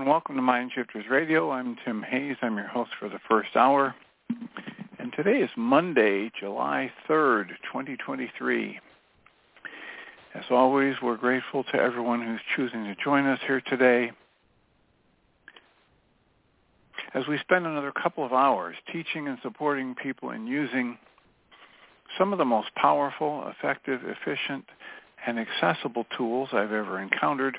[0.00, 1.50] And welcome to Mind Shifters Radio.
[1.50, 2.36] I'm Tim Hayes.
[2.40, 3.94] I'm your host for the first hour.
[4.98, 8.80] And today is Monday, July 3rd, 2023.
[10.34, 14.10] As always, we're grateful to everyone who's choosing to join us here today
[17.12, 20.96] as we spend another couple of hours teaching and supporting people in using
[22.16, 24.64] some of the most powerful, effective, efficient,
[25.26, 27.58] and accessible tools I've ever encountered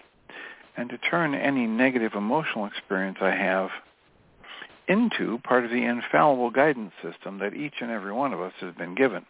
[0.77, 3.69] and to turn any negative emotional experience I have
[4.87, 8.73] into part of the infallible guidance system that each and every one of us has
[8.75, 9.25] been given.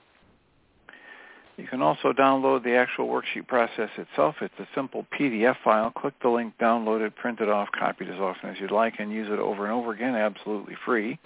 [1.58, 4.36] You can also download the actual worksheet process itself.
[4.42, 5.92] It's a simple PDF file.
[5.92, 8.96] Click the link, download it, print it off, copy it as often as you'd like,
[9.00, 11.20] and use it over and over again absolutely free.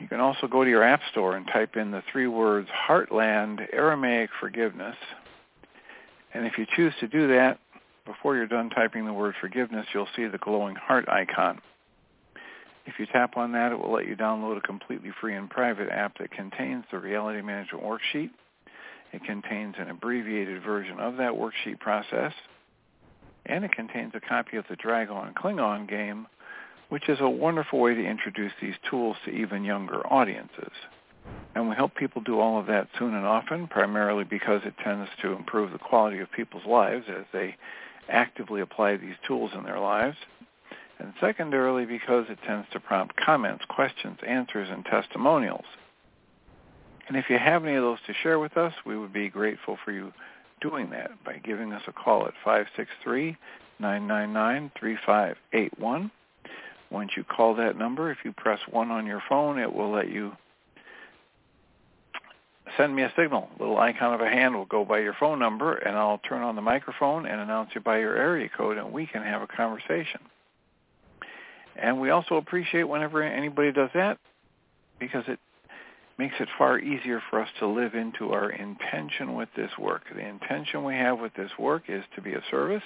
[0.00, 3.66] You can also go to your app store and type in the three words Heartland
[3.72, 4.96] Aramaic Forgiveness.
[6.34, 7.60] And if you choose to do that,
[8.04, 11.60] before you're done typing the word forgiveness, you'll see the glowing heart icon.
[12.84, 15.88] If you tap on that, it will let you download a completely free and private
[15.88, 18.30] app that contains the Reality Management Worksheet.
[19.12, 22.32] It contains an abbreviated version of that worksheet process,
[23.46, 26.26] and it contains a copy of the Dragon Klingon game,
[26.88, 30.72] which is a wonderful way to introduce these tools to even younger audiences.
[31.54, 35.08] And we help people do all of that soon and often, primarily because it tends
[35.20, 37.56] to improve the quality of people's lives as they
[38.08, 40.16] actively apply these tools in their lives.
[40.98, 45.64] And secondarily, because it tends to prompt comments, questions, answers, and testimonials.
[47.08, 49.76] And if you have any of those to share with us, we would be grateful
[49.84, 50.12] for you
[50.60, 52.34] doing that by giving us a call at
[53.80, 56.10] 563-999-3581.
[56.90, 60.08] Once you call that number, if you press 1 on your phone, it will let
[60.08, 60.36] you
[62.76, 63.48] send me a signal.
[63.58, 66.42] A little icon of a hand will go by your phone number, and I'll turn
[66.42, 69.46] on the microphone and announce you by your area code, and we can have a
[69.46, 70.20] conversation.
[71.76, 74.18] And we also appreciate whenever anybody does that
[74.98, 75.38] because it
[76.18, 80.02] makes it far easier for us to live into our intention with this work.
[80.14, 82.82] The intention we have with this work is to be of service,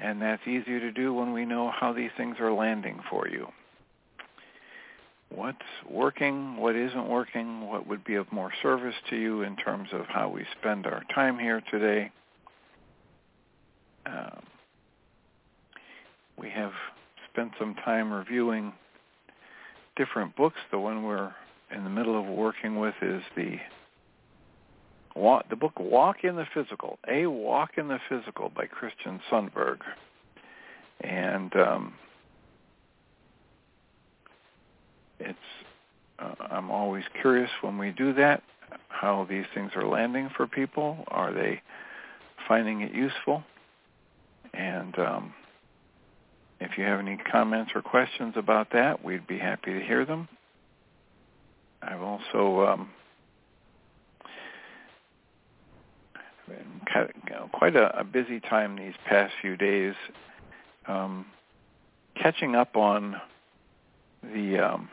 [0.00, 3.48] and that's easier to do when we know how these things are landing for you
[5.34, 5.58] what's
[5.90, 10.06] working, what isn't working, what would be of more service to you in terms of
[10.06, 12.10] how we spend our time here today.
[14.06, 14.42] Um,
[16.38, 16.72] we have
[17.30, 18.72] spent some time reviewing
[19.96, 20.56] different books.
[20.70, 21.32] The one we're
[21.74, 23.56] in the middle of working with is the
[25.50, 29.78] the book Walk in the Physical, A Walk in the Physical by Christian Sundberg.
[31.00, 31.94] And um,
[35.20, 35.38] it's
[36.18, 38.42] uh, I'm always curious when we do that
[38.88, 41.04] how these things are landing for people.
[41.08, 41.62] Are they
[42.48, 43.42] finding it useful.
[44.54, 45.34] And um,
[46.60, 50.28] if you have any comments or questions about that, we'd be happy to hear them.
[51.82, 52.90] I've also um,
[57.52, 59.94] quite a, a, busy time these past few days,
[60.88, 61.26] um,
[62.20, 63.20] catching up on
[64.22, 64.88] the um,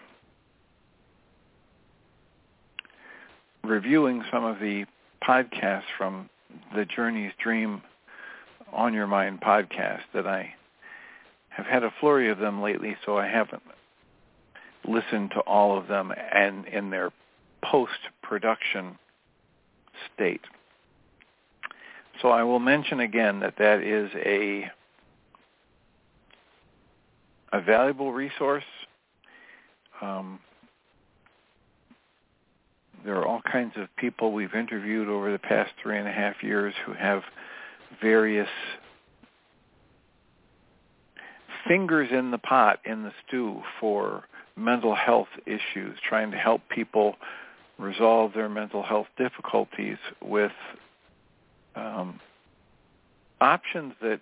[3.65, 4.85] reviewing some of the
[5.27, 6.29] podcasts from
[6.75, 7.81] the Journey's Dream
[8.71, 10.53] on Your Mind podcast that I
[11.49, 13.63] have had a flurry of them lately, so I haven't
[14.87, 17.11] listened to all of them and in their
[17.63, 18.97] post-production
[20.13, 20.41] state.
[22.21, 24.69] So I will mention again that that is a
[27.51, 28.63] a valuable resource.
[30.01, 30.39] Um,
[33.05, 36.41] there are all kinds of people we've interviewed over the past three and a half
[36.41, 37.21] years who have
[38.01, 38.49] various
[41.67, 44.23] fingers in the pot in the stew for
[44.55, 47.15] mental health issues, trying to help people
[47.77, 50.51] resolve their mental health difficulties with
[51.75, 52.19] um,
[53.39, 54.19] options that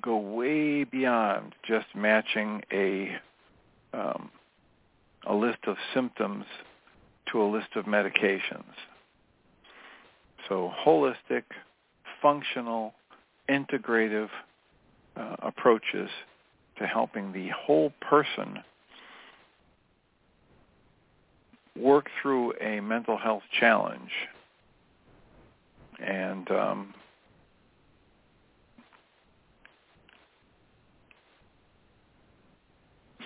[0.00, 3.16] go way beyond just matching a
[3.92, 4.30] um,
[5.26, 6.44] a list of symptoms
[7.32, 8.64] to a list of medications.
[10.48, 11.42] So holistic,
[12.22, 12.94] functional,
[13.50, 14.28] integrative
[15.16, 16.08] uh, approaches
[16.78, 18.58] to helping the whole person
[21.76, 24.10] work through a mental health challenge.
[25.98, 26.94] And um,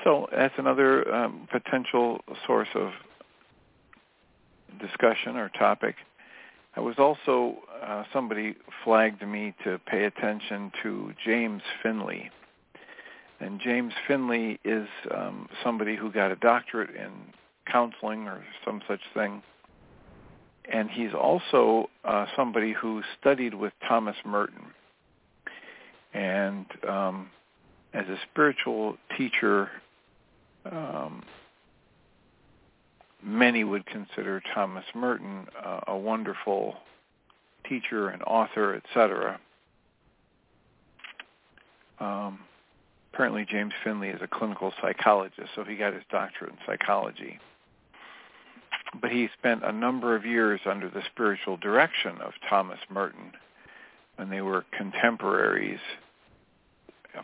[0.05, 2.91] so that's another um, potential source of
[4.81, 5.97] discussion or topic.
[6.77, 8.55] I was also uh, somebody
[8.85, 12.31] flagged me to pay attention to James Finley.
[13.41, 17.11] And James Finley is um, somebody who got a doctorate in
[17.71, 19.43] counseling or some such thing.
[20.73, 24.67] And he's also uh, somebody who studied with Thomas Merton.
[26.13, 27.31] And um,
[27.95, 29.71] as a spiritual teacher,
[30.65, 31.23] um,
[33.23, 36.77] many would consider Thomas Merton uh, a wonderful
[37.69, 39.41] teacher and author, etc.
[41.99, 42.41] Um,
[43.13, 47.39] apparently James Finley is a clinical psychologist, so he got his doctorate in psychology.
[49.01, 53.33] But he spent a number of years under the spiritual direction of Thomas Merton,
[54.19, 55.81] and they were contemporaries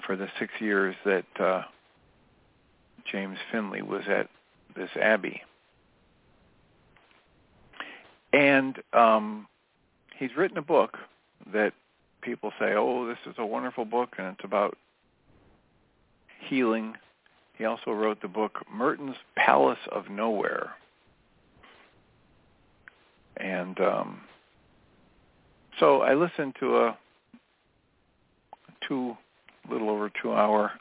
[0.07, 1.63] for the six years that uh,
[3.11, 4.29] James Finley was at
[4.75, 5.43] this abbey.
[8.33, 9.47] And um,
[10.19, 10.99] he's written a book
[11.53, 11.73] that
[12.23, 14.77] people say, oh, this is a wonderful book, and it's about
[16.49, 16.95] healing.
[17.57, 20.73] He also wrote the book Merton's Palace of Nowhere.
[23.39, 24.21] And um,
[25.79, 26.99] so I listened to a
[28.87, 29.17] two,
[29.71, 30.73] little over two hour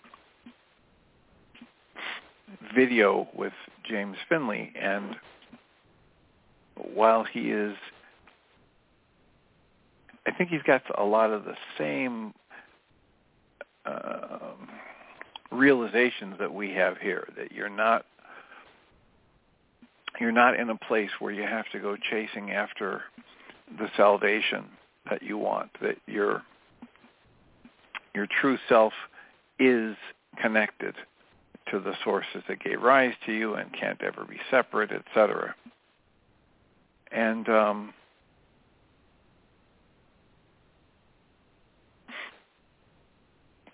[2.75, 3.53] video with
[3.89, 5.15] James Finley, and
[6.75, 7.75] while he is,
[10.27, 12.33] I think he's got a lot of the same
[13.85, 14.53] uh,
[15.51, 17.27] realizations that we have here.
[17.37, 18.05] That you're not
[20.19, 23.01] you're not in a place where you have to go chasing after
[23.77, 24.65] the salvation
[25.09, 25.69] that you want.
[25.81, 26.43] That your
[28.13, 28.93] your true self
[29.59, 29.95] is
[30.41, 30.95] connected
[31.71, 35.55] to the sources that gave rise to you and can't ever be separate, etc.
[37.11, 37.93] And um,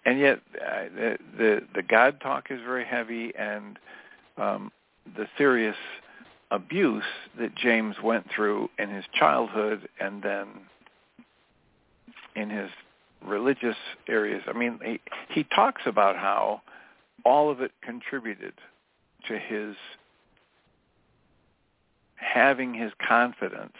[0.05, 3.77] and yet uh, the, the the God talk is very heavy, and
[4.37, 4.71] um,
[5.17, 5.75] the serious
[6.51, 7.03] abuse
[7.39, 10.47] that James went through in his childhood, and then
[12.35, 12.69] in his
[13.25, 14.41] religious areas.
[14.47, 16.61] I mean, he he talks about how
[17.25, 18.53] all of it contributed
[19.27, 19.75] to his
[22.15, 23.73] having his confidence,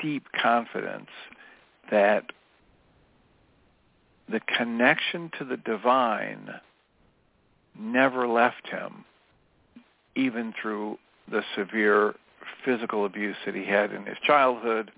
[0.00, 1.08] deep confidence
[1.90, 2.24] that
[4.28, 6.48] the connection to the divine
[7.78, 9.04] never left him,
[10.16, 10.98] even through
[11.30, 12.14] the severe
[12.64, 14.90] physical abuse that he had in his childhood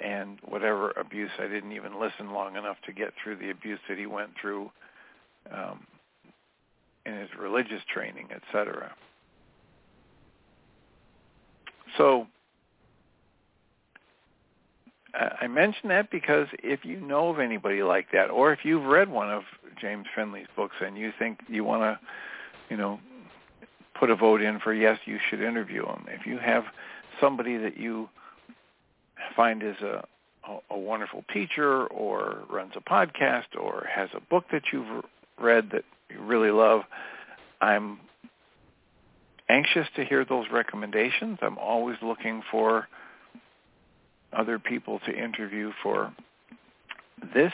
[0.00, 1.30] and whatever abuse.
[1.38, 4.70] I didn't even listen long enough to get through the abuse that he went through
[5.52, 5.86] um,
[7.08, 8.94] in his religious training, etc.
[11.96, 12.26] So
[15.14, 19.08] I mention that because if you know of anybody like that, or if you've read
[19.08, 19.42] one of
[19.80, 21.98] James Finley's books and you think you want to,
[22.70, 23.00] you know,
[23.98, 26.04] put a vote in for yes, you should interview him.
[26.08, 26.64] If you have
[27.20, 28.08] somebody that you
[29.34, 30.04] find is a
[30.70, 35.04] a wonderful teacher or runs a podcast or has a book that you've
[35.38, 35.84] read that
[36.16, 36.82] really love,
[37.60, 38.00] I'm
[39.48, 41.38] anxious to hear those recommendations.
[41.42, 42.88] I'm always looking for
[44.32, 46.12] other people to interview for
[47.34, 47.52] this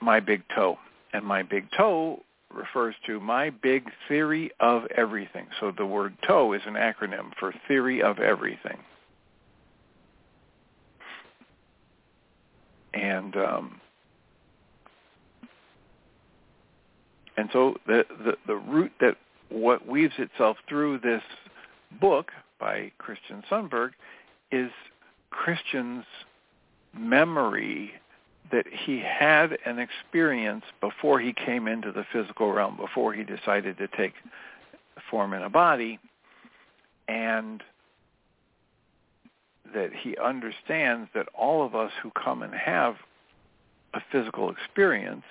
[0.01, 0.77] My Big Toe,
[1.13, 2.21] and My Big Toe
[2.53, 5.47] refers to My Big Theory of Everything.
[5.59, 8.77] So the word toe is an acronym for Theory of Everything.
[12.95, 13.81] And um,
[17.37, 19.17] and so the, the the that
[19.49, 21.21] what weaves itself through this
[21.99, 23.91] book by Christian Sundberg
[24.51, 24.71] is
[25.29, 26.05] Christian's
[26.97, 27.91] memory
[28.51, 33.77] that he had an experience before he came into the physical realm, before he decided
[33.77, 34.13] to take
[35.09, 35.99] form in a body,
[37.07, 37.61] and
[39.73, 42.95] that he understands that all of us who come and have
[43.93, 45.23] a physical experience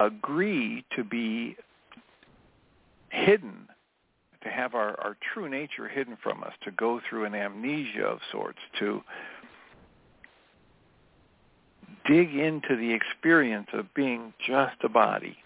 [0.00, 1.56] agree to be
[3.10, 3.68] hidden,
[4.42, 8.18] to have our, our true nature hidden from us, to go through an amnesia of
[8.30, 9.02] sorts, to
[12.06, 15.36] dig into the experience of being just a body.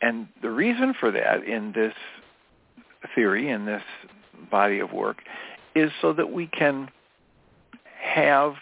[0.00, 1.94] And the reason for that in this
[3.14, 3.82] theory, in this
[4.50, 5.18] body of work,
[5.74, 6.88] is so that we can
[8.00, 8.54] have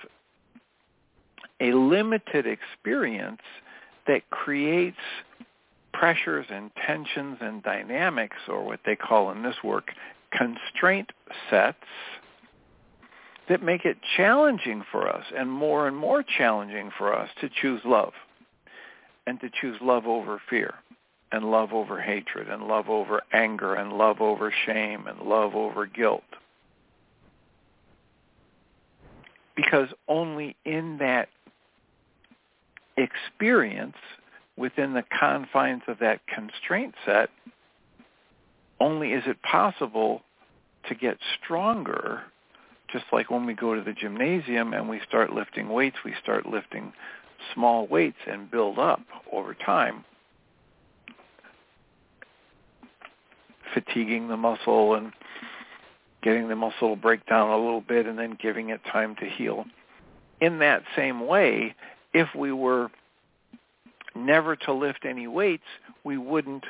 [1.61, 3.43] a limited experience
[4.07, 4.97] that creates
[5.93, 9.91] pressures and tensions and dynamics, or what they call in this work
[10.33, 11.11] constraint
[11.51, 11.77] sets,
[13.49, 17.81] that make it challenging for us and more and more challenging for us to choose
[17.85, 18.13] love
[19.27, 20.75] and to choose love over fear
[21.33, 25.85] and love over hatred and love over anger and love over shame and love over
[25.85, 26.23] guilt.
[29.61, 31.29] Because only in that
[32.97, 33.97] experience
[34.57, 37.31] within the confines of that constraint set,
[38.79, 40.23] only is it possible
[40.89, 42.23] to get stronger,
[42.91, 46.47] just like when we go to the gymnasium and we start lifting weights, we start
[46.47, 46.93] lifting
[47.55, 49.01] small weights and build up
[49.31, 50.05] over time,
[53.75, 55.13] fatiguing the muscle and
[56.23, 59.27] getting the muscle to break down a little bit and then giving it time to
[59.27, 59.65] heal.
[60.41, 61.75] In that same way,
[62.13, 62.91] if we were
[64.15, 65.65] never to lift any weights,
[66.05, 66.65] we wouldn't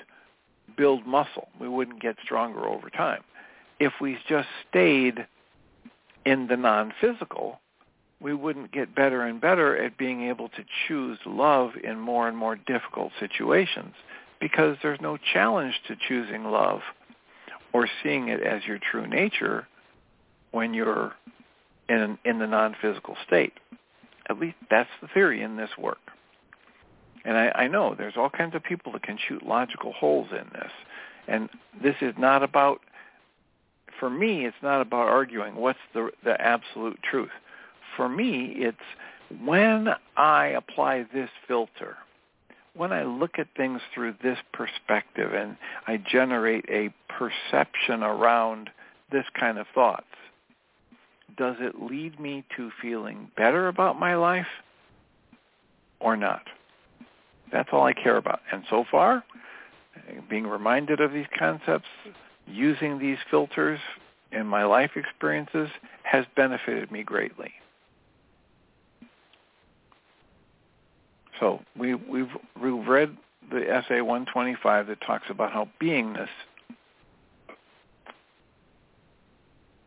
[0.77, 1.49] build muscle.
[1.61, 3.23] We wouldn't get stronger over time.
[3.79, 5.27] If we just stayed
[6.27, 7.61] in the non-physical,
[8.21, 12.37] we wouldn't get better and better at being able to choose love in more and
[12.37, 13.95] more difficult situations
[14.41, 16.81] because there's no challenge to choosing love
[17.73, 19.67] or seeing it as your true nature
[20.51, 21.13] when you're
[21.89, 23.53] in in the non-physical state.
[24.29, 25.99] At least that's the theory in this work.
[27.25, 30.49] And I, I know there's all kinds of people that can shoot logical holes in
[30.53, 30.71] this.
[31.29, 31.49] And
[31.83, 32.81] this is not about,
[33.99, 37.31] for me, it's not about arguing what's the, the absolute truth.
[37.97, 38.79] For me, it's
[39.45, 41.97] when I apply this filter,
[42.81, 48.71] when I look at things through this perspective and I generate a perception around
[49.13, 50.07] this kind of thoughts,
[51.37, 54.47] does it lead me to feeling better about my life
[56.01, 56.41] or not?
[57.53, 58.41] That's all I care about.
[58.51, 59.25] And so far,
[60.31, 61.89] being reminded of these concepts,
[62.47, 63.79] using these filters
[64.33, 65.69] in my life experiences
[66.05, 67.53] has benefited me greatly.
[71.41, 72.29] So we, we've,
[72.63, 73.17] we've read
[73.51, 76.29] the essay 125 that talks about how beingness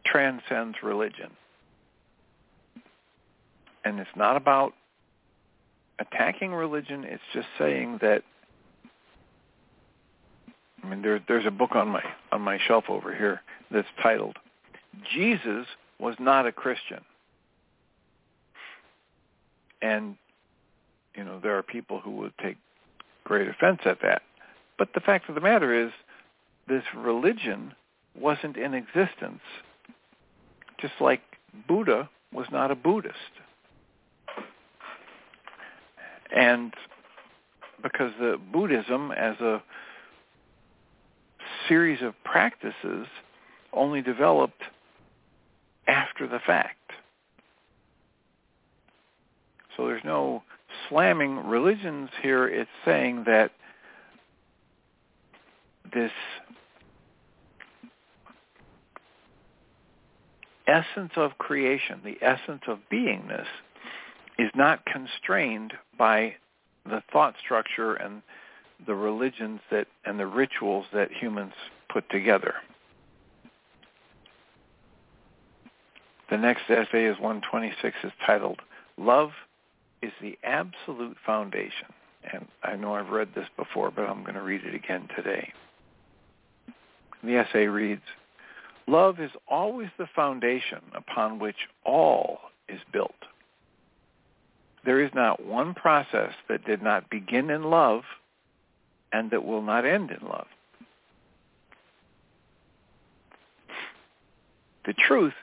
[0.06, 1.32] transcends religion.
[3.86, 4.74] And it's not about
[6.00, 7.04] attacking religion.
[7.04, 8.24] It's just saying that.
[10.84, 13.42] I mean, there, there's a book on my on my shelf over here
[13.72, 14.38] that's titled
[15.14, 15.66] "Jesus
[16.00, 17.02] was not a Christian,"
[19.82, 20.16] and
[21.16, 22.58] you know there are people who would take
[23.24, 24.22] great offense at that.
[24.78, 25.92] But the fact of the matter is,
[26.68, 27.74] this religion
[28.20, 29.42] wasn't in existence,
[30.80, 31.22] just like
[31.68, 33.16] Buddha was not a Buddhist.
[36.36, 36.74] And
[37.82, 39.62] because the Buddhism as a
[41.68, 43.08] series of practices
[43.72, 44.64] only developed
[45.88, 46.78] after the fact.
[49.76, 50.44] So there's no
[50.94, 52.48] slamming religions here.
[52.48, 53.52] It's saying that
[55.94, 56.12] this
[60.68, 63.48] essence of creation, the essence of beingness,
[64.38, 66.36] is not constrained by
[66.86, 68.22] the thought structure and
[68.86, 71.54] the religions that and the rituals that humans
[71.92, 72.56] put together.
[76.30, 78.60] The next essay is 126 is titled
[78.98, 79.32] Love
[80.04, 81.88] is the Absolute Foundation.
[82.32, 85.52] And I know I've read this before, but I'm going to read it again today.
[87.24, 88.02] The essay reads,
[88.86, 93.12] Love is always the foundation upon which all is built.
[94.86, 98.02] There is not one process that did not begin in love
[99.14, 100.48] and that will not end in love.
[104.86, 105.34] The truth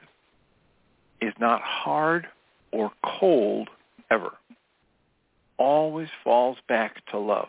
[1.22, 2.26] is not hard
[2.72, 3.70] or cold
[4.10, 4.32] ever.
[5.60, 7.48] Always falls back to love.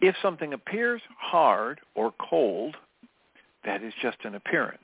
[0.00, 2.76] If something appears hard or cold,
[3.64, 4.82] that is just an appearance.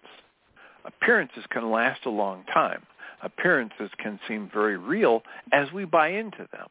[0.84, 2.82] Appearances can last a long time
[3.24, 6.68] appearances can seem very real as we buy into them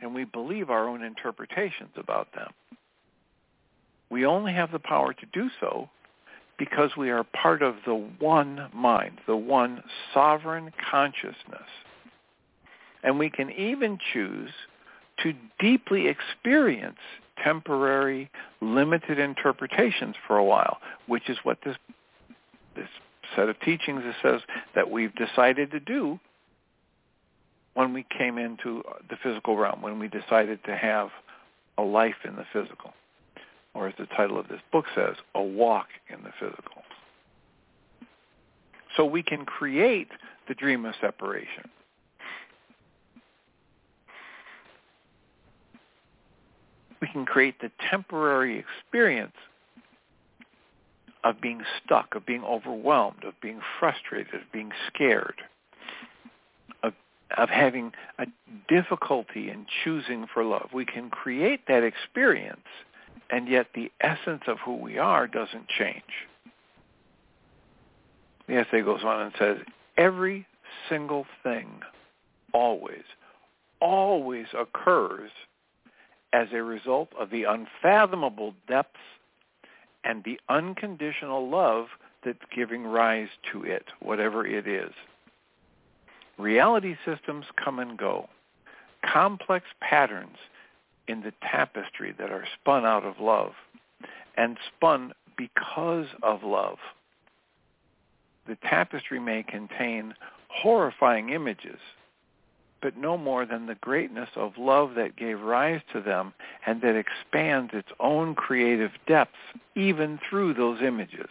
[0.00, 2.50] and we believe our own interpretations about them.
[4.10, 5.88] We only have the power to do so
[6.58, 11.68] because we are part of the one mind, the one sovereign consciousness.
[13.02, 14.50] And we can even choose
[15.22, 16.98] to deeply experience
[17.42, 21.76] temporary, limited interpretations for a while, which is what this,
[22.76, 22.88] this
[23.34, 24.40] set of teachings says
[24.74, 26.18] that we've decided to do
[27.74, 31.08] when we came into the physical realm, when we decided to have
[31.78, 32.92] a life in the physical,
[33.74, 36.82] or as the title of this book says, a walk in the physical.
[38.96, 40.08] So we can create
[40.48, 41.70] the dream of separation.
[47.12, 49.36] Can create the temporary experience
[51.22, 55.42] of being stuck, of being overwhelmed, of being frustrated, of being scared,
[56.82, 56.94] of,
[57.36, 58.26] of having a
[58.68, 60.70] difficulty in choosing for love.
[60.72, 62.66] We can create that experience,
[63.28, 66.02] and yet the essence of who we are doesn't change.
[68.48, 69.58] The essay goes on and says,
[69.96, 70.46] every
[70.88, 71.68] single thing
[72.52, 73.04] always,
[73.80, 75.30] always occurs
[76.32, 78.98] as a result of the unfathomable depths
[80.04, 81.86] and the unconditional love
[82.24, 84.92] that's giving rise to it, whatever it is.
[86.38, 88.28] Reality systems come and go.
[89.04, 90.36] Complex patterns
[91.08, 93.52] in the tapestry that are spun out of love
[94.36, 96.78] and spun because of love.
[98.46, 100.14] The tapestry may contain
[100.48, 101.78] horrifying images
[102.82, 106.32] but no more than the greatness of love that gave rise to them
[106.66, 109.36] and that expands its own creative depths
[109.74, 111.28] even through those images.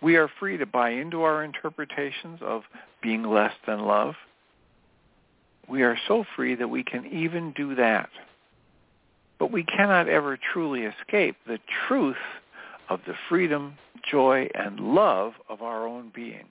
[0.00, 2.62] We are free to buy into our interpretations of
[3.02, 4.14] being less than love,
[5.68, 8.10] We are so free that we can even do that.
[9.38, 12.16] But we cannot ever truly escape the truth
[12.88, 13.74] of the freedom,
[14.10, 16.46] joy, and love of our own being.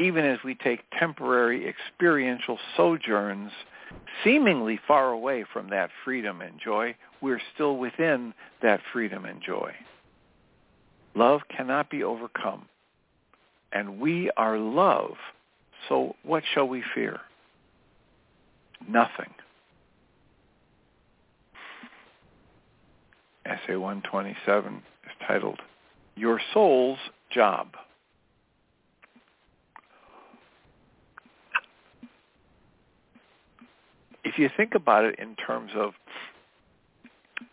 [0.00, 3.52] Even as we take temporary experiential sojourns
[4.24, 8.32] seemingly far away from that freedom and joy, we're still within
[8.62, 9.72] that freedom and joy.
[11.14, 12.66] Love cannot be overcome.
[13.72, 15.16] And we are love.
[15.88, 17.20] So what shall we fear?
[18.88, 19.34] Nothing.
[23.44, 25.60] Essay 127 is titled,
[26.16, 26.98] Your Soul's
[27.30, 27.68] Job.
[34.24, 35.92] If you think about it in terms of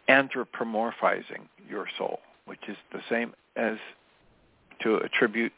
[0.09, 3.77] anthropomorphizing your soul, which is the same as
[4.81, 5.53] to attribute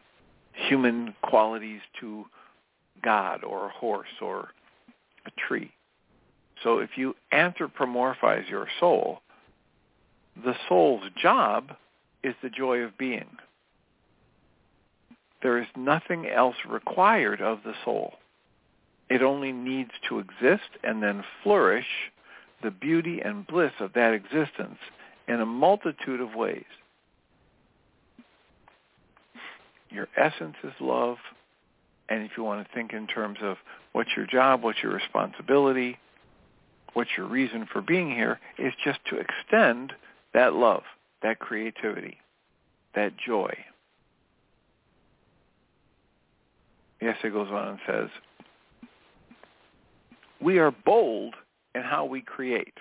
[0.53, 2.25] human qualities to
[3.03, 4.49] God or a horse or
[5.25, 5.71] a tree.
[6.63, 9.21] So if you anthropomorphize your soul,
[10.43, 11.71] the soul's job
[12.23, 13.27] is the joy of being.
[15.41, 18.15] There is nothing else required of the soul.
[19.09, 21.87] It only needs to exist and then flourish
[22.61, 24.77] the beauty and bliss of that existence
[25.27, 26.65] in a multitude of ways.
[29.89, 31.17] Your essence is love.
[32.09, 33.57] And if you want to think in terms of
[33.93, 35.97] what's your job, what's your responsibility,
[36.93, 39.93] what's your reason for being here, is just to extend
[40.33, 40.83] that love,
[41.21, 42.17] that creativity,
[42.95, 43.53] that joy.
[46.99, 48.09] The essay goes on and says,
[50.41, 51.35] we are bold
[51.75, 52.73] in how we create.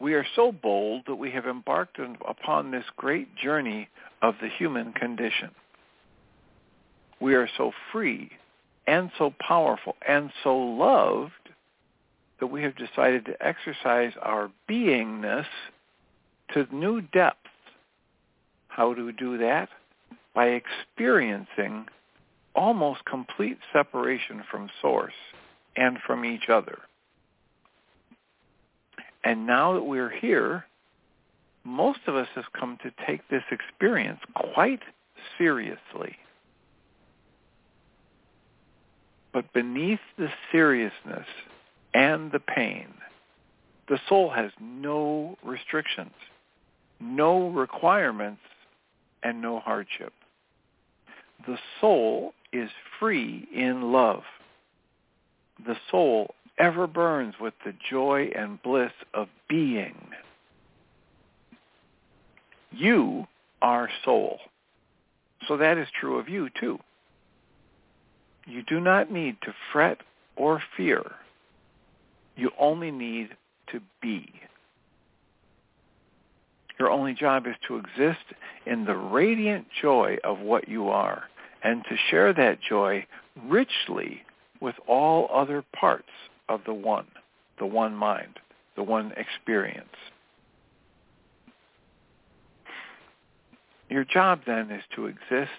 [0.00, 3.88] We are so bold that we have embarked upon this great journey
[4.20, 5.50] of the human condition.
[7.20, 8.30] We are so free
[8.86, 11.32] and so powerful and so loved
[12.40, 15.46] that we have decided to exercise our beingness
[16.52, 17.38] to new depths.
[18.66, 19.68] How do we do that?
[20.34, 21.86] By experiencing
[22.56, 25.12] almost complete separation from source
[25.76, 26.78] and from each other.
[29.24, 30.66] And now that we're here,
[31.64, 34.82] most of us have come to take this experience quite
[35.38, 36.16] seriously.
[39.32, 41.26] But beneath the seriousness
[41.94, 42.88] and the pain,
[43.88, 46.12] the soul has no restrictions,
[47.00, 48.42] no requirements,
[49.22, 50.12] and no hardship.
[51.46, 54.22] The soul is free in love.
[55.64, 59.96] The soul ever burns with the joy and bliss of being.
[62.70, 63.26] You
[63.60, 64.38] are soul.
[65.46, 66.78] So that is true of you too.
[68.46, 69.98] You do not need to fret
[70.36, 71.12] or fear.
[72.36, 73.30] You only need
[73.70, 74.32] to be.
[76.78, 78.24] Your only job is to exist
[78.66, 81.24] in the radiant joy of what you are
[81.62, 83.06] and to share that joy
[83.46, 84.22] richly
[84.62, 86.08] with all other parts
[86.48, 87.06] of the one,
[87.58, 88.38] the one mind,
[88.76, 89.88] the one experience.
[93.90, 95.50] Your job then is to exist,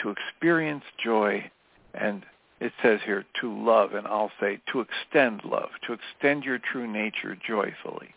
[0.00, 1.48] to experience joy,
[1.94, 2.24] and
[2.60, 6.90] it says here to love, and I'll say to extend love, to extend your true
[6.90, 8.14] nature joyfully.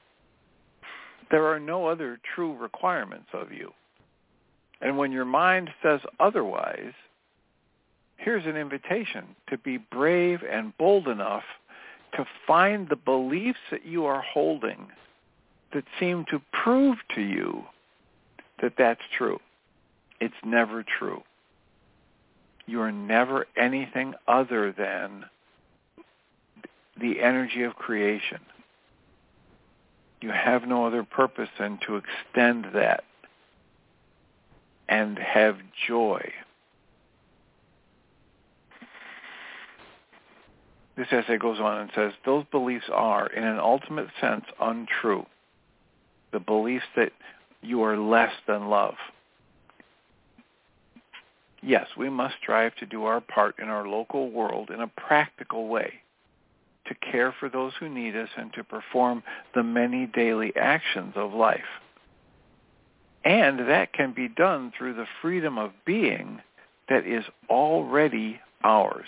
[1.29, 3.71] There are no other true requirements of you.
[4.81, 6.93] And when your mind says otherwise,
[8.17, 11.43] here's an invitation to be brave and bold enough
[12.15, 14.88] to find the beliefs that you are holding
[15.73, 17.63] that seem to prove to you
[18.62, 19.39] that that's true.
[20.21, 21.23] It's never true.
[22.65, 25.25] You are never anything other than
[26.99, 28.39] the energy of creation.
[30.21, 33.04] You have no other purpose than to extend that
[34.88, 36.32] and have joy
[40.97, 45.25] This essay goes on and says, those beliefs are, in an ultimate sense, untrue.
[46.31, 47.12] The beliefs that
[47.62, 48.95] you are less than love.
[51.62, 55.67] Yes, we must strive to do our part in our local world in a practical
[55.67, 55.93] way,
[56.88, 59.23] to care for those who need us and to perform
[59.55, 61.62] the many daily actions of life.
[63.23, 66.41] And that can be done through the freedom of being
[66.88, 69.08] that is already ours.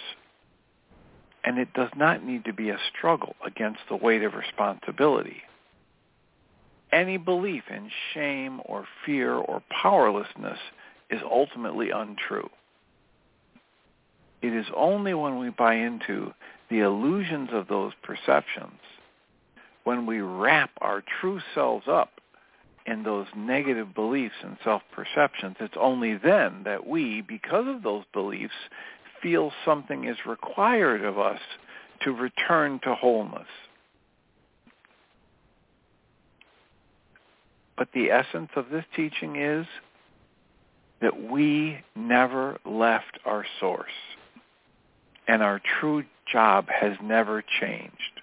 [1.48, 5.44] And it does not need to be a struggle against the weight of responsibility.
[6.92, 10.60] Any belief in shame or fear or powerlessness
[11.10, 12.50] is ultimately untrue.
[14.42, 16.34] It is only when we buy into
[16.70, 18.82] the illusions of those perceptions,
[19.86, 22.20] when we wrap our true selves up
[22.86, 28.54] in those negative beliefs and self-perceptions, it's only then that we, because of those beliefs,
[29.21, 31.39] feel something is required of us
[32.01, 33.47] to return to wholeness.
[37.77, 39.65] But the essence of this teaching is
[41.01, 43.91] that we never left our source
[45.27, 48.21] and our true job has never changed.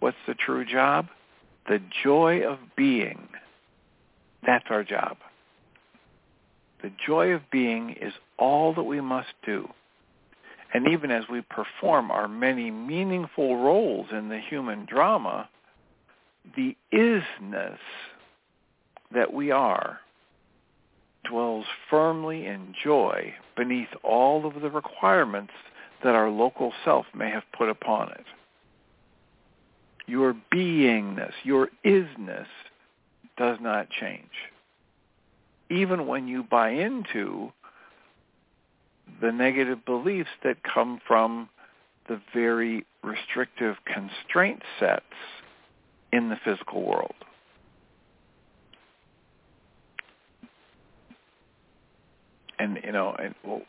[0.00, 1.06] What's the true job?
[1.68, 3.28] The joy of being.
[4.44, 5.18] That's our job.
[6.82, 9.68] The joy of being is all that we must do.
[10.72, 15.48] And even as we perform our many meaningful roles in the human drama,
[16.56, 17.78] the isness
[19.12, 20.00] that we are
[21.24, 25.52] dwells firmly in joy beneath all of the requirements
[26.02, 28.24] that our local self may have put upon it.
[30.06, 32.46] Your beingness, your isness
[33.36, 34.30] does not change.
[35.68, 37.52] Even when you buy into
[39.20, 41.48] the negative beliefs that come from
[42.08, 45.04] the very restrictive constraint sets
[46.12, 47.14] in the physical world.
[52.60, 53.16] and you know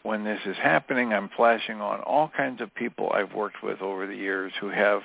[0.04, 4.06] when this is happening i'm flashing on all kinds of people i've worked with over
[4.06, 5.02] the years who have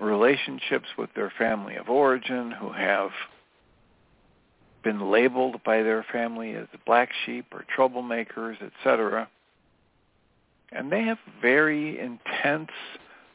[0.00, 3.10] relationships with their family of origin who have
[4.82, 9.28] been labeled by their family as black sheep or troublemakers etc
[10.72, 12.70] and they have very intense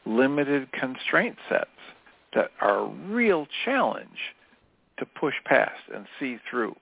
[0.04, 1.70] limited constraint sets
[2.34, 4.34] that are a real challenge
[4.98, 6.74] to push past and see through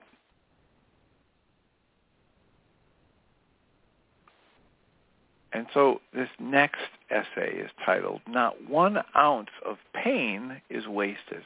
[5.55, 11.43] And so this next essay is titled, Not One Ounce of Pain is Wasted.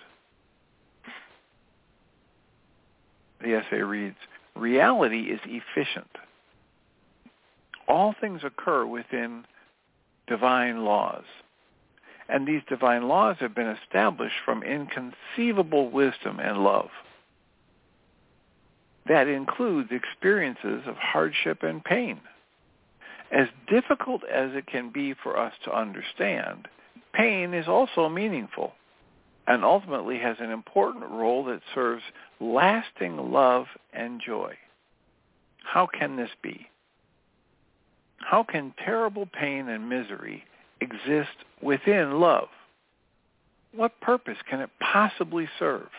[3.41, 4.17] The essay reads,
[4.55, 6.09] Reality is efficient.
[7.87, 9.45] All things occur within
[10.27, 11.23] divine laws.
[12.27, 16.89] And these divine laws have been established from inconceivable wisdom and love.
[19.07, 22.19] That includes experiences of hardship and pain
[23.31, 26.67] as difficult as it can be for us to understand,
[27.13, 28.73] pain is also meaningful
[29.49, 32.03] and ultimately has an important role that serves
[32.39, 34.53] lasting love and joy.
[35.63, 36.67] How can this be?
[38.17, 40.45] How can terrible pain and misery
[40.79, 42.47] exist within love?
[43.75, 45.89] What purpose can it possibly serve?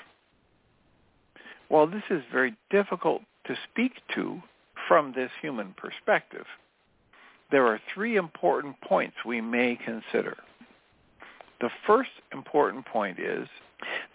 [1.68, 4.40] While this is very difficult to speak to
[4.88, 6.46] from this human perspective
[7.50, 10.36] there are three important points we may consider.
[11.60, 13.48] The first important point is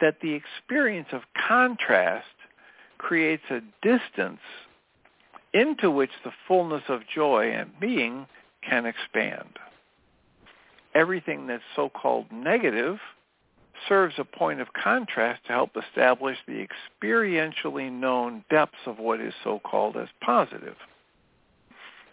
[0.02, 2.26] that the experience of contrast
[2.98, 4.40] creates a distance
[5.54, 8.28] into which the fullness of joy and being
[8.68, 9.58] can expand.
[10.94, 13.00] Everything that's so-called negative
[13.88, 19.34] serves a point of contrast to help establish the experientially known depths of what is
[19.44, 20.76] so-called as positive.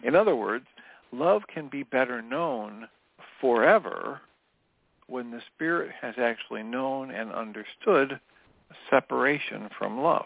[0.03, 0.67] In other words,
[1.13, 2.89] love can be better known
[3.41, 4.21] forever
[5.13, 8.19] when the spirit has actually known and understood
[8.89, 10.25] separation from love.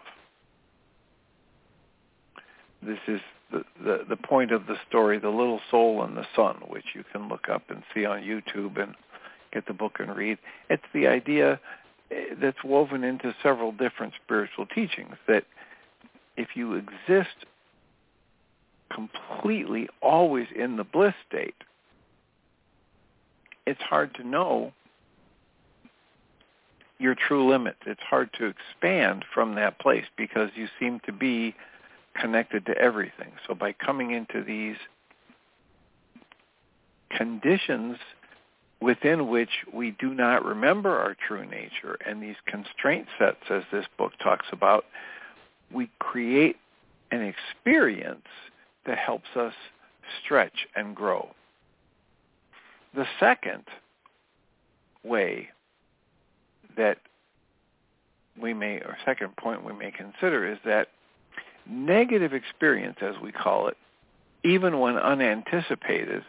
[2.81, 3.21] This is
[3.51, 7.03] the, the, the point of the story, The Little Soul and the Sun, which you
[7.13, 8.95] can look up and see on YouTube and
[9.53, 10.39] get the book and read.
[10.71, 11.59] It's the idea
[12.13, 15.47] eh, that's woven into several different spiritual teachings that
[16.37, 17.45] if you exist
[18.95, 21.57] completely always in the bliss state,
[23.67, 24.73] it's hard to know
[26.99, 27.79] your true limits.
[27.87, 31.55] It's hard to expand from that place because you seem to be
[32.19, 33.33] connected to everything.
[33.47, 34.77] So by coming into these
[37.11, 37.97] conditions
[38.81, 43.87] within which we do not remember our true nature and these constraint sets, as this
[43.99, 44.85] book talks about,
[45.73, 46.57] we create
[47.11, 48.27] an experience
[48.87, 49.55] that helps us
[50.23, 51.29] stretch and grow.
[52.97, 53.65] The second
[55.05, 55.51] way
[56.77, 56.99] that
[58.41, 60.89] we may, or second point we may consider is that
[61.69, 63.77] negative experience, as we call it,
[64.45, 66.23] even when unanticipated,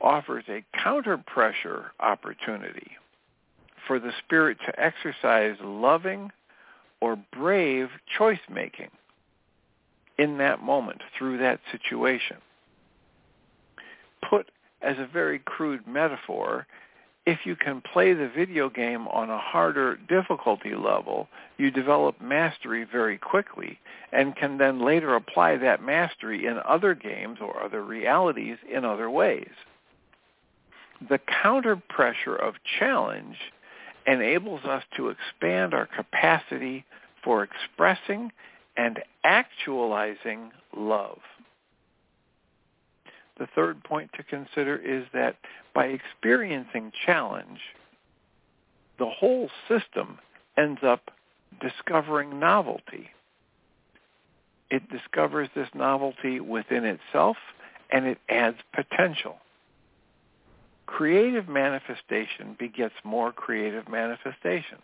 [0.00, 2.92] offers a counter-pressure opportunity
[3.86, 6.30] for the spirit to exercise loving
[7.00, 8.90] or brave choice-making
[10.18, 12.36] in that moment through that situation.
[14.82, 16.66] As a very crude metaphor,
[17.24, 22.84] if you can play the video game on a harder difficulty level, you develop mastery
[22.84, 23.78] very quickly
[24.10, 29.08] and can then later apply that mastery in other games or other realities in other
[29.08, 29.50] ways.
[31.08, 33.36] The counter pressure of challenge
[34.06, 36.84] enables us to expand our capacity
[37.22, 38.32] for expressing
[38.76, 41.20] and actualizing love.
[43.42, 45.34] The third point to consider is that
[45.74, 47.58] by experiencing challenge,
[49.00, 50.20] the whole system
[50.56, 51.10] ends up
[51.60, 53.10] discovering novelty.
[54.70, 57.36] It discovers this novelty within itself
[57.90, 59.38] and it adds potential.
[60.86, 64.78] Creative manifestation begets more creative manifestation.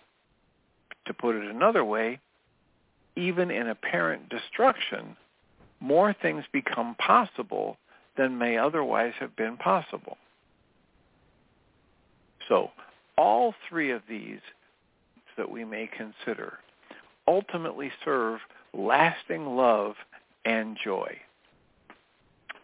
[1.07, 2.19] To put it another way,
[3.15, 5.17] even in apparent destruction,
[5.79, 7.77] more things become possible
[8.19, 10.19] than may otherwise have been possible.
[12.49, 12.71] So
[13.17, 14.41] all three of these
[15.37, 16.59] that we may consider
[17.27, 18.41] ultimately serve
[18.75, 19.95] lasting love
[20.45, 21.17] and joy.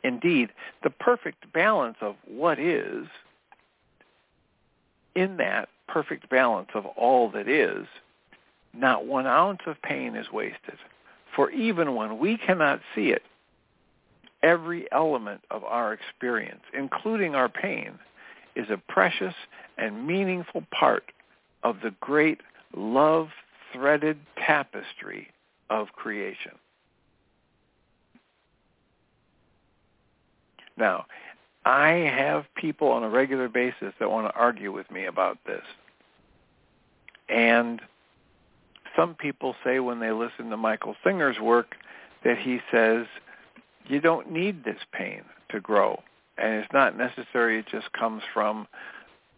[0.02, 0.50] Indeed,
[0.82, 3.06] the perfect balance of what is,
[5.14, 7.86] in that perfect balance of all that is,
[8.74, 10.78] not one ounce of pain is wasted.
[11.36, 13.22] For even when we cannot see it,
[14.44, 17.98] every element of our experience, including our pain,
[18.54, 19.34] is a precious
[19.78, 21.04] and meaningful part
[21.64, 22.40] of the great
[22.76, 25.28] love-threaded tapestry
[25.70, 26.52] of creation.
[30.76, 31.06] Now,
[31.64, 35.62] I have people on a regular basis that want to argue with me about this.
[37.28, 37.80] And
[38.94, 41.74] some people say when they listen to Michael Singer's work
[42.24, 43.06] that he says
[43.86, 46.00] you don't need this pain to grow.
[46.36, 47.58] And it's not necessary.
[47.60, 48.66] It just comes from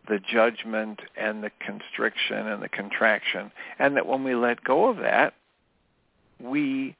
[0.08, 3.50] the judgment and the constriction and the contraction.
[3.78, 5.34] And that when we let go of that,
[6.40, 6.96] we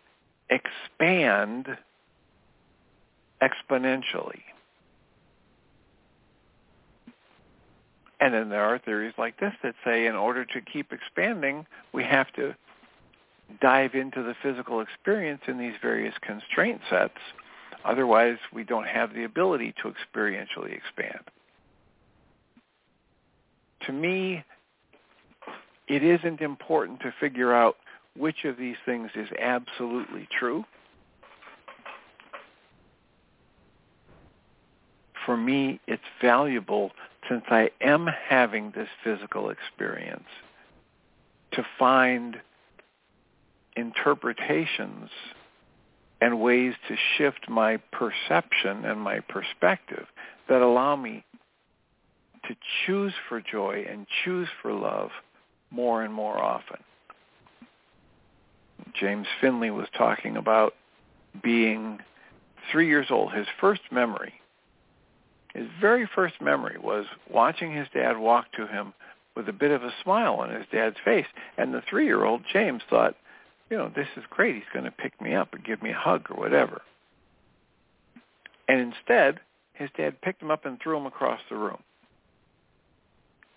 [0.51, 1.67] expand
[3.43, 4.43] exponentially.
[8.19, 12.03] And then there are theories like this that say in order to keep expanding, we
[12.03, 12.55] have to
[13.61, 17.19] dive into the physical experience in these various constraint sets.
[17.85, 21.23] Otherwise, we don't have the ability to experientially expand.
[23.87, 24.45] To me,
[25.87, 27.77] it isn't important to figure out
[28.17, 30.65] which of these things is absolutely true.
[35.25, 36.91] For me, it's valuable
[37.29, 40.29] since I am having this physical experience
[41.53, 42.41] to find
[43.77, 45.11] interpretations
[46.21, 50.07] and ways to shift my perception and my perspective
[50.49, 51.25] that allow me
[52.49, 55.11] to choose for joy and choose for love
[55.71, 56.79] more and more often.
[58.99, 60.75] James Finley was talking about
[61.43, 61.99] being
[62.71, 63.33] three years old.
[63.33, 64.35] His first memory,
[65.55, 68.93] his very first memory was watching his dad walk to him
[69.35, 71.27] with a bit of a smile on his dad's face.
[71.59, 73.17] And the three-year-old James thought,
[73.71, 74.55] you know, this is great.
[74.55, 76.83] He's going to pick me up and give me a hug or whatever.
[78.69, 79.41] And instead,
[79.73, 81.83] his dad picked him up and threw him across the room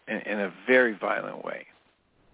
[0.08, 1.67] in, in a very violent way.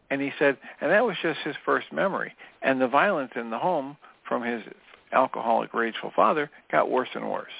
[0.10, 2.34] And he said, and that was just his first memory.
[2.62, 4.64] And the violence in the home from his
[5.12, 7.52] alcoholic, rageful father got worse and worse.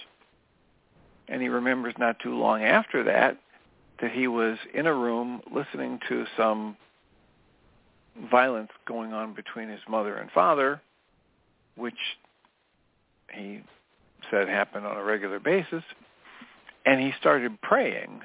[1.28, 3.38] And he remembers not too long after that
[4.02, 6.76] that he was in a room listening to some
[8.32, 10.82] violence going on between his mother and father,
[11.76, 11.94] which
[13.34, 13.62] he
[14.32, 15.84] said happened on a regular basis,
[16.86, 18.22] and he started praying.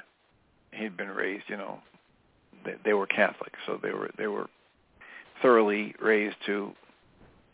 [0.73, 1.81] He'd been raised, you know,
[2.65, 4.49] they, they were Catholic, so they were they were
[5.43, 6.73] thoroughly raised to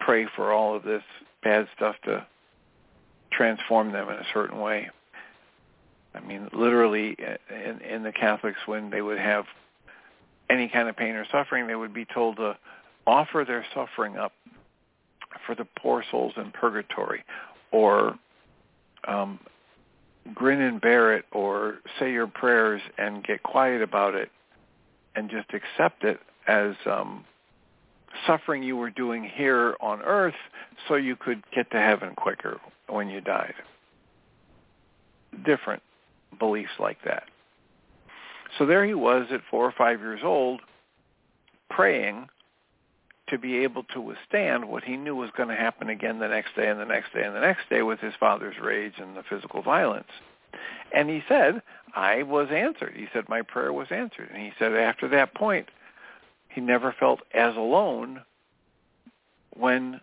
[0.01, 1.03] pray for all of this
[1.42, 2.27] bad stuff to
[3.33, 4.90] transform them in a certain way.
[6.15, 7.17] I mean, literally,
[7.50, 9.44] in, in the Catholics, when they would have
[10.51, 12.57] any kind of pain or suffering, they would be told to
[13.07, 14.33] offer their suffering up
[15.47, 17.25] for the poor souls in purgatory,
[17.71, 18.19] or
[19.07, 19.38] um,
[20.35, 24.31] grin and bear it, or say your prayers and get quiet about it,
[25.15, 26.19] and just accept it
[26.49, 27.25] as um,
[28.27, 30.35] suffering you were doing here on earth,
[30.88, 33.55] so you could get to heaven quicker when you died.
[35.44, 35.83] Different
[36.38, 37.25] beliefs like that.
[38.59, 40.61] So there he was at four or five years old
[41.71, 42.29] praying
[43.29, 46.55] to be able to withstand what he knew was going to happen again the next
[46.55, 49.25] day and the next day and the next day with his father's rage and the
[49.29, 50.11] physical violence.
[50.94, 51.61] And he said,
[51.94, 52.92] I was answered.
[52.94, 54.31] He said, my prayer was answered.
[54.33, 55.69] And he said after that point,
[56.49, 58.23] he never felt as alone
[59.55, 60.01] when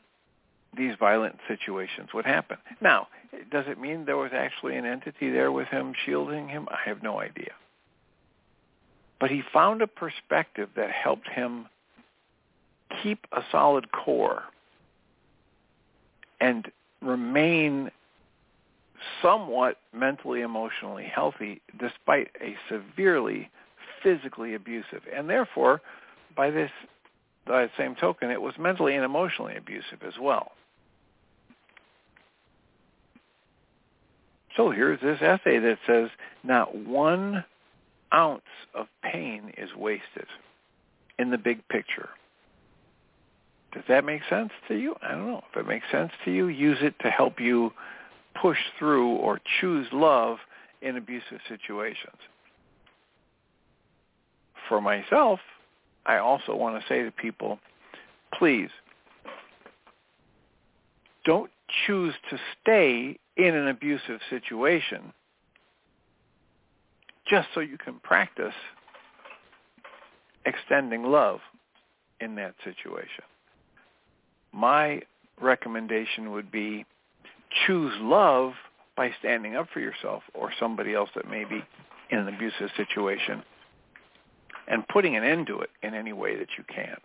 [0.76, 2.58] these violent situations would happen.
[2.82, 3.08] Now,
[3.52, 6.68] does it mean there was actually an entity there with him shielding him?
[6.70, 7.52] I have no idea.
[9.24, 11.67] But he found a perspective that helped him
[13.01, 14.43] keep a solid core
[16.41, 16.69] and
[17.01, 17.89] remain
[19.21, 23.49] somewhat mentally emotionally healthy despite a severely
[24.03, 25.03] physically abusive.
[25.15, 25.82] And therefore
[26.36, 26.71] by this
[27.47, 30.51] by the same token it was mentally and emotionally abusive as well.
[34.57, 36.09] So here's this essay that says
[36.43, 37.45] not one
[38.14, 38.41] ounce
[38.76, 40.28] of pain is wasted
[41.20, 42.09] in the big picture
[43.74, 44.95] does that make sense to you?
[45.01, 45.41] I don't know.
[45.51, 47.72] If it makes sense to you, use it to help you
[48.39, 50.38] push through or choose love
[50.82, 52.18] in abusive situations.
[54.70, 55.39] For myself,
[56.05, 57.59] I also want to say to people,
[58.38, 58.70] please
[61.26, 61.49] don't
[61.88, 65.14] choose to stay in an abusive situation
[67.28, 68.53] just so you can practice
[70.45, 71.39] extending love
[72.19, 73.24] in that situation
[74.53, 75.01] my
[75.41, 76.86] recommendation would be
[77.65, 78.53] choose love
[78.95, 81.61] by standing up for yourself or somebody else that may be
[82.11, 83.43] in an abusive situation
[84.67, 86.95] and putting an end to it in any way that you can.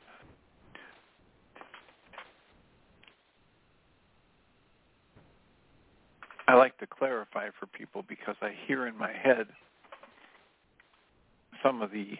[6.46, 9.46] I like to clarify for people because I hear in my head
[11.62, 12.16] some of the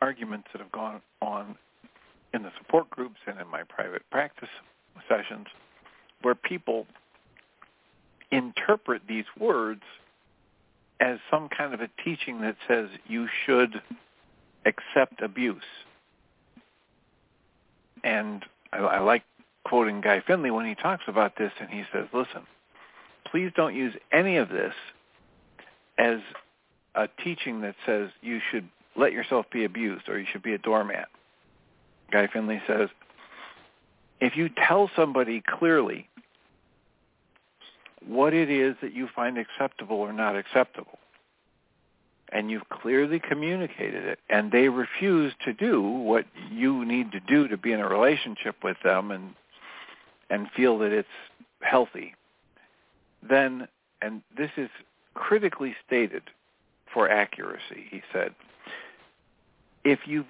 [0.00, 1.56] arguments that have gone on
[2.34, 4.48] in the support groups and in my private practice
[5.08, 5.46] sessions
[6.22, 6.86] where people
[8.30, 9.82] interpret these words
[11.00, 13.82] as some kind of a teaching that says you should
[14.64, 15.62] accept abuse.
[18.04, 19.24] And I, I like
[19.64, 22.42] quoting Guy Finley when he talks about this and he says, listen,
[23.30, 24.74] please don't use any of this
[25.98, 26.18] as
[26.94, 30.58] a teaching that says you should let yourself be abused or you should be a
[30.58, 31.08] doormat.
[32.10, 32.88] Guy Finley says,
[34.20, 36.08] if you tell somebody clearly
[38.06, 40.98] what it is that you find acceptable or not acceptable,
[42.32, 47.46] and you've clearly communicated it, and they refuse to do what you need to do
[47.48, 49.34] to be in a relationship with them and
[50.30, 51.08] and feel that it's
[51.60, 52.14] healthy,
[53.28, 53.68] then,
[54.00, 54.70] and this is
[55.12, 56.22] critically stated
[56.92, 58.34] for accuracy, he said,
[59.84, 60.26] if you've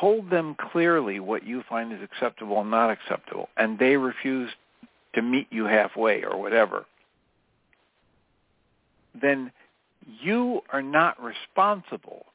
[0.00, 4.50] told them clearly what you find is acceptable and not acceptable, and they refuse
[5.14, 6.86] to meet you halfway or whatever,
[9.20, 9.50] then
[10.22, 12.26] you are not responsible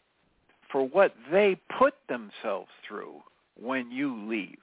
[0.72, 3.16] for what they put themselves through
[3.62, 4.58] when you leave.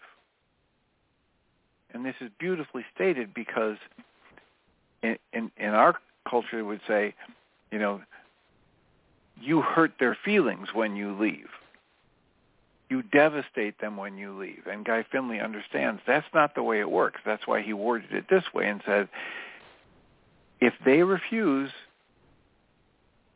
[1.93, 3.77] And this is beautifully stated because
[5.03, 5.97] in, in, in our
[6.29, 7.14] culture would say,
[7.71, 8.01] you know,
[9.41, 11.49] you hurt their feelings when you leave
[12.89, 14.62] you devastate them when you leave.
[14.70, 17.20] And Guy Finley understands that's not the way it works.
[17.24, 19.09] That's why he worded it this way and said,
[20.61, 21.70] if they refuse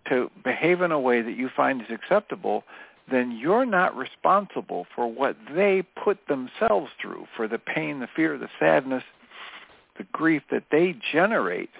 [0.09, 2.65] to behave in a way that you find is acceptable,
[3.11, 8.39] then you're not responsible for what they put themselves through, for the pain, the fear,
[8.39, 9.05] the sadness,
[9.99, 11.71] the grief that they generate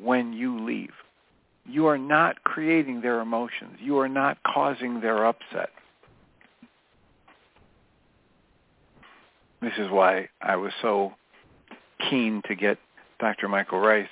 [0.00, 0.92] when you leave.
[1.66, 3.78] You are not creating their emotions.
[3.80, 5.70] You are not causing their upset.
[9.62, 11.14] This is why I was so
[12.10, 12.78] keen to get
[13.18, 13.48] Dr.
[13.48, 14.06] Michael Ryce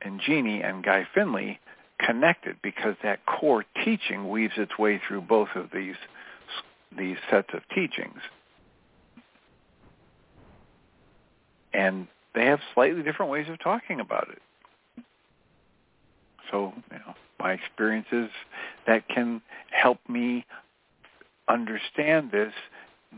[0.00, 1.60] and Jeanie and Guy Finley
[1.98, 5.96] connected because that core teaching weaves its way through both of these
[6.96, 8.18] these sets of teachings.
[11.72, 14.42] And they have slightly different ways of talking about it.
[16.50, 18.30] So, you know, my experiences
[18.86, 19.40] that can
[19.70, 20.44] help me
[21.48, 22.52] understand this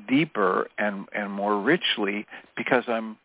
[0.09, 2.27] deeper and and more richly
[2.57, 3.17] because I'm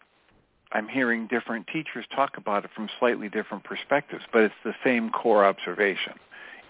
[0.72, 5.10] I'm hearing different teachers talk about it from slightly different perspectives, but it's the same
[5.10, 6.14] core observation.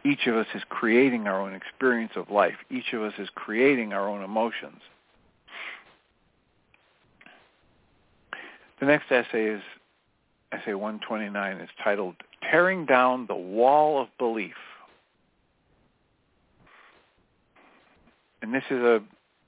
[0.06, 2.56] Each of us is creating our own experience of life.
[2.70, 4.82] Each of us is creating our own emotions.
[8.80, 9.62] The next essay is
[10.52, 14.54] essay 129 is titled Tearing Down the Wall of Belief.
[18.42, 19.02] And this is a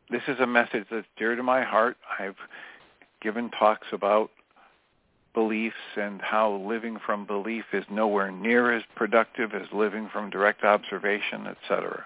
[0.09, 1.97] this is a message that's dear to my heart.
[2.19, 2.35] I've
[3.21, 4.31] given talks about
[5.33, 10.63] beliefs and how living from belief is nowhere near as productive as living from direct
[10.63, 12.05] observation, etc.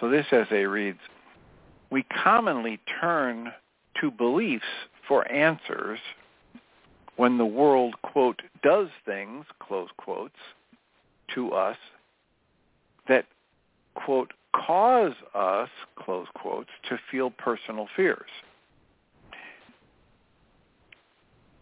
[0.00, 1.00] So this essay reads,
[1.90, 3.52] we commonly turn
[4.00, 4.64] to beliefs
[5.06, 5.98] for answers
[7.16, 10.34] when the world, quote, does things, close quotes,
[11.34, 11.76] to us
[13.08, 13.26] that,
[13.94, 18.30] quote, cause us, close quotes, to feel personal fears.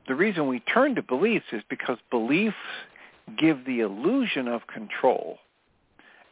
[0.09, 2.57] The reason we turn to beliefs is because beliefs
[3.39, 5.39] give the illusion of control,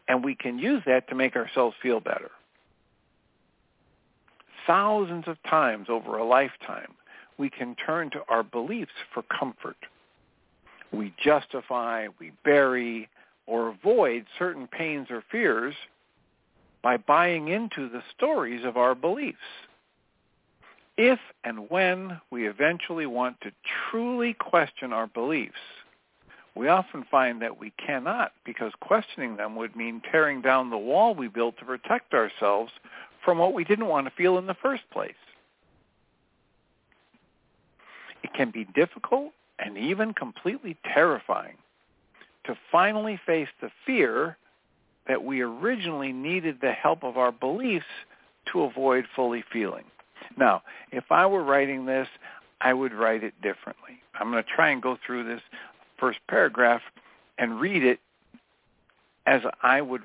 [0.08, 2.30] and we can use that to make ourselves feel better.
[4.66, 6.94] Thousands of times over a lifetime,
[7.40, 9.78] we can turn to our beliefs for comfort.
[10.92, 13.08] We justify, we bury,
[13.46, 15.74] or avoid certain pains or fears
[16.82, 19.38] by buying into the stories of our beliefs.
[20.98, 23.52] If and when we eventually want to
[23.90, 25.54] truly question our beliefs,
[26.54, 31.14] we often find that we cannot because questioning them would mean tearing down the wall
[31.14, 32.70] we built to protect ourselves
[33.24, 35.14] from what we didn't want to feel in the first place.
[38.22, 41.56] It can be difficult and even completely terrifying
[42.46, 44.38] to finally face the fear
[45.06, 47.84] that we originally needed the help of our beliefs
[48.50, 49.84] to avoid fully feeling.
[50.38, 52.08] Now, if I were writing this,
[52.62, 54.00] I would write it differently.
[54.18, 55.42] I'm going to try and go through this
[55.98, 56.80] first paragraph
[57.36, 58.00] and read it
[59.26, 60.02] as I would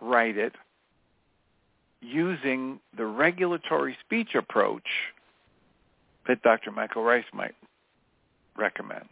[0.00, 0.54] write it
[2.00, 4.88] using the regulatory speech approach
[6.28, 6.70] that Dr.
[6.70, 7.54] Michael Ryce might
[8.56, 9.08] recommend.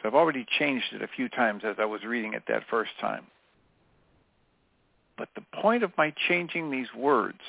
[0.00, 2.92] So I've already changed it a few times as I was reading it that first
[3.00, 3.26] time.
[5.18, 7.40] But the point of my changing these words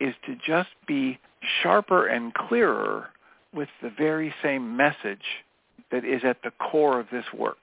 [0.00, 1.18] is to just be
[1.62, 3.08] sharper and clearer
[3.52, 5.44] with the very same message
[5.90, 7.58] that is at the core of this work.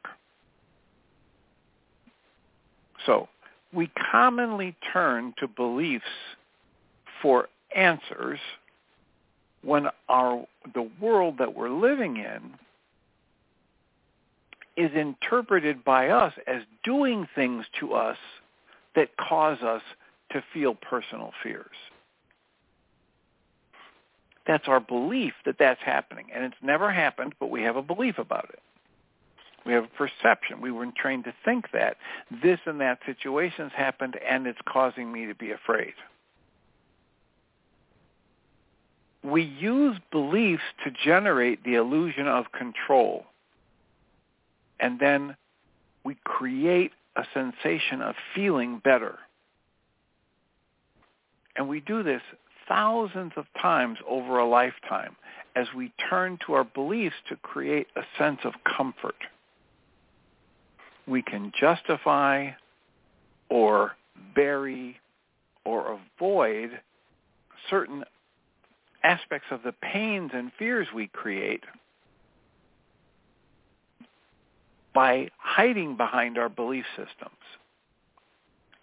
[3.05, 3.27] So
[3.73, 6.05] we commonly turn to beliefs
[7.21, 8.39] for answers
[9.61, 12.53] when our the world that we're living in
[14.77, 18.17] is interpreted by us as doing things to us
[18.95, 19.81] that cause us
[20.31, 21.65] to feel personal fears.
[24.47, 26.27] That's our belief that that's happening.
[26.33, 28.59] And it's never happened, but we have a belief about it.
[29.65, 30.61] We have a perception.
[30.61, 31.97] We weren't trained to think that.
[32.41, 35.93] This and that situation's happened, and it's causing me to be afraid.
[39.23, 43.25] We use beliefs to generate the illusion of control.
[44.79, 45.35] And then
[46.05, 49.19] we create a sensation of feeling better.
[51.55, 52.21] And we do this
[52.67, 55.15] thousands of times over a lifetime
[55.55, 59.15] as we turn to our beliefs to create a sense of comfort.
[61.07, 62.51] We can justify
[63.49, 63.93] or
[64.35, 64.97] bury
[65.65, 66.79] or avoid
[67.69, 68.03] certain
[69.03, 71.63] aspects of the pains and fears we create
[74.93, 77.35] by hiding behind our belief systems.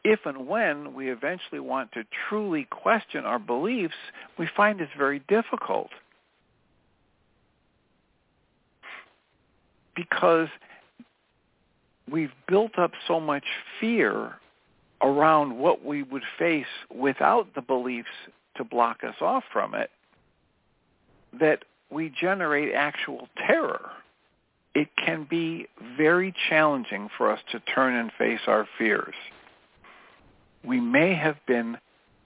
[0.05, 3.95] If and when we eventually want to truly question our beliefs,
[4.39, 5.91] we find it's very difficult.
[9.97, 10.49] Because
[12.11, 13.45] we've built up so much
[13.81, 14.35] fear
[15.03, 16.64] around what we would face
[16.95, 18.09] without the beliefs
[18.57, 19.91] to block us off from it
[21.39, 23.91] that we generate actual terror.
[24.74, 29.14] It can be very challenging for us to turn and face our fears.
[30.64, 31.79] We may have been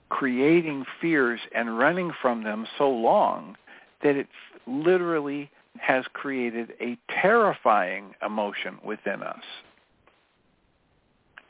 [0.09, 3.55] creating fears and running from them so long
[4.03, 4.27] that it
[4.67, 5.49] literally
[5.79, 9.43] has created a terrifying emotion within us.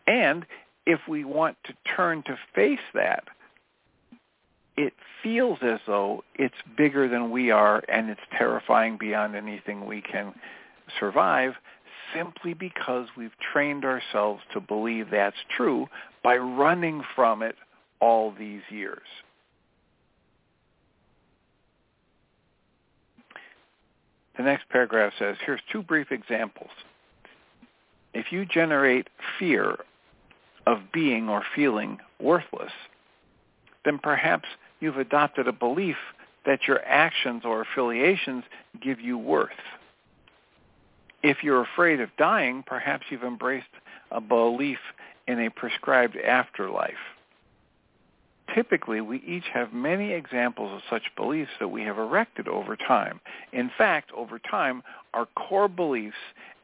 [0.06, 0.46] And
[0.86, 3.24] if we want to turn to face that,
[4.78, 10.02] it feels as though it's bigger than we are and it's terrifying beyond anything we
[10.02, 10.34] can
[11.00, 11.54] survive
[12.14, 15.88] simply because we've trained ourselves to believe that's true
[16.24, 17.56] by running from it
[18.00, 19.00] all these years.
[24.38, 26.72] The next paragraph says, here's two brief examples.
[28.14, 29.08] If you generate
[29.38, 29.78] fear
[30.66, 32.72] of being or feeling worthless,
[33.86, 34.46] then perhaps
[34.82, 35.96] you've adopted a belief
[36.46, 38.44] that your actions or affiliations
[38.82, 39.50] give you worth.
[41.24, 43.68] If you're afraid of dying, perhaps you've embraced
[44.10, 44.80] a belief
[45.28, 46.96] in a prescribed afterlife.
[48.56, 53.20] typically we each have many examples of such beliefs that we have erected over time.
[53.54, 56.16] In fact, over time, our core beliefs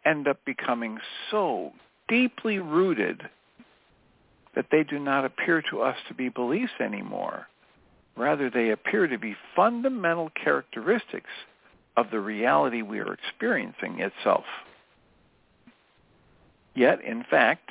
[0.05, 0.97] end up becoming
[1.31, 1.71] so
[2.07, 3.23] deeply rooted
[4.55, 7.47] that they do not appear to us to be beliefs anymore.
[8.17, 11.29] Rather, they appear to be fundamental characteristics
[11.95, 14.45] of the reality we are experiencing itself.
[16.73, 17.69] Yet, in fact,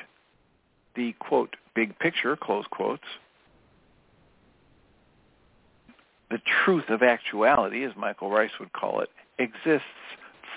[0.95, 3.05] the, quote, big picture, close quotes,
[6.31, 9.85] the truth of actuality, as Michael Ryce would call it, exists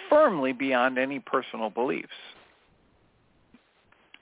[0.10, 2.08] firmly beyond any personal beliefs.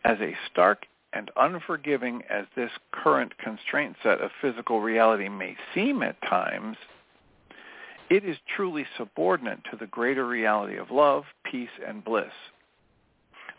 [0.03, 6.03] As a stark and unforgiving as this current constraint set of physical reality may seem
[6.03, 6.77] at times,
[8.09, 12.31] it is truly subordinate to the greater reality of love, peace, and bliss.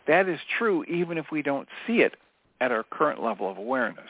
[0.07, 2.15] That is true even if we don't see it
[2.61, 4.09] at our current level of awareness.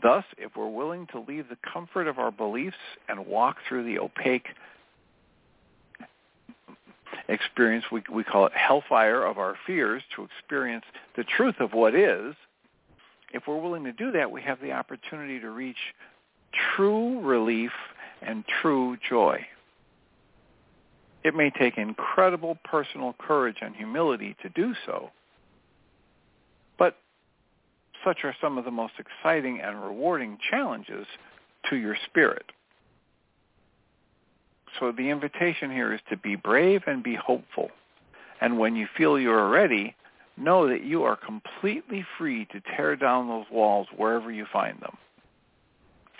[0.00, 2.76] Thus, if we're willing to leave the comfort of our beliefs
[3.08, 4.46] and walk through the opaque
[7.30, 10.84] experience, we, we call it hellfire of our fears, to experience
[11.16, 12.34] the truth of what is,
[13.32, 15.76] if we're willing to do that, we have the opportunity to reach
[16.76, 17.70] true relief
[18.22, 19.46] and true joy.
[21.22, 25.10] It may take incredible personal courage and humility to do so,
[26.78, 26.96] but
[28.04, 31.06] such are some of the most exciting and rewarding challenges
[31.68, 32.46] to your spirit.
[34.78, 37.70] So the invitation here is to be brave and be hopeful.
[38.40, 39.94] And when you feel you are ready,
[40.36, 44.96] know that you are completely free to tear down those walls wherever you find them.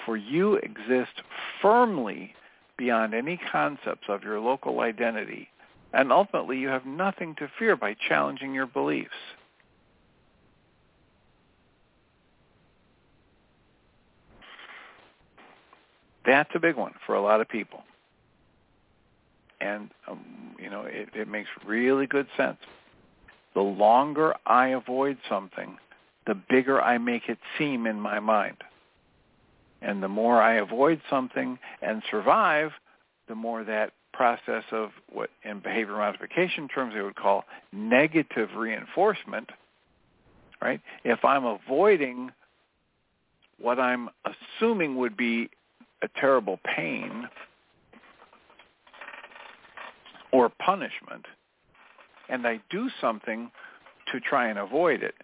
[0.04, 1.22] For you exist
[1.62, 2.34] firmly
[2.76, 5.48] beyond any concepts of your local identity,
[5.92, 9.10] and ultimately you have nothing to fear by challenging your beliefs.
[16.26, 17.82] That's a big one for a lot of people
[19.60, 20.24] and um,
[20.58, 22.58] you know it, it makes really good sense.
[23.54, 25.76] The longer I avoid something,
[26.26, 28.58] the bigger I make it seem in my mind.
[29.82, 32.70] And the more I avoid something and survive,
[33.28, 39.48] the more that process of what in behavior modification terms they would call negative reinforcement,
[40.60, 40.80] right?
[41.04, 42.30] If I'm avoiding
[43.58, 45.50] what I'm assuming would be
[46.02, 47.28] a terrible pain
[50.32, 51.26] or punishment,
[52.28, 53.50] and I do something
[54.12, 55.14] to try and avoid it,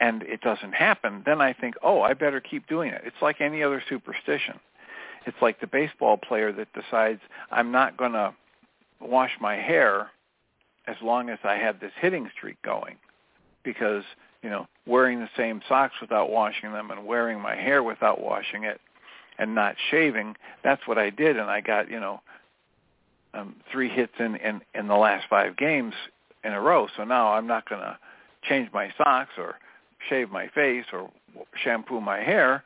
[0.00, 3.02] and it doesn't happen, then I think, oh, I better keep doing it.
[3.04, 4.60] It's like any other superstition.
[5.26, 7.20] It's like the baseball player that decides,
[7.50, 8.34] I'm not going to
[9.00, 10.10] wash my hair
[10.86, 12.96] as long as I have this hitting streak going
[13.62, 14.04] because,
[14.42, 18.64] you know, wearing the same socks without washing them and wearing my hair without washing
[18.64, 18.80] it
[19.38, 20.34] and not shaving,
[20.64, 22.20] that's what I did and I got, you know,
[23.34, 25.94] um, three hits in, in, in the last five games
[26.44, 26.88] in a row.
[26.96, 27.98] So now I'm not going to
[28.48, 29.56] change my socks or
[30.08, 31.10] shave my face or
[31.62, 32.62] shampoo my hair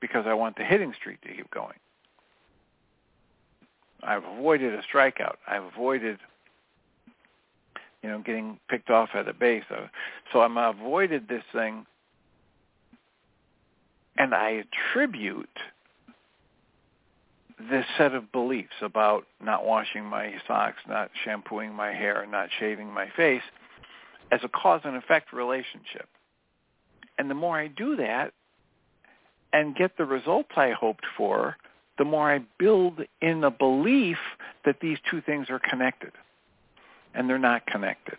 [0.00, 1.76] because I want the hitting streak to keep going.
[4.02, 5.36] I've avoided a strikeout.
[5.46, 6.18] I've avoided,
[8.02, 9.62] you know, getting picked off at a base.
[10.32, 11.86] So I'm avoided this thing,
[14.18, 15.48] and I attribute
[17.70, 22.88] this set of beliefs about not washing my socks, not shampooing my hair, not shaving
[22.92, 23.42] my face
[24.30, 26.08] as a cause and effect relationship.
[27.18, 28.32] And the more I do that
[29.52, 31.56] and get the results I hoped for,
[31.98, 34.16] the more I build in a belief
[34.64, 36.12] that these two things are connected.
[37.14, 38.16] And they're not connected.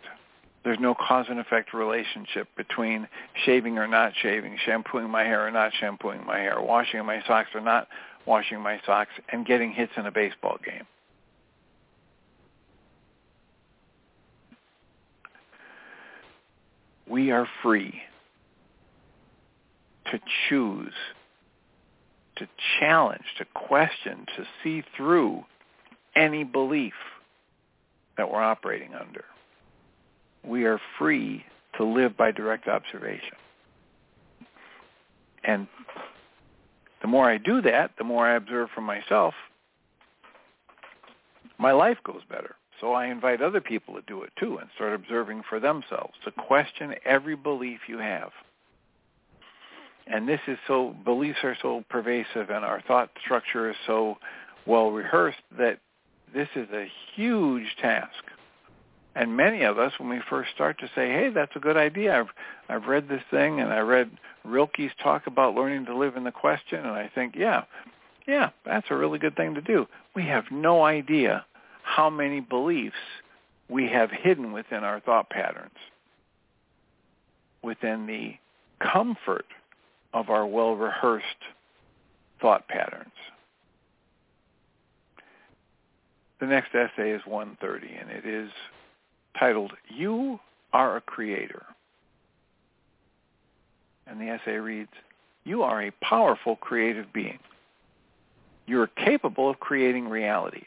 [0.62, 3.08] There's no cause and effect relationship between
[3.44, 7.50] shaving or not shaving, shampooing my hair or not shampooing my hair, washing my socks
[7.54, 7.88] or not
[8.26, 10.86] washing my socks, and getting hits in a baseball game.
[17.08, 18.00] We are free
[20.10, 20.92] to choose,
[22.36, 22.48] to
[22.80, 25.44] challenge, to question, to see through
[26.16, 26.94] any belief
[28.16, 29.24] that we're operating under.
[30.44, 31.44] We are free
[31.76, 33.36] to live by direct observation.
[35.42, 35.66] And
[37.04, 39.34] the more I do that, the more I observe for myself,
[41.58, 42.56] my life goes better.
[42.80, 46.30] So I invite other people to do it too and start observing for themselves, to
[46.30, 48.30] question every belief you have.
[50.06, 54.16] And this is so, beliefs are so pervasive and our thought structure is so
[54.64, 55.80] well rehearsed that
[56.32, 58.24] this is a huge task.
[59.14, 62.18] And many of us, when we first start to say, hey, that's a good idea.
[62.18, 62.30] I've,
[62.70, 64.10] I've read this thing and I read
[64.44, 67.64] Rilke's talk about learning to live in the question, and I think, yeah,
[68.26, 69.86] yeah, that's a really good thing to do.
[70.14, 71.44] We have no idea
[71.82, 72.96] how many beliefs
[73.68, 75.76] we have hidden within our thought patterns,
[77.62, 78.34] within the
[78.80, 79.46] comfort
[80.12, 81.26] of our well-rehearsed
[82.40, 83.12] thought patterns.
[86.40, 88.50] The next essay is 130, and it is
[89.38, 90.38] titled, You
[90.72, 91.64] Are a Creator.
[94.06, 94.90] And the essay reads,
[95.44, 97.38] You are a powerful creative being.
[98.66, 100.64] You are capable of creating realities.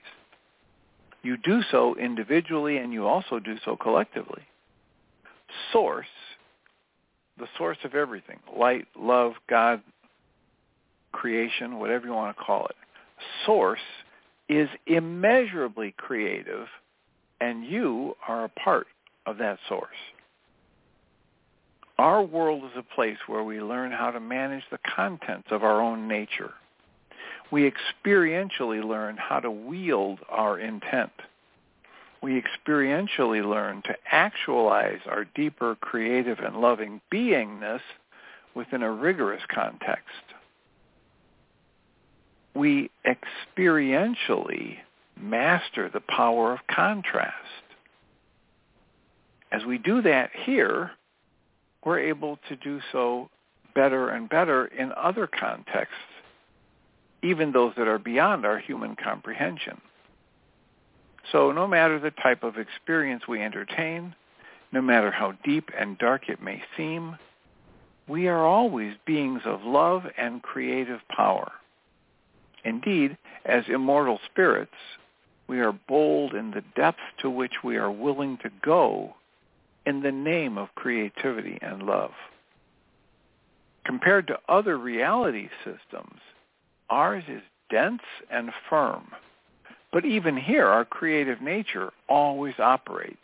[1.23, 4.43] You do so individually and you also do so collectively.
[5.73, 6.07] Source,
[7.39, 9.81] the source of everything, light, love, God,
[11.11, 12.75] creation, whatever you want to call it.
[13.45, 13.79] Source
[14.47, 16.67] is immeasurably creative
[17.41, 18.87] and you are a part
[19.25, 19.89] of that source.
[21.99, 25.81] Our world is a place where we learn how to manage the contents of our
[25.81, 26.53] own nature.
[27.51, 31.11] We experientially learn how to wield our intent.
[32.21, 37.81] We experientially learn to actualize our deeper creative and loving beingness
[38.53, 40.03] within a rigorous context.
[42.53, 44.77] We experientially
[45.19, 47.33] master the power of contrast.
[49.51, 50.91] As we do that here,
[51.87, 53.29] we're able to do so
[53.73, 55.95] better and better in other contexts,
[57.23, 59.79] even those that are beyond our human comprehension.
[61.31, 64.13] So no matter the type of experience we entertain,
[64.73, 67.15] no matter how deep and dark it may seem,
[68.05, 71.53] we are always beings of love and creative power.
[72.65, 74.75] Indeed, as immortal spirits,
[75.47, 79.15] we are bold in the depth to which we are willing to go
[79.87, 82.11] in the name of creativity and love.
[83.85, 86.19] Compared to other reality systems,
[86.89, 89.07] ours is dense and firm.
[89.93, 93.15] But even here, our creative nature always operates.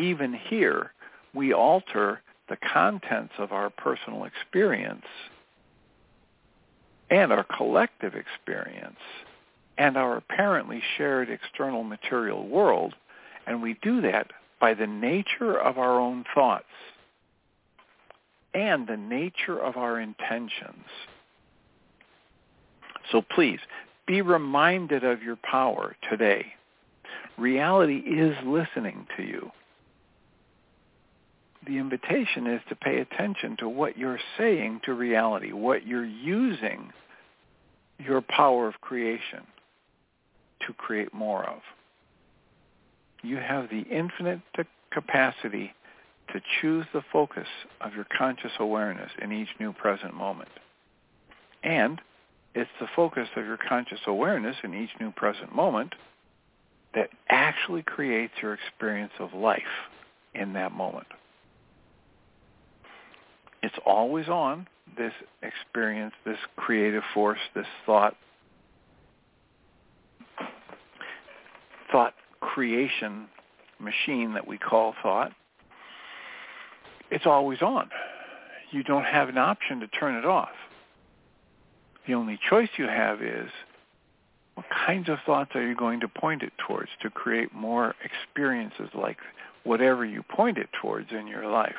[0.00, 0.90] Even here,
[1.32, 5.06] we alter the contents of our personal experience
[7.08, 8.98] and our collective experience
[9.78, 12.94] and our apparently shared external material world,
[13.46, 16.64] and we do that by the nature of our own thoughts
[18.54, 20.84] and the nature of our intentions.
[23.10, 23.60] So please,
[24.06, 26.46] be reminded of your power today.
[27.38, 29.50] Reality is listening to you.
[31.66, 36.90] The invitation is to pay attention to what you're saying to reality, what you're using
[37.98, 39.40] your power of creation
[40.66, 41.60] to create more of.
[43.22, 44.40] You have the infinite
[44.92, 45.72] capacity
[46.32, 47.46] to choose the focus
[47.80, 50.48] of your conscious awareness in each new present moment.
[51.62, 52.00] And
[52.54, 55.94] it's the focus of your conscious awareness in each new present moment
[56.94, 59.62] that actually creates your experience of life
[60.34, 61.06] in that moment.
[63.62, 64.66] It's always on,
[64.96, 65.12] this
[65.42, 68.16] experience, this creative force, this thought,
[71.92, 72.14] thought
[72.54, 73.28] creation
[73.78, 75.32] machine that we call thought,
[77.10, 77.90] it's always on.
[78.72, 80.50] You don't have an option to turn it off.
[82.06, 83.50] The only choice you have is
[84.54, 88.88] what kinds of thoughts are you going to point it towards to create more experiences
[88.94, 89.18] like
[89.64, 91.74] whatever you point it towards in your life.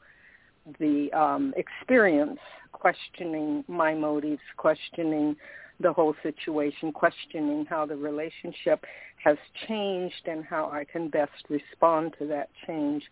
[0.80, 2.39] the um, experience,
[2.72, 5.36] questioning my motives, questioning
[5.80, 8.86] the whole situation, questioning how the relationship
[9.24, 9.38] has
[9.68, 13.03] changed and how I can best respond to that change.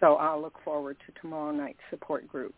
[0.00, 2.54] So I'll look forward to tomorrow night's support group.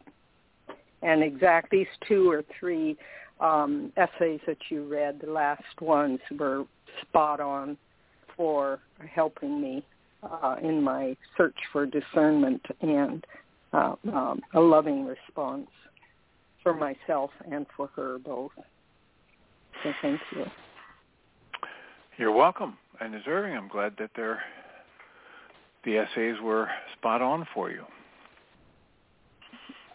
[1.03, 2.97] And exact these two or three
[3.41, 6.65] um, essays that you read, the last ones were
[7.03, 7.77] spot on
[8.37, 8.81] for
[9.15, 9.85] helping me
[10.23, 13.25] uh, in my search for discernment and
[13.73, 15.69] uh, um, a loving response
[16.63, 18.51] for myself and for her both.
[19.83, 20.45] So thank you.
[22.17, 23.57] You're welcome and deserving.
[23.57, 24.43] I'm glad that they're,
[25.85, 26.69] the essays were
[26.99, 27.85] spot on for you.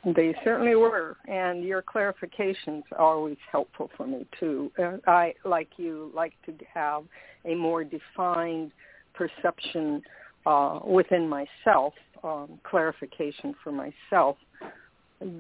[0.06, 4.70] They certainly were, and your clarifications are always helpful for me too.
[4.78, 7.04] Uh, I, like you, like to have
[7.46, 8.72] a more defined
[9.14, 10.02] perception
[10.46, 14.36] uh, within myself, um, clarification for myself.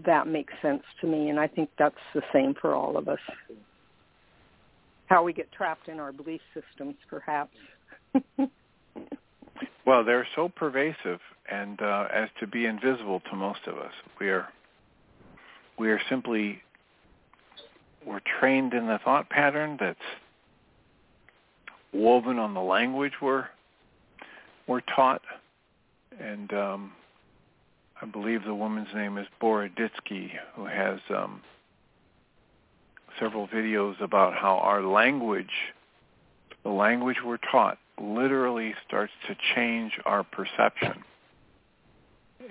[0.05, 3.19] That makes sense to me, and I think that's the same for all of us.
[5.07, 7.57] How we get trapped in our belief systems, perhaps.
[9.85, 11.19] well, they're so pervasive,
[11.49, 14.47] and uh, as to be invisible to most of us, we are
[15.77, 16.61] we are simply
[18.05, 19.99] we're trained in the thought pattern that's
[21.93, 23.47] woven on the language we're
[24.67, 25.21] we're taught,
[26.19, 26.91] and um,
[28.01, 31.41] I believe the woman's name is Boroditsky, who has um,
[33.19, 35.73] several videos about how our language,
[36.63, 41.03] the language we're taught, literally starts to change our perception.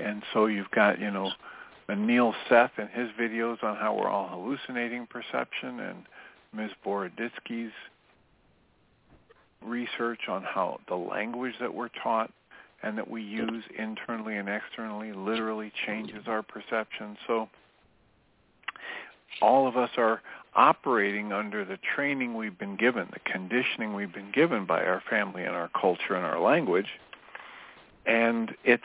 [0.00, 1.30] And so you've got, you know,
[1.88, 6.04] Anil Seth and his videos on how we're all hallucinating perception and
[6.54, 6.70] Ms.
[6.84, 7.72] Boroditsky's
[9.64, 12.30] research on how the language that we're taught
[12.82, 17.16] and that we use internally and externally literally changes our perception.
[17.26, 17.48] So
[19.40, 20.20] all of us are
[20.54, 25.44] operating under the training we've been given, the conditioning we've been given by our family
[25.44, 26.88] and our culture and our language.
[28.04, 28.82] And it's,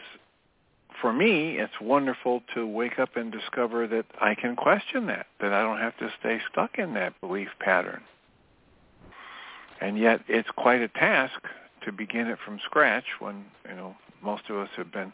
[1.02, 5.54] for me, it's wonderful to wake up and discover that I can question that, that
[5.54, 8.02] I don't have to stay stuck in that belief pattern.
[9.80, 11.39] And yet it's quite a task
[11.86, 15.14] to begin it from scratch when, you know, most of us have been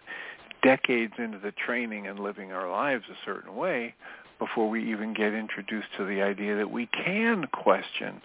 [0.62, 3.94] decades into the training and living our lives a certain way
[4.40, 8.22] before we even get introduced to the idea that we can question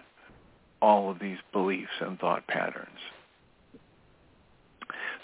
[0.81, 2.99] all of these beliefs and thought patterns.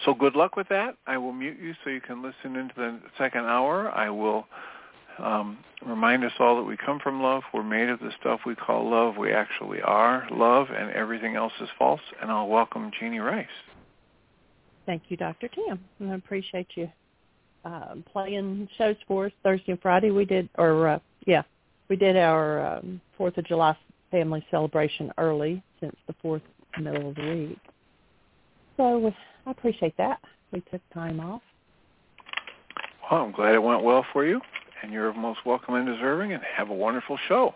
[0.03, 0.97] So good luck with that.
[1.07, 3.89] I will mute you so you can listen into the second hour.
[3.91, 4.45] I will
[5.19, 7.43] um, remind us all that we come from love.
[7.53, 9.15] We're made of the stuff we call love.
[9.17, 12.01] We actually are love, and everything else is false.
[12.21, 13.47] And I'll welcome Jeanie Ryce.
[14.85, 15.47] Thank you, Dr.
[15.47, 15.79] Tim.
[16.01, 16.89] I appreciate you
[17.63, 20.11] uh, playing shows for us Thursday and Friday.
[20.11, 21.43] We did, or uh, yeah,
[21.89, 23.75] we did our um, Fourth of July
[24.11, 26.41] family celebration early since the fourth
[26.79, 27.59] middle of the week.
[28.77, 29.11] So
[29.45, 30.19] I appreciate that.
[30.51, 31.41] We took time off.
[33.09, 34.41] Well, I'm glad it went well for you
[34.85, 37.53] and you're most welcome and deserving, and have a wonderful show.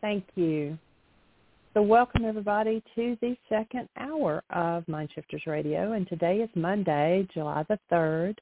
[0.00, 0.78] Thank you.
[1.74, 7.64] So welcome everybody to the second hour of Mindshifters Radio, and today is Monday, July
[7.68, 8.36] the 3rd,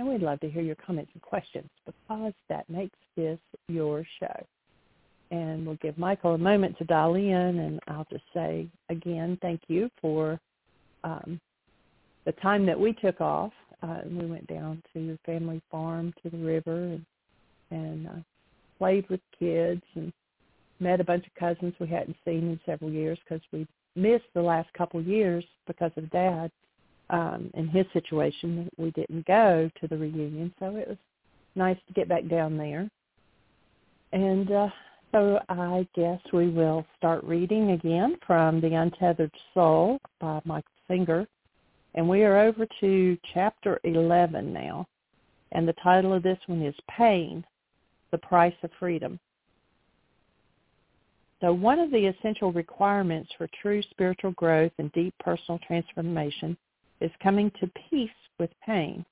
[0.00, 3.38] And we'd love to hear your comments and questions because that makes this
[3.68, 4.46] your show
[5.30, 7.28] and we'll give Michael a moment to dial in.
[7.58, 10.40] And I'll just say again, thank you for
[11.04, 11.38] um,
[12.24, 13.52] the time that we took off.
[13.82, 17.06] Uh, we went down to your family farm to the river and,
[17.70, 18.22] and uh,
[18.78, 20.10] played with kids and
[20.80, 24.40] met a bunch of cousins we hadn't seen in several years because we missed the
[24.40, 26.50] last couple years because of Dad.
[27.10, 30.98] Um, in his situation, we didn't go to the reunion, so it was
[31.56, 32.88] nice to get back down there.
[34.12, 34.68] And uh,
[35.12, 41.26] so I guess we will start reading again from The Untethered Soul by Michael Singer.
[41.94, 44.86] And we are over to chapter 11 now.
[45.52, 47.44] And the title of this one is Pain,
[48.12, 49.18] the Price of Freedom.
[51.40, 56.56] So one of the essential requirements for true spiritual growth and deep personal transformation
[57.00, 59.04] is coming to peace with pain.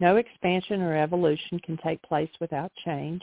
[0.00, 3.22] No expansion or evolution can take place without change,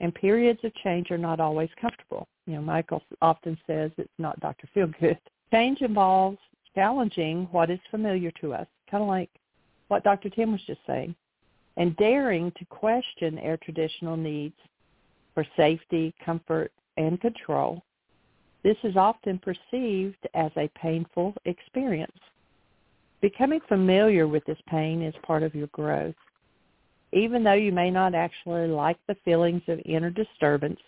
[0.00, 2.28] and periods of change are not always comfortable.
[2.46, 4.68] You know, Michael often says it's not Dr.
[4.74, 5.18] Feelgood.
[5.52, 6.38] Change involves
[6.74, 9.30] challenging what is familiar to us, kind of like
[9.88, 10.28] what Dr.
[10.30, 11.14] Tim was just saying,
[11.76, 14.56] and daring to question our traditional needs
[15.34, 17.82] for safety, comfort, and control.
[18.62, 22.12] This is often perceived as a painful experience.
[23.24, 26.14] Becoming familiar with this pain is part of your growth.
[27.14, 30.78] Even though you may not actually like the feelings of inner disturbance,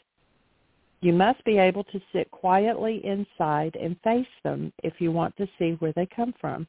[1.01, 5.49] you must be able to sit quietly inside and face them if you want to
[5.59, 6.67] see where they come from.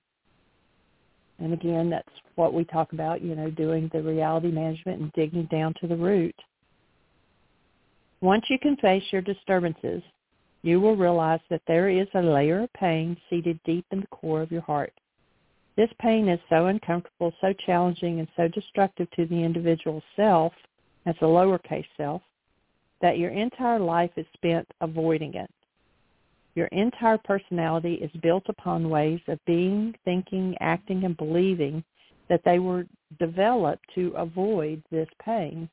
[1.39, 5.49] And again, that's what we talk about, you know, doing the reality management and digging
[5.51, 6.36] down to the root.
[8.22, 10.01] Once you can face your disturbances,
[10.61, 14.41] you will realize that there is a layer of pain seated deep in the core
[14.41, 14.93] of your heart.
[15.78, 20.51] This pain is so uncomfortable, so challenging, and so destructive to the individual self,
[21.05, 22.23] as a lowercase self,
[22.99, 25.51] that your entire life is spent avoiding it.
[26.55, 31.84] Your entire personality is built upon ways of being, thinking, acting, and believing
[32.28, 32.88] that they were
[33.19, 35.69] developed to avoid this pain.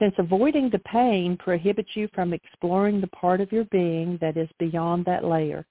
[0.00, 4.48] Since avoiding the pain prohibits you from exploring the part of your being that is
[4.58, 5.64] beyond that layer,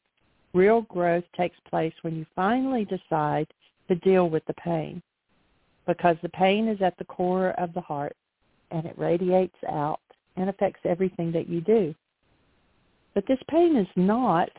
[0.56, 3.48] real growth takes place when you finally decide
[3.90, 5.04] to deal with the pain.
[5.86, 8.16] Because the pain is at the core of the heart
[8.72, 10.00] and it radiates out
[10.38, 11.94] and affects everything that you do.
[13.14, 14.50] But this pain is not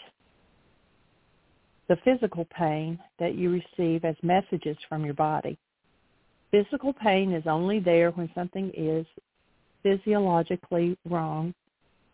[1.88, 5.59] the physical pain that you receive as messages from your body.
[6.51, 9.07] Physical pain is only there when something is
[9.82, 11.55] physiologically wrong.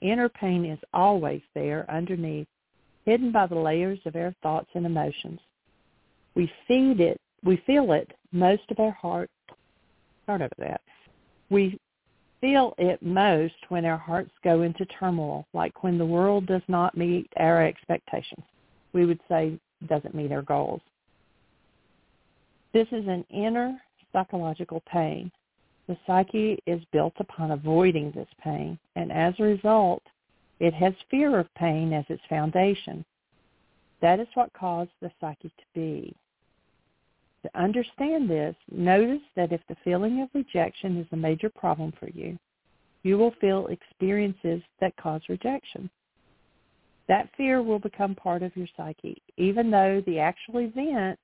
[0.00, 2.48] Inner pain is always there underneath,
[3.04, 5.40] hidden by the layers of our thoughts and emotions.
[6.34, 9.30] We feed it, we feel it most of our heart.
[10.24, 10.80] Start over that.
[11.50, 11.78] We
[12.40, 16.96] feel it most when our hearts go into turmoil, like when the world does not
[16.96, 18.44] meet our expectations.
[18.92, 20.80] We would say doesn't meet our goals.
[22.72, 23.80] This is an inner
[24.12, 25.30] psychological pain.
[25.88, 30.02] The psyche is built upon avoiding this pain, and as a result,
[30.62, 33.04] it has fear of pain as its foundation.
[34.00, 36.14] That is what caused the psyche to be.
[37.42, 42.08] To understand this, notice that if the feeling of rejection is a major problem for
[42.10, 42.38] you,
[43.02, 45.90] you will feel experiences that cause rejection.
[47.08, 51.18] That fear will become part of your psyche, even though the actual event,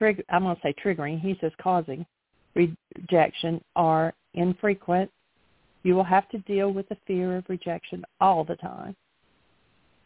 [0.00, 2.04] I'm going to say triggering, he says causing,
[2.56, 5.12] rejection are infrequent.
[5.82, 8.96] You will have to deal with the fear of rejection all the time.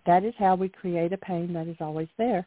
[0.06, 2.46] That is how we create a pain that is always there.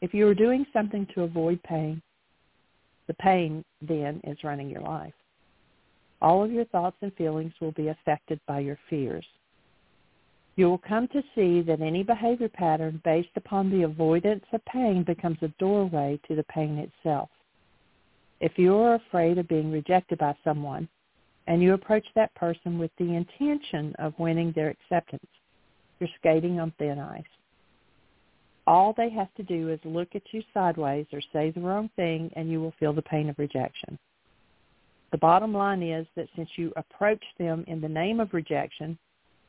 [0.00, 2.02] If you are doing something to avoid pain,
[3.06, 5.14] the pain then is running your life.
[6.20, 9.26] All of your thoughts and feelings will be affected by your fears.
[10.56, 15.02] You will come to see that any behavior pattern based upon the avoidance of pain
[15.02, 17.28] becomes a doorway to the pain itself.
[18.40, 20.88] If you are afraid of being rejected by someone
[21.46, 25.26] and you approach that person with the intention of winning their acceptance,
[26.00, 27.22] you're skating on thin ice.
[28.66, 32.30] All they have to do is look at you sideways or say the wrong thing
[32.34, 33.98] and you will feel the pain of rejection.
[35.12, 38.98] The bottom line is that since you approach them in the name of rejection,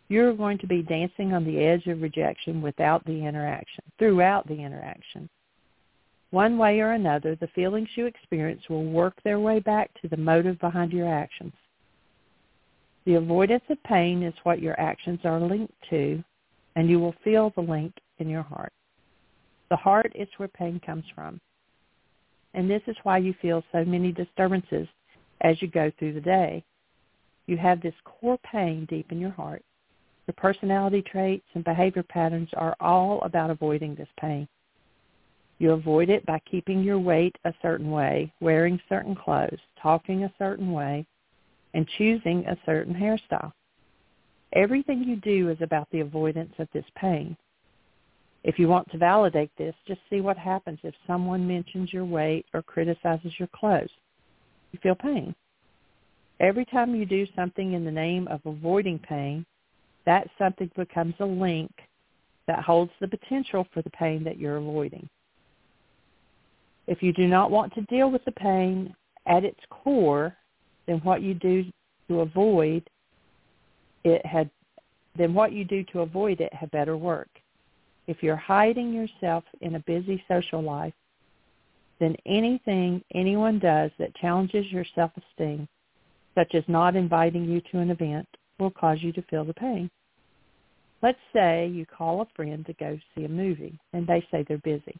[0.09, 4.53] you're going to be dancing on the edge of rejection without the interaction, throughout the
[4.53, 5.29] interaction.
[6.31, 10.17] One way or another, the feelings you experience will work their way back to the
[10.17, 11.53] motive behind your actions.
[13.06, 16.24] The avoidance of pain is what your actions are linked to,
[16.76, 18.74] and you will feel the link in your heart.
[19.70, 21.39] The heart is where pain comes from.
[22.56, 24.88] And this is why you feel so many disturbances
[25.41, 26.64] as you go through the day.
[27.45, 29.64] You have this core pain deep in your heart.
[30.26, 34.47] Your personality traits and behavior patterns are all about avoiding this pain.
[35.60, 40.34] You avoid it by keeping your weight a certain way, wearing certain clothes, talking a
[40.39, 41.06] certain way,
[41.76, 43.51] and choosing a certain hairstyle.
[44.53, 47.36] Everything you do is about the avoidance of this pain.
[48.45, 52.45] If you want to validate this, just see what happens if someone mentions your weight
[52.53, 53.89] or criticizes your clothes.
[54.71, 55.36] You feel pain.
[56.39, 59.45] Every time you do something in the name of avoiding pain,
[60.05, 61.71] that something becomes a link
[62.47, 65.09] that holds the potential for the pain that you're avoiding.
[66.88, 68.95] If you do not want to deal with the pain
[69.26, 70.38] at its core,
[70.88, 71.65] then what you do
[72.07, 72.88] to avoid
[74.03, 74.49] it had
[75.17, 77.29] then what you do to avoid it had better work.
[78.07, 80.93] If you're hiding yourself in a busy social life,
[81.99, 85.67] then anything anyone does that challenges your self-esteem,
[86.36, 88.27] such as not inviting you to an event,
[88.59, 89.89] will cause you to feel the pain.
[91.01, 94.57] Let's say you call a friend to go see a movie and they say they're
[94.59, 94.97] busy.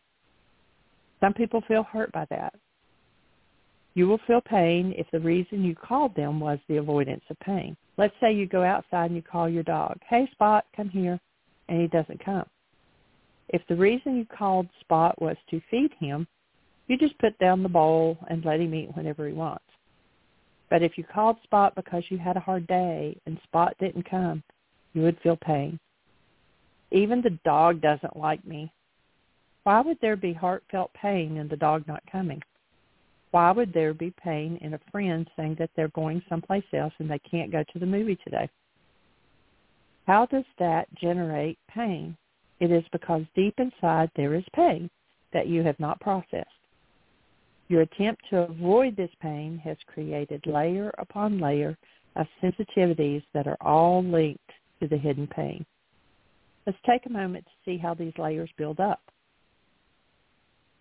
[1.20, 2.54] Some people feel hurt by that.
[3.96, 7.78] You will feel pain if the reason you called them was the avoidance of pain.
[7.98, 11.20] Let's say you go outside and you call your dog, hey Spot, come here,
[11.70, 12.46] and he doesn't come.
[13.50, 16.28] If the reason you called Spot was to feed him,
[16.88, 19.64] you just put down the bowl and let him eat whenever he wants.
[20.70, 24.44] But if you called Spot because you had a hard day and Spot didn't come,
[24.94, 25.80] you would feel pain.
[26.92, 28.72] Even the dog doesn't like me.
[29.64, 32.42] Why would there be heartfelt pain in the dog not coming?
[33.36, 37.12] Why would there be pain in a friend saying that they're going someplace else and
[37.12, 38.50] they can't go to the movie today?
[40.08, 42.16] How does that generate pain?
[42.62, 44.90] It is because deep inside there is pain
[45.34, 46.48] that you have not processed.
[47.68, 51.78] Your attempt to avoid this pain has created layer upon layer
[52.16, 55.66] of sensitivities that are all linked to the hidden pain.
[56.66, 59.02] Let's take a moment to see how these layers build up.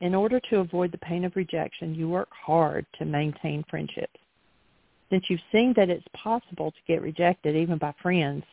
[0.05, 4.21] In order to avoid the pain of rejection, you work hard to maintain friendships.
[5.09, 8.45] Since you've seen that it's possible to get rejected even by friends,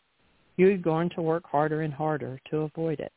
[0.55, 3.11] you're going to work harder and harder to avoid it.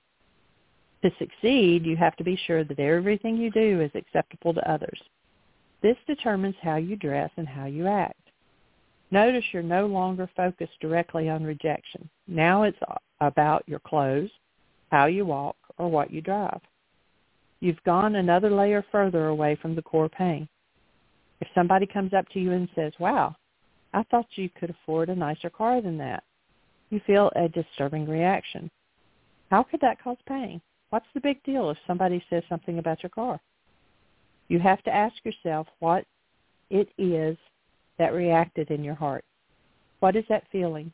[1.05, 5.01] To succeed, you have to be sure that everything you do is acceptable to others.
[5.81, 8.19] This determines how you dress and how you act.
[9.13, 12.11] Notice you're no longer focused directly on rejection.
[12.27, 12.81] Now it's
[13.21, 14.31] about your clothes,
[14.91, 16.61] how you walk, or what you drive
[17.65, 20.47] you've gone another layer further away from the core pain.
[21.41, 23.35] If somebody comes up to you and says, wow,
[23.95, 26.25] I thought you could afford a nicer car than that,
[26.91, 28.71] you feel a disturbing reaction.
[29.51, 30.61] How could that cause pain?
[30.91, 33.41] What's the big deal if somebody says something about your car?
[34.49, 36.05] You have to ask yourself what
[36.69, 37.39] it is
[37.99, 39.25] that reacted in your heart.
[40.01, 40.93] What is that feeling?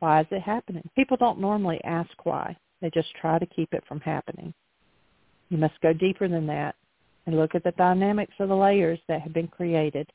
[0.00, 0.86] Why is it happening?
[0.94, 2.54] People don't normally ask why.
[2.82, 4.52] They just try to keep it from happening.
[5.50, 6.74] You must go deeper than that
[7.26, 10.10] and look at the dynamics of the layers that have been created.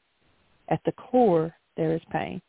[0.70, 2.42] At the core, there is pain.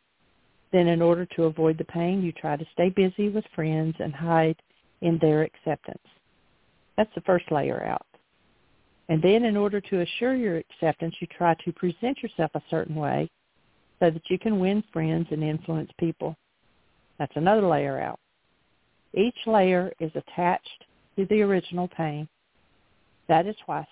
[0.72, 4.14] Then in order to avoid the pain, you try to stay busy with friends and
[4.14, 4.61] hide
[5.01, 5.99] in their acceptance.
[6.97, 8.07] That's the first layer out.
[9.09, 12.95] And then in order to assure your acceptance, you try to present yourself a certain
[12.95, 13.28] way
[13.99, 16.37] so that you can win friends and influence people.
[17.18, 18.20] That's another layer out.
[19.14, 20.85] Each layer is attached
[21.16, 22.28] to the original pain
[23.31, 23.87] that is why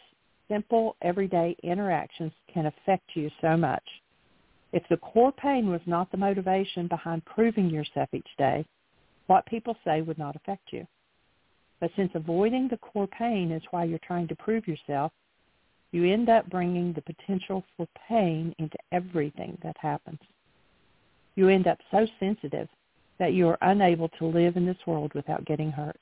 [0.51, 3.85] simple everyday interactions can affect you so much.
[4.73, 8.67] If the core pain was not the motivation behind proving yourself each day,
[9.29, 10.87] what people say would not affect you.
[11.81, 15.13] But since avoiding the core pain is why you're trying to prove yourself,
[15.93, 20.19] you end up bringing the potential for pain into everything that happens.
[21.37, 22.69] You end up so sensitive
[23.21, 26.01] that you are unable to live in this world without getting hurt.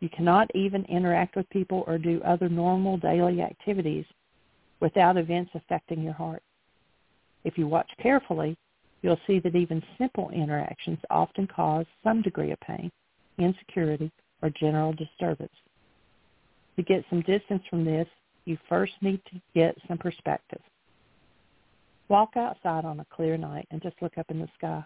[0.00, 4.04] You cannot even interact with people or do other normal daily activities
[4.80, 6.42] without events affecting your heart.
[7.44, 8.56] If you watch carefully,
[9.02, 12.90] you'll see that even simple interactions often cause some degree of pain,
[13.38, 14.10] insecurity,
[14.42, 15.52] or general disturbance.
[16.76, 18.08] To get some distance from this,
[18.44, 20.60] you first need to get some perspective.
[22.08, 24.84] Walk outside on a clear night and just look up in the sky.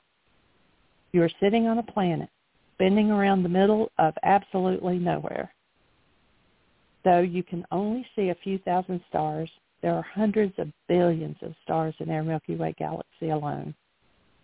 [1.13, 2.29] You are sitting on a planet
[2.79, 5.53] spinning around the middle of absolutely nowhere.
[7.05, 9.51] Though you can only see a few thousand stars,
[9.83, 13.75] there are hundreds of billions of stars in our Milky Way galaxy alone.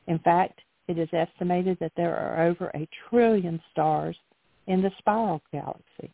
[0.08, 4.16] In fact, it is estimated that there are over a trillion stars
[4.66, 6.12] in the spiral galaxy.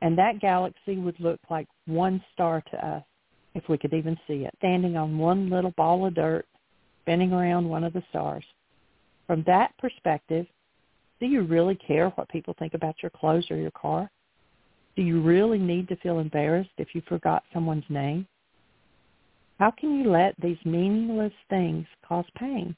[0.00, 3.04] And that galaxy would look like one star to us
[3.54, 6.46] if we could even see it, standing on one little ball of dirt,
[7.02, 8.44] spinning around one of the stars.
[9.26, 10.46] From that perspective,
[11.22, 14.10] do you really care what people think about your clothes or your car?
[14.96, 18.26] Do you really need to feel embarrassed if you forgot someone's name?
[19.60, 22.74] How can you let these meaningless things cause pain?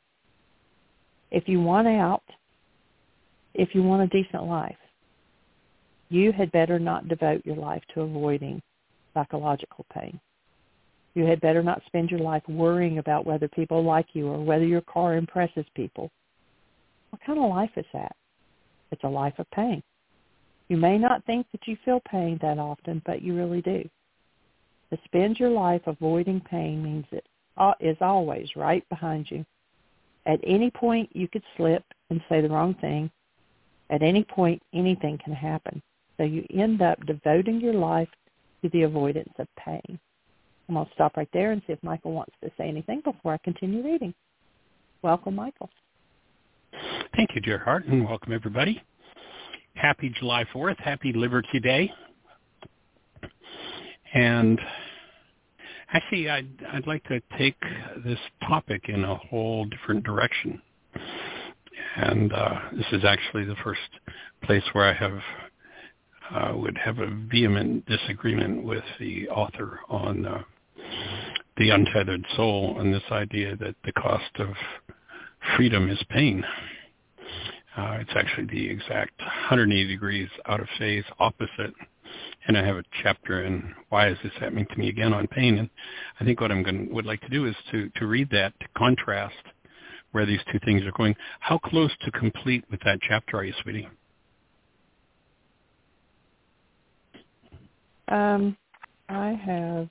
[1.31, 2.23] If you want out,
[3.55, 4.77] if you want a decent life,
[6.11, 8.61] you had better not devote your life to avoiding
[9.15, 10.21] psychological pain.
[11.15, 14.67] You had better not spend your life worrying about whether people like you or whether
[14.67, 16.11] your car impresses people.
[17.09, 18.15] What kind of life is that?
[18.91, 19.83] It's a life of pain.
[20.69, 23.89] You may not think that you feel pain that often, but you really do.
[24.91, 27.27] To spend your life avoiding pain means it
[27.81, 29.45] is always right behind you.
[30.27, 33.11] At any point, you could slip and say the wrong thing.
[33.91, 35.83] At any point, anything can happen.
[36.17, 38.09] So you end up devoting your life
[38.63, 39.99] to the avoidance of pain.
[40.69, 43.35] I'm going to stop right there and see if Michael wants to say anything before
[43.35, 44.15] I continue reading.
[45.03, 45.69] Welcome, Michael.
[47.17, 48.83] Thank you, dear heart, and welcome everybody.
[49.75, 50.79] Happy July 4th.
[50.79, 51.93] Happy Liberty Day.
[54.15, 54.61] And
[55.93, 57.57] actually, I'd, I'd like to take
[58.05, 58.19] this
[58.49, 60.61] topic in a whole different direction.
[61.97, 63.81] And uh, this is actually the first
[64.43, 65.21] place where I have
[66.35, 70.43] uh, would have a vehement disagreement with the author on uh,
[71.57, 74.49] the untethered soul and this idea that the cost of
[75.57, 76.45] freedom is pain.
[77.77, 81.75] Uh, it's actually the exact 180 degrees out of phase opposite.
[82.47, 85.59] And I have a chapter in why is this happening to me again on pain.
[85.59, 85.69] And
[86.21, 88.67] I think what I'm going would like to do is to, to read that to
[88.77, 89.35] contrast
[90.13, 91.17] where these two things are going.
[91.41, 93.89] How close to complete with that chapter are you, sweetie?
[98.09, 98.57] Um,
[99.09, 99.89] I have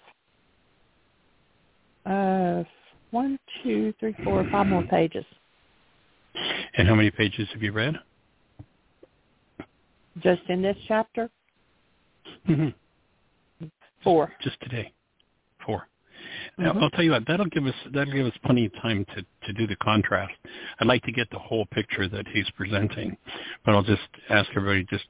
[2.06, 2.64] uh,
[3.12, 5.26] one, two, three, four, five more pages.
[6.76, 7.96] And how many pages have you read?
[10.20, 11.30] Just in this chapter?
[12.48, 13.68] Mm-hmm.
[14.04, 14.32] Four.
[14.42, 14.92] Just today.
[15.66, 16.64] 4 mm-hmm.
[16.64, 17.26] Now, I'll tell you what.
[17.28, 20.34] That'll give us that'll give us plenty of time to to do the contrast.
[20.80, 23.18] I'd like to get the whole picture that he's presenting,
[23.66, 25.06] but I'll just ask everybody just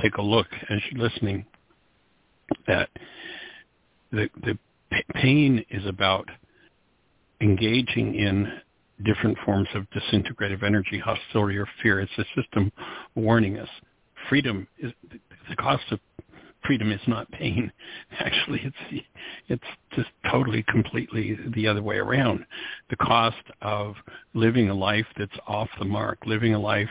[0.00, 1.44] take a look as you're listening.
[2.66, 2.88] That
[4.12, 4.58] the the
[5.14, 6.28] pain is about
[7.40, 8.60] engaging in
[9.02, 12.00] different forms of disintegrative energy, hostility, or fear.
[12.00, 12.70] It's a system
[13.14, 13.68] warning us.
[14.28, 14.92] Freedom is
[15.48, 16.00] the cost of
[16.64, 17.70] freedom is not pain.
[18.18, 19.04] Actually, it's
[19.48, 19.64] it's
[19.94, 22.44] just totally, completely the other way around.
[22.90, 23.94] The cost of
[24.32, 26.88] living a life that's off the mark, living a life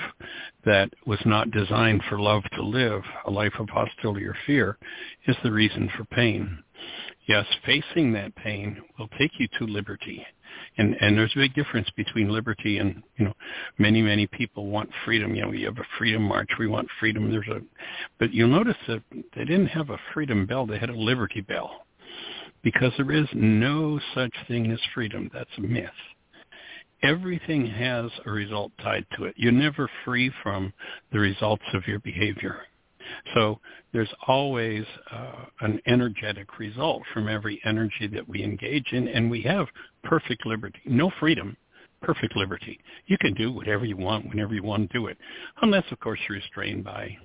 [0.66, 4.78] that was not designed for love to live, a life of hostility or fear,
[5.28, 6.64] is the reason for pain.
[7.28, 10.26] Yes, facing that pain will take you to liberty
[10.78, 13.34] and and there's a big difference between liberty and you know
[13.78, 15.36] many many people want freedom.
[15.36, 17.30] You know you have a freedom march we want freedom.
[17.32, 17.62] There's a
[18.20, 21.86] but you'll notice that they didn't have a freedom bell they had a liberty bell.
[22.64, 25.30] Because there is no such thing as freedom.
[25.34, 25.90] That's a myth.
[27.02, 29.34] Everything has a result tied to it.
[29.36, 30.72] You're never free from
[31.12, 32.62] the results of your behavior.
[33.34, 33.60] So
[33.92, 39.42] there's always uh, an energetic result from every energy that we engage in, and we
[39.44, 39.68] have
[40.04, 40.80] perfect liberty.
[40.86, 41.58] No freedom,
[42.02, 42.80] perfect liberty.
[43.08, 45.18] You can do whatever you want whenever you want to do it,
[45.62, 47.18] unless, of course, you're restrained by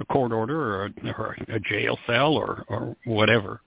[0.00, 3.60] a court order or a, or a jail cell or, or whatever.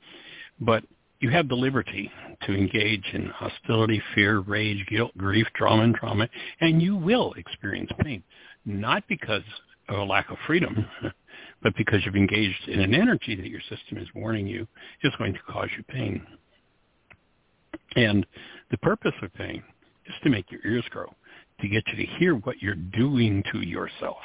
[0.60, 0.84] But
[1.20, 2.12] you have the liberty
[2.44, 6.28] to engage in hostility, fear, rage, guilt, grief, trauma, and trauma,
[6.62, 8.24] and you will experience pain.
[8.66, 9.44] Not because
[9.90, 10.86] of a lack of freedom,
[11.64, 14.68] but because you've engaged in an energy that your system is warning you
[15.04, 16.26] is going to cause you pain.
[17.96, 18.26] And
[18.72, 19.64] the purpose of pain
[20.06, 21.14] is to make your ears grow,
[21.62, 24.18] to get you to hear what you're doing to yourself.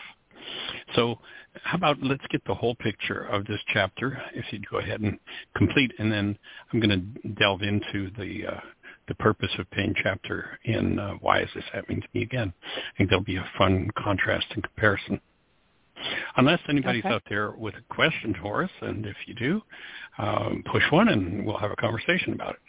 [0.95, 1.19] So
[1.63, 5.19] how about let's get the whole picture of this chapter, if you'd go ahead and
[5.57, 6.39] complete, and then
[6.73, 6.91] I'm going
[7.23, 8.61] to delve into the uh,
[9.09, 12.53] the purpose of pain chapter in uh, why is this happening to me again.
[12.65, 15.21] I think there'll be a fun contrast and comparison.
[16.37, 17.15] Unless anybody's okay.
[17.15, 19.63] out there with a question for us, and if you do,
[20.19, 22.61] um, push one and we'll have a conversation about it.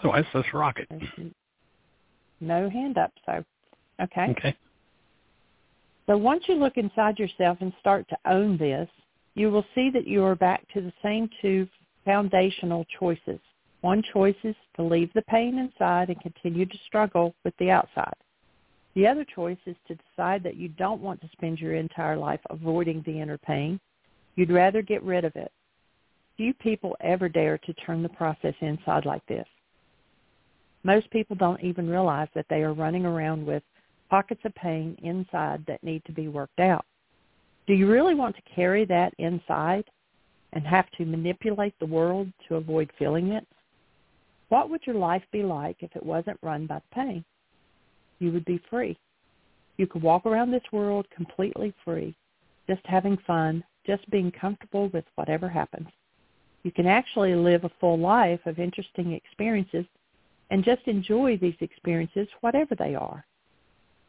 [0.00, 1.32] Otherwise, let's rock it.
[2.40, 3.44] No hand up, so
[4.02, 4.28] okay.
[4.30, 4.56] Okay.
[6.06, 8.88] So once you look inside yourself and start to own this,
[9.34, 11.68] you will see that you are back to the same two
[12.04, 13.38] foundational choices.
[13.82, 18.14] One choice is to leave the pain inside and continue to struggle with the outside.
[18.94, 22.40] The other choice is to decide that you don't want to spend your entire life
[22.50, 23.78] avoiding the inner pain.
[24.34, 25.52] You'd rather get rid of it.
[26.36, 29.46] Few people ever dare to turn the process inside like this.
[30.82, 33.62] Most people don't even realize that they are running around with
[34.08, 36.84] pockets of pain inside that need to be worked out.
[37.66, 39.84] Do you really want to carry that inside
[40.52, 43.46] and have to manipulate the world to avoid feeling it?
[44.48, 47.24] What would your life be like if it wasn't run by the pain?
[48.20, 48.96] you would be free.
[49.76, 52.14] You could walk around this world completely free,
[52.68, 55.88] just having fun, just being comfortable with whatever happens.
[56.62, 59.86] You can actually live a full life of interesting experiences
[60.50, 63.24] and just enjoy these experiences, whatever they are.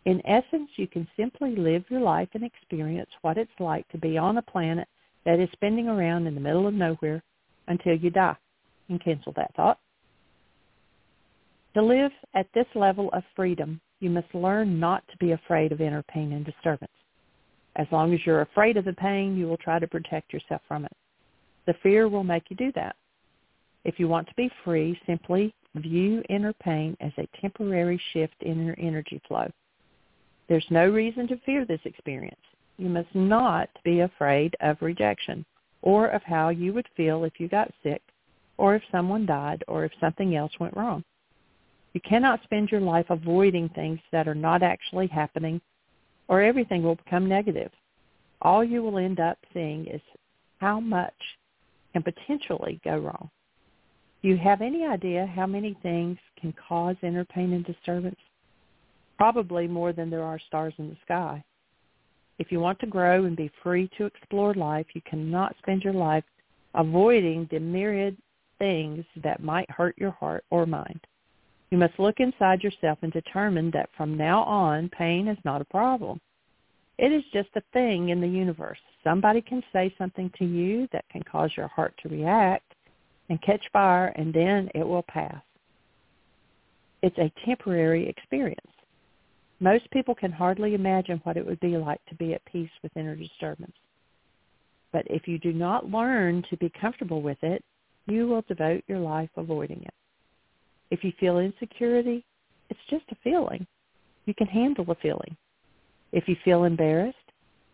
[0.05, 4.17] In essence, you can simply live your life and experience what it's like to be
[4.17, 4.87] on a planet
[5.25, 7.21] that is spinning around in the middle of nowhere
[7.67, 8.35] until you die.
[8.89, 9.79] And cancel that thought.
[11.75, 15.79] To live at this level of freedom, you must learn not to be afraid of
[15.79, 16.91] inner pain and disturbance.
[17.77, 20.83] As long as you're afraid of the pain, you will try to protect yourself from
[20.83, 20.91] it.
[21.67, 22.97] The fear will make you do that.
[23.83, 28.65] If you want to be free, simply view inner pain as a temporary shift in
[28.65, 29.49] your energy flow.
[30.47, 32.41] There's no reason to fear this experience.
[32.77, 35.45] You must not be afraid of rejection
[35.81, 38.01] or of how you would feel if you got sick
[38.57, 41.03] or if someone died or if something else went wrong.
[41.93, 45.61] You cannot spend your life avoiding things that are not actually happening
[46.27, 47.71] or everything will become negative.
[48.41, 50.01] All you will end up seeing is
[50.59, 51.13] how much
[51.93, 53.29] can potentially go wrong.
[54.21, 58.19] Do you have any idea how many things can cause inner pain and disturbance?
[59.17, 61.43] Probably more than there are stars in the sky.
[62.37, 65.93] If you want to grow and be free to explore life, you cannot spend your
[65.93, 66.23] life
[66.75, 68.15] avoiding the myriad
[68.59, 70.99] things that might hurt your heart or mind.
[71.71, 75.65] You must look inside yourself and determine that from now on, pain is not a
[75.65, 76.19] problem.
[76.99, 78.77] It is just a thing in the universe.
[79.03, 82.70] Somebody can say something to you that can cause your heart to react
[83.31, 85.41] and catch fire, and then it will pass.
[87.01, 88.59] It's a temporary experience.
[89.61, 92.91] Most people can hardly imagine what it would be like to be at peace with
[92.97, 93.71] inner disturbance.
[94.91, 97.63] But if you do not learn to be comfortable with it,
[98.05, 99.93] you will devote your life avoiding it.
[100.89, 102.25] If you feel insecurity,
[102.69, 103.65] it's just a feeling.
[104.25, 105.37] You can handle the feeling.
[106.11, 107.15] If you feel embarrassed,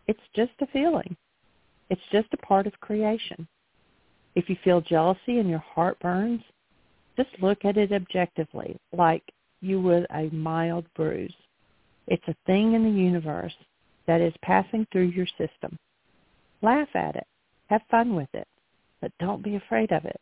[0.06, 1.16] it's just a feeling.
[1.90, 3.48] It's just a part of creation.
[4.38, 6.42] If you feel jealousy and your heart burns,
[7.16, 9.24] just look at it objectively, like
[9.60, 11.34] you would a mild bruise.
[12.06, 13.52] It's a thing in the universe
[14.06, 15.76] that is passing through your system.
[16.62, 17.26] Laugh at it.
[17.66, 18.46] Have fun with it.
[19.00, 20.20] But don't be afraid of it.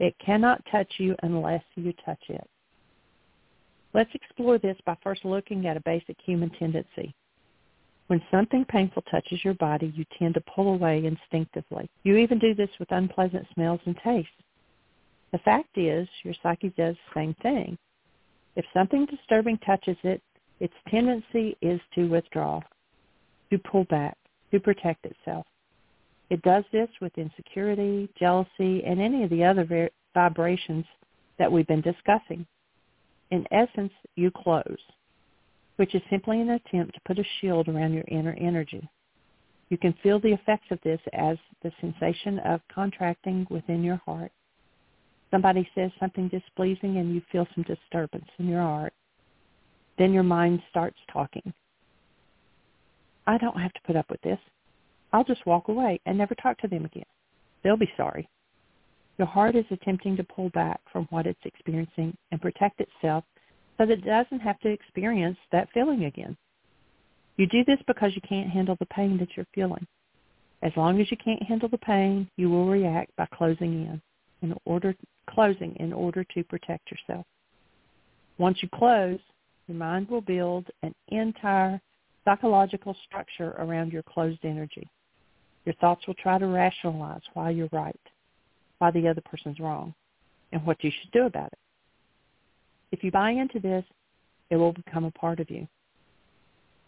[0.00, 2.50] It cannot touch you unless you touch it.
[3.92, 7.14] Let's explore this by first looking at a basic human tendency.
[8.08, 11.88] When something painful touches your body, you tend to pull away instinctively.
[12.02, 14.30] You even do this with unpleasant smells and tastes.
[15.32, 17.78] The fact is, your psyche does the same thing.
[18.56, 20.22] If something disturbing touches it,
[20.60, 22.60] its tendency is to withdraw,
[23.50, 24.16] to pull back,
[24.52, 25.46] to protect itself.
[26.30, 30.84] It does this with insecurity, jealousy, and any of the other vibrations
[31.38, 32.46] that we've been discussing.
[33.30, 34.78] In essence, you close,
[35.76, 38.88] which is simply an attempt to put a shield around your inner energy.
[39.70, 44.30] You can feel the effects of this as the sensation of contracting within your heart.
[45.30, 48.92] Somebody says something displeasing and you feel some disturbance in your heart.
[49.98, 51.52] Then your mind starts talking.
[53.26, 54.38] I don't have to put up with this.
[55.12, 57.04] I'll just walk away and never talk to them again.
[57.62, 58.28] They'll be sorry.
[59.18, 63.24] Your heart is attempting to pull back from what it's experiencing and protect itself
[63.76, 66.36] so that it doesn't have to experience that feeling again.
[67.36, 69.86] You do this because you can't handle the pain that you're feeling.
[70.62, 74.02] As long as you can't handle the pain, you will react by closing in,
[74.42, 74.94] in order
[75.28, 77.26] closing in order to protect yourself.
[78.38, 79.18] Once you close,
[79.66, 81.80] your mind will build an entire
[82.24, 84.88] psychological structure around your closed energy.
[85.64, 88.00] Your thoughts will try to rationalize why you're right,
[88.78, 89.94] why the other person's wrong,
[90.52, 91.58] and what you should do about it.
[92.94, 93.84] If you buy into this,
[94.50, 95.66] it will become a part of you.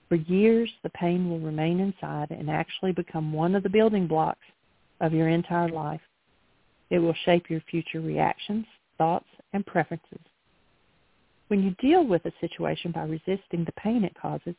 [0.08, 4.46] For years, the pain will remain inside and actually become one of the building blocks
[5.00, 6.00] of your entire life.
[6.90, 8.66] It will shape your future reactions,
[8.96, 10.20] thoughts, and preferences.
[11.48, 14.54] When you deal with a situation by resisting the pain it causes,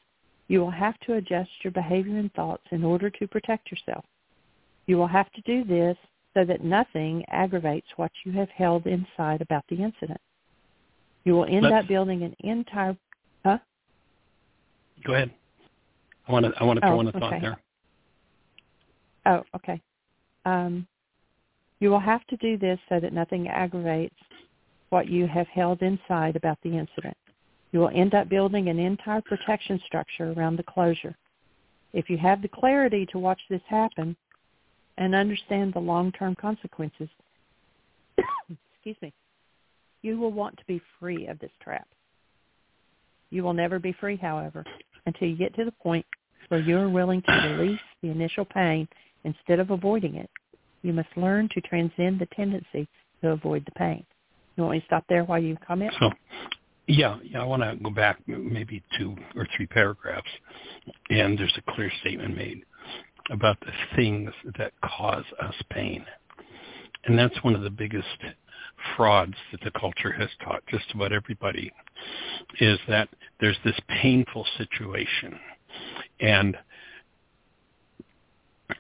[0.50, 4.04] you will have to adjust your behavior and thoughts in order to protect yourself.
[4.86, 5.96] You will have to do this
[6.34, 10.20] so that nothing aggravates what you have held inside about the incident.
[11.28, 12.96] You will end Let's, up building an entire
[13.44, 13.58] huh?
[15.06, 15.30] Go ahead.
[16.26, 17.42] I want to I want to throw oh, in a thought okay.
[17.42, 17.60] there.
[19.26, 19.82] Oh, okay.
[20.46, 20.88] Um,
[21.82, 24.16] you will have to do this so that nothing aggravates
[24.88, 27.18] what you have held inside about the incident.
[27.74, 31.18] You will end up building an entire protection structure around the closure.
[31.92, 34.16] If you have the clarity to watch this happen
[34.98, 37.10] and understand the long-term consequences,
[38.18, 39.12] excuse me,
[40.02, 41.88] you will want to be free of this trap.
[43.30, 44.64] You will never be free, however,
[45.06, 46.06] until you get to the point
[46.48, 48.88] where you are willing to release the initial pain
[49.24, 50.30] instead of avoiding it.
[50.82, 52.88] You must learn to transcend the tendency
[53.22, 54.06] to avoid the pain.
[54.56, 55.94] You want me to stop there while you comment?
[56.00, 56.10] So
[56.88, 60.30] yeah, yeah, I want to go back maybe two or three paragraphs,
[61.10, 62.64] and there's a clear statement made
[63.30, 66.06] about the things that cause us pain,
[67.06, 68.08] and that's one of the biggest
[68.96, 71.72] frauds that the culture has taught just about everybody
[72.60, 73.10] is that
[73.40, 75.40] there's this painful situation.
[76.20, 76.58] And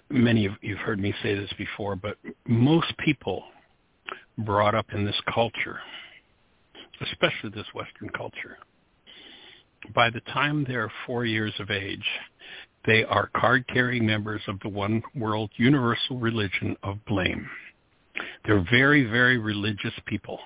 [0.09, 2.17] many of you've heard me say this before, but
[2.47, 3.43] most people
[4.39, 5.79] brought up in this culture,
[7.01, 8.57] especially this Western culture,
[9.93, 12.05] by the time they're four years of age,
[12.85, 17.47] they are card-carrying members of the one world universal religion of blame.
[18.45, 20.39] They're very, very religious people,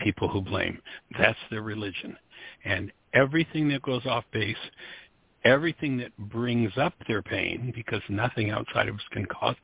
[0.00, 0.78] people who blame.
[1.18, 2.16] That's their religion.
[2.64, 4.56] And everything that goes off base,
[5.44, 9.56] everything that brings up their pain, because nothing outside of us can cause,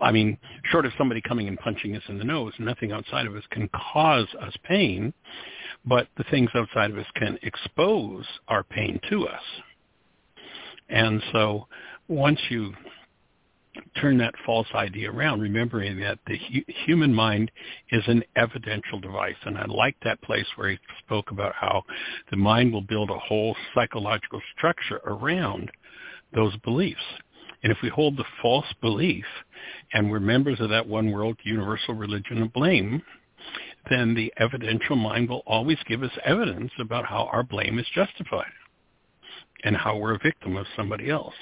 [0.00, 0.38] I mean,
[0.70, 3.68] short of somebody coming and punching us in the nose, nothing outside of us can
[3.92, 5.12] cause us pain,
[5.84, 9.42] but the things outside of us can expose our pain to us.
[10.88, 11.66] And so
[12.08, 12.74] once you
[14.00, 17.50] turn that false idea around, remembering that the hu- human mind
[17.90, 19.36] is an evidential device.
[19.44, 21.82] And I like that place where he spoke about how
[22.30, 25.70] the mind will build a whole psychological structure around
[26.34, 27.00] those beliefs.
[27.62, 29.24] And if we hold the false belief
[29.92, 33.02] and we're members of that one world universal religion of blame,
[33.90, 38.50] then the evidential mind will always give us evidence about how our blame is justified
[39.64, 41.34] and how we're a victim of somebody else.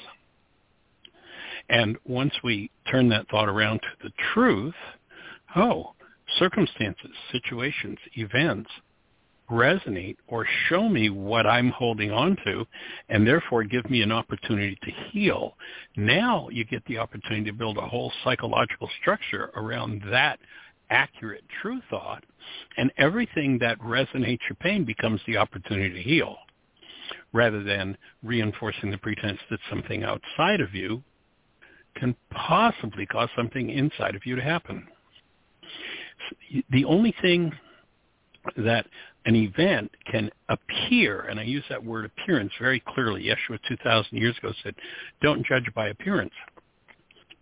[1.68, 4.74] And once we turn that thought around to the truth,
[5.56, 5.92] oh,
[6.38, 8.70] circumstances, situations, events
[9.50, 12.64] resonate or show me what I'm holding on to
[13.08, 15.56] and therefore give me an opportunity to heal.
[15.96, 20.38] Now you get the opportunity to build a whole psychological structure around that
[20.90, 22.24] accurate true thought
[22.76, 26.36] and everything that resonates your pain becomes the opportunity to heal
[27.32, 31.02] rather than reinforcing the pretense that something outside of you
[32.00, 34.88] can possibly cause something inside of you to happen.
[36.70, 37.52] The only thing
[38.56, 38.86] that
[39.26, 43.24] an event can appear, and I use that word appearance very clearly.
[43.24, 44.74] Yeshua 2,000 years ago said,
[45.20, 46.32] don't judge by appearance.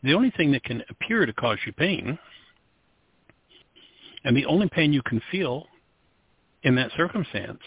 [0.03, 2.19] The only thing that can appear to cause you pain,
[4.25, 5.67] and the only pain you can feel
[6.65, 7.61] in that circumstance,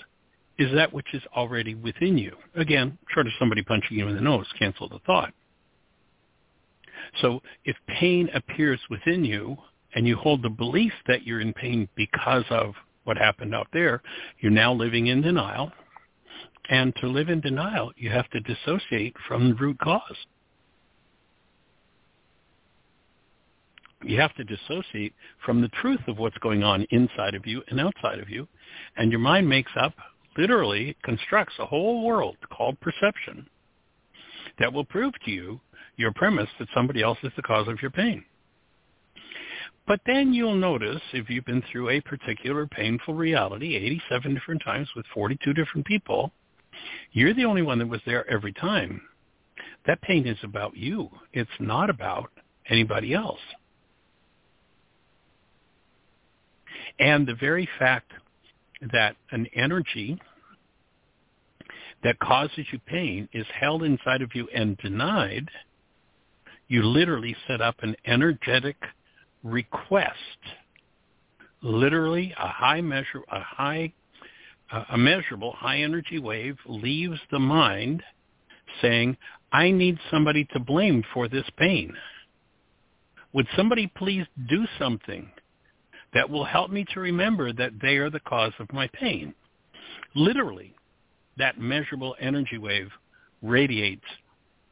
[0.60, 2.36] is that which is already within you.
[2.56, 5.34] Again, short of somebody punching you in the nose, cancel the thought.
[7.20, 9.58] So if pain appears within you
[9.96, 12.74] and you hold the belief that you're in pain because of
[13.04, 14.02] what happened out there,
[14.40, 15.72] you're now living in denial.
[16.70, 20.16] And to live in denial, you have to dissociate from the root cause.
[24.04, 25.14] You have to dissociate
[25.46, 28.48] from the truth of what's going on inside of you and outside of you.
[28.98, 29.94] And your mind makes up,
[30.38, 33.48] literally constructs a whole world called perception
[34.60, 35.60] that will prove to you
[36.02, 38.26] your premise that somebody else is the cause of your pain.
[39.88, 44.90] But then you'll notice if you've been through a particular painful reality 87 different times
[44.96, 46.32] with 42 different people,
[47.12, 49.02] you're the only one that was there every time.
[49.88, 51.10] That pain is about you.
[51.34, 52.32] It's not about
[52.70, 53.40] anybody else.
[57.00, 58.12] And the very fact
[58.94, 60.20] that an energy
[62.04, 65.50] that causes you pain is held inside of you and denied–
[66.72, 68.78] you literally set up an energetic
[69.44, 70.16] request.
[71.62, 73.92] Literally, a high measure, a high,
[74.90, 78.02] a measurable high energy wave leaves the mind
[78.82, 79.18] saying,
[79.52, 81.94] I need somebody to blame for this pain.
[83.34, 85.30] Would somebody please do something
[86.14, 89.34] that will help me to remember that they are the cause of my pain?
[90.16, 90.74] Literally,
[91.38, 92.92] that measurable energy wave
[93.42, 94.06] radiates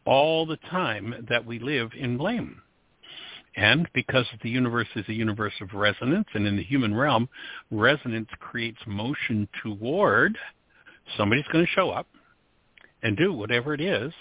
[0.06, 2.62] all the time that we live in blame.
[3.56, 7.28] And because the universe is a universe of resonance, and in the human realm,
[7.72, 10.38] resonance creates motion toward
[11.18, 12.08] somebody's going to show up
[13.02, 14.14] and do whatever it is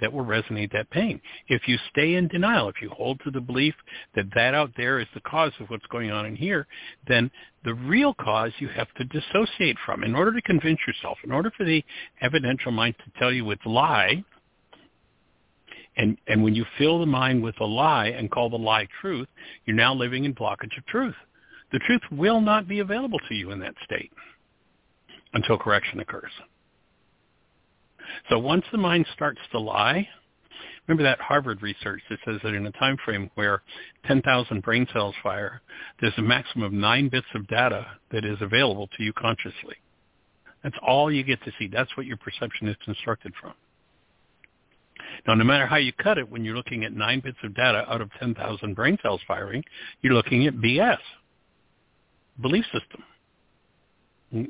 [0.00, 1.20] that will resonate that pain.
[1.48, 3.74] If you stay in denial, if you hold to the belief
[4.14, 6.66] that that out there is the cause of what's going on in here,
[7.06, 7.30] then
[7.64, 10.04] the real cause you have to dissociate from.
[10.04, 11.84] In order to convince yourself, in order for the
[12.20, 14.24] evidential mind to tell you it's lie,
[15.98, 19.28] and, and when you fill the mind with a lie and call the lie truth,
[19.66, 21.16] you're now living in blockage of truth.
[21.72, 24.12] The truth will not be available to you in that state
[25.34, 26.30] until correction occurs.
[28.30, 30.08] So once the mind starts to lie,
[30.86, 33.62] remember that Harvard research that says that in a time frame where
[34.06, 35.60] 10,000 brain cells fire,
[36.00, 39.76] there's a maximum of nine bits of data that is available to you consciously.
[40.62, 41.68] That's all you get to see.
[41.68, 43.54] That's what your perception is constructed from.
[45.26, 47.84] Now, no matter how you cut it, when you're looking at nine bits of data
[47.90, 49.62] out of 10,000 brain cells firing,
[50.02, 50.98] you're looking at BS.
[52.40, 53.02] belief system.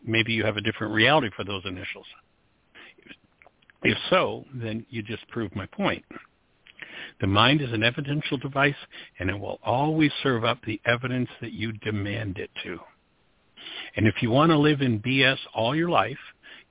[0.05, 2.07] Maybe you have a different reality for those initials.
[3.83, 6.05] If so, then you just proved my point.
[7.21, 8.75] The mind is an evidential device,
[9.19, 12.79] and it will always serve up the evidence that you demand it to.
[13.97, 16.19] And if you want to live in BS all your life,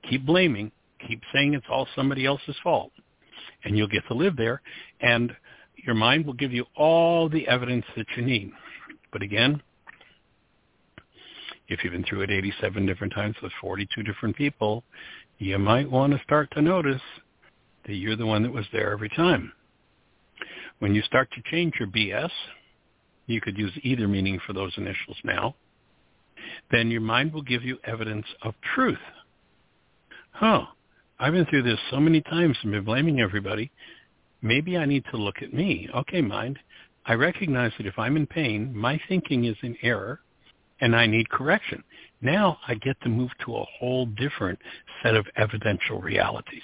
[0.10, 0.72] keep blaming,
[1.07, 2.91] keep saying it's all somebody else's fault,
[3.64, 4.62] and you'll get to live there,
[5.02, 5.36] and
[5.76, 8.52] your mind will give you all the evidence that you need.
[9.12, 9.62] But again,
[11.68, 14.84] if you've been through it 87 different times with 42 different people,
[15.38, 17.02] you might want to start to notice
[17.86, 19.52] that you're the one that was there every time.
[20.80, 22.30] When you start to change your BS,
[23.26, 25.56] you could use either meaning for those initials now,
[26.72, 28.98] then your mind will give you evidence of truth.
[30.32, 30.66] Huh,
[31.19, 33.72] I've been through this so many times and been blaming everybody.
[34.44, 35.89] Maybe I need to look at me.
[35.95, 36.60] Okay, mind,
[37.07, 40.19] I recognize that if I'm in pain, my thinking is in error
[40.80, 41.84] and I need correction.
[42.22, 44.60] Now I get to move to a whole different
[45.02, 46.61] set of evidential realities.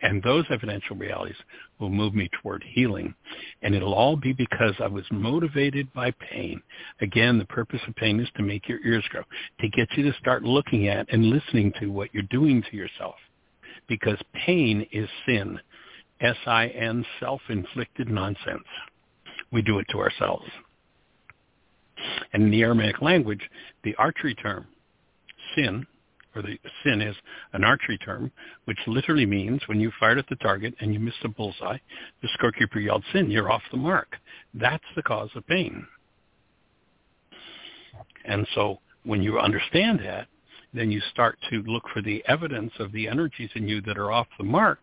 [0.00, 1.36] And those evidential realities
[1.78, 3.14] will move me toward healing.
[3.60, 6.62] And it'll all be because I was motivated by pain.
[7.02, 9.24] Again, the purpose of pain is to make your ears grow,
[9.60, 13.16] to get you to start looking at and listening to what you're doing to yourself.
[13.92, 15.60] Because pain is sin.
[16.22, 18.64] S-I-N, self-inflicted nonsense.
[19.50, 20.46] We do it to ourselves.
[22.32, 23.42] And in the Aramaic language,
[23.84, 24.66] the archery term,
[25.54, 25.86] sin,
[26.34, 27.14] or the sin is
[27.52, 28.32] an archery term,
[28.64, 31.76] which literally means when you fired at the target and you missed a bullseye,
[32.22, 34.16] the scorekeeper yelled sin, you're off the mark.
[34.54, 35.86] That's the cause of pain.
[38.24, 40.28] And so when you understand that,
[40.74, 44.10] then you start to look for the evidence of the energies in you that are
[44.10, 44.78] off the mark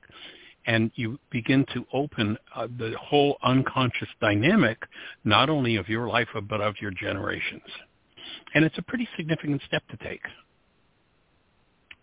[0.66, 4.78] and you begin to open uh, the whole unconscious dynamic,
[5.24, 7.64] not only of your life, but of your generations.
[8.54, 10.22] And it's a pretty significant step to take.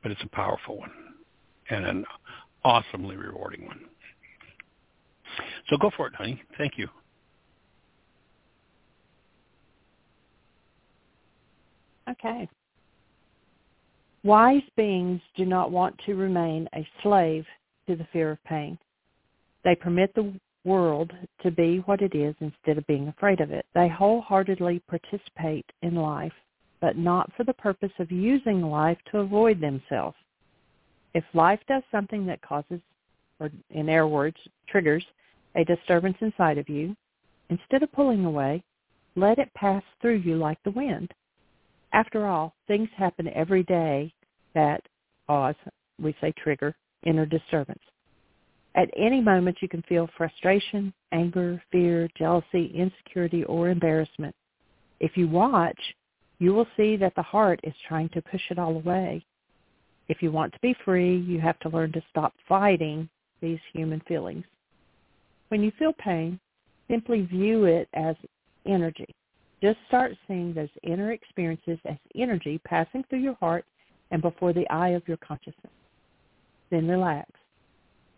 [0.03, 0.91] But it's a powerful one
[1.71, 2.05] and an
[2.65, 3.81] awesomely rewarding one.
[5.69, 6.43] So go for it, honey.
[6.57, 6.89] Thank you.
[12.09, 12.49] Okay.
[14.27, 17.47] Wise beings do not want to remain a slave
[17.87, 18.77] to the fear of pain.
[19.63, 20.35] They permit the
[20.65, 21.13] world
[21.45, 23.65] to be what it is instead of being afraid of it.
[23.73, 26.33] They wholeheartedly participate in life,
[26.81, 30.17] but not for the purpose of using life to avoid themselves.
[31.15, 32.81] If life does something that causes,
[33.39, 35.05] or in air words, triggers,
[35.55, 36.97] a disturbance inside of you,
[37.49, 38.65] instead of pulling away,
[39.15, 41.15] let it pass through you like the wind.
[41.97, 44.13] After all, things happen every day
[44.55, 44.83] that
[45.27, 45.55] cause,
[45.99, 47.83] we say trigger, inner disturbance.
[48.75, 54.35] At any moment you can feel frustration, anger, fear, jealousy, insecurity, or embarrassment.
[55.01, 55.81] If you watch,
[56.39, 59.25] you will see that the heart is trying to push it all away.
[60.09, 63.09] If you want to be free, you have to learn to stop fighting
[63.41, 64.45] these human feelings.
[65.49, 66.39] When you feel pain,
[66.91, 68.17] simply view it as
[68.67, 69.09] energy.
[69.63, 73.65] Just start seeing those inner experiences as energy passing through your heart
[74.11, 75.73] and before the eye of your consciousness
[76.71, 77.31] then relax.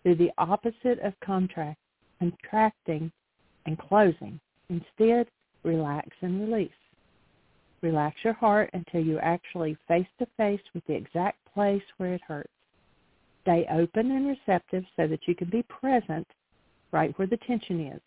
[0.05, 1.79] Do the opposite of contract,
[2.19, 3.11] contracting
[3.67, 4.41] and closing.
[4.69, 5.29] Instead,
[5.65, 6.71] relax and release.
[7.83, 12.23] Relax your heart until you're actually face to face with the exact place where it
[12.27, 12.51] hurts.
[13.43, 16.27] Stay open and receptive so that you can be present
[16.93, 18.01] right where the tension is.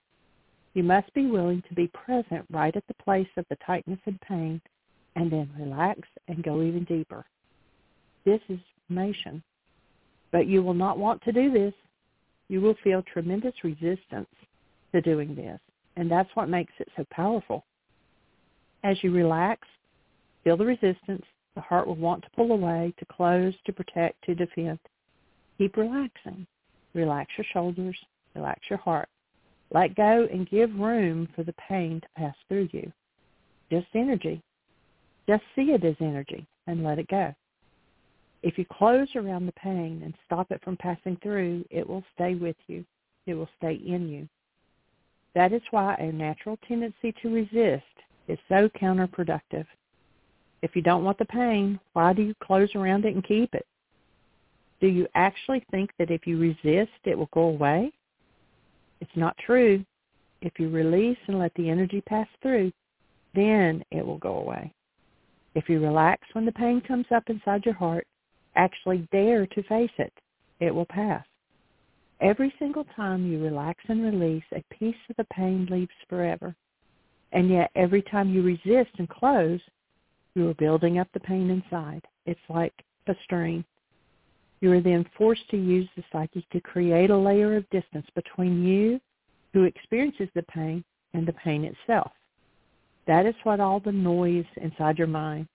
[0.73, 4.19] You must be willing to be present right at the place of the tightness and
[4.22, 4.61] pain
[5.15, 7.26] and then relax and go even deeper.
[8.26, 9.43] This is motion.
[10.31, 11.73] But you will not want to do this.
[12.48, 14.30] You will feel tremendous resistance
[14.93, 15.60] to doing this.
[15.98, 17.65] And that's what makes it so powerful.
[18.84, 19.68] As you relax,
[20.43, 21.26] feel the resistance.
[21.56, 24.80] The heart will want to pull away, to close, to protect, to defend.
[25.57, 26.48] Keep relaxing.
[26.93, 27.98] Relax your shoulders.
[28.35, 29.10] Relax your heart.
[29.73, 32.91] Let go and give room for the pain to pass through you.
[33.72, 34.41] Just energy.
[35.27, 37.34] Just see it as energy and let it go.
[38.43, 42.35] If you close around the pain and stop it from passing through, it will stay
[42.35, 42.84] with you.
[43.27, 44.27] It will stay in you.
[45.35, 47.85] That is why a natural tendency to resist
[48.27, 49.65] is so counterproductive.
[50.61, 53.65] If you don't want the pain, why do you close around it and keep it?
[54.81, 57.91] Do you actually think that if you resist, it will go away?
[59.02, 59.84] It's not true.
[60.41, 62.72] If you release and let the energy pass through,
[63.36, 64.73] then it will go away.
[65.53, 68.07] If you relax when the pain comes up inside your heart,
[68.56, 70.14] actually dare to face it.
[70.60, 71.26] It will pass.
[72.22, 76.56] Every single time you relax and release, a piece of the pain leaves forever.
[77.32, 79.61] And yet every time you resist and close,
[80.34, 82.03] You are building up the pain inside.
[82.26, 82.73] It's like
[83.07, 83.65] a strain.
[84.61, 88.63] You are then forced to use the psyche to create a layer of distance between
[88.63, 89.01] you,
[89.53, 90.83] who experiences the pain,
[91.13, 92.11] and the pain itself.
[93.07, 95.47] That is what all the noise inside your mind,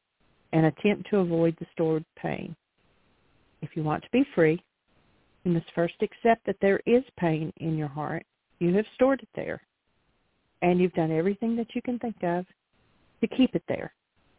[0.52, 2.54] an attempt to avoid the stored pain.
[3.62, 4.62] If you want to be free,
[5.44, 8.26] you must first accept that there is pain in your heart.
[8.58, 9.62] You have stored it there.
[10.62, 12.44] And you've done everything that you can think of
[13.20, 13.92] to keep it there,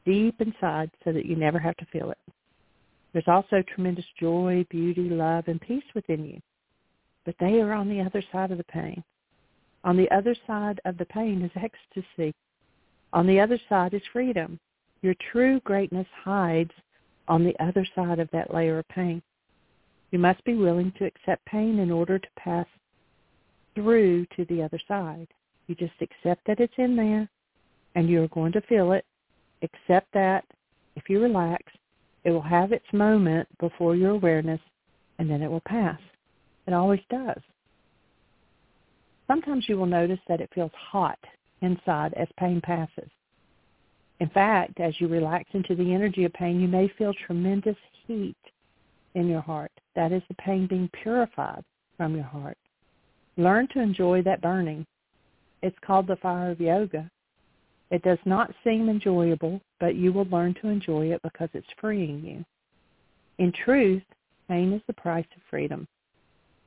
[0.05, 2.17] deep inside, so that you never have to feel it.
[3.13, 6.39] There's also tremendous joy, beauty, love, and peace within you.
[7.25, 9.03] But they are on the other side of the pain.
[9.83, 12.33] On the other side of the pain is ecstasy.
[13.13, 14.59] On the other side is freedom.
[15.01, 16.71] Your true greatness hides
[17.27, 19.21] on the other side of that layer of pain.
[20.11, 22.65] You must be willing to accept pain in order to pass
[23.75, 25.27] through to the other side.
[25.67, 27.29] You just accept that it's in there
[27.95, 29.05] and you're going to feel it.
[29.61, 30.45] Accept that.
[30.95, 31.63] If you relax,
[32.27, 34.59] it will have its moment before your awareness
[35.17, 35.97] and then it will pass.
[36.67, 37.41] It always does.
[39.27, 41.17] Sometimes you will notice that it feels hot
[41.61, 43.09] inside as pain passes.
[44.19, 48.35] In fact, as you relax into the energy of pain, you may feel tremendous heat
[49.15, 49.71] in your heart.
[49.95, 51.63] That is the pain being purified
[51.95, 52.57] from your heart.
[53.37, 54.85] Learn to enjoy that burning.
[55.61, 57.09] It's called the fire of yoga.
[57.89, 62.23] It does not seem enjoyable, but you will learn to enjoy it because it's freeing
[62.23, 62.45] you.
[63.37, 64.03] In truth,
[64.49, 65.87] pain is the price of freedom.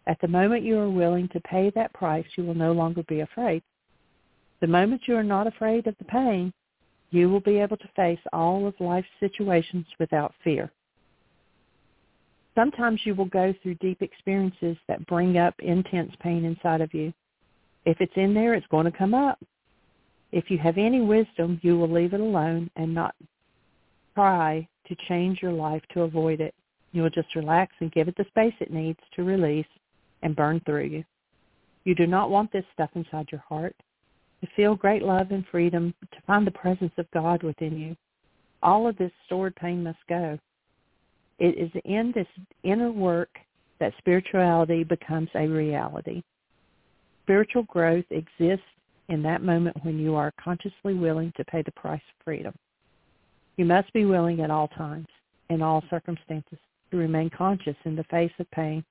[0.06, 3.20] At the moment you are willing to pay that price, you will no longer be
[3.20, 3.62] afraid.
[4.60, 6.52] The moment you are not afraid of the pain,
[7.10, 10.70] you will be able to face all of life's situations without fear.
[12.54, 17.12] Sometimes you will go through deep experiences that bring up intense pain inside of you.
[17.84, 19.38] If it's in there, it's going to come up.
[20.32, 23.14] If you have any wisdom, you will leave it alone and not
[24.14, 26.54] try to change your life to avoid it.
[26.92, 29.66] You will just relax and give it the space it needs to release
[30.22, 31.04] and burn through you.
[31.84, 33.74] You do not want this stuff inside your heart.
[34.40, 37.96] To feel great love and freedom, to find the presence of God within you.
[38.62, 40.38] All of this stored pain must go.
[41.38, 42.26] It is in this
[42.62, 43.30] inner work
[43.78, 46.22] that spirituality becomes a reality.
[47.24, 48.64] Spiritual growth exists
[49.10, 52.54] in that moment when you are consciously willing to pay the price of freedom.
[53.56, 55.08] You must be willing at all times,
[55.50, 56.58] in all circumstances,
[56.90, 58.84] to remain conscious in the face of pain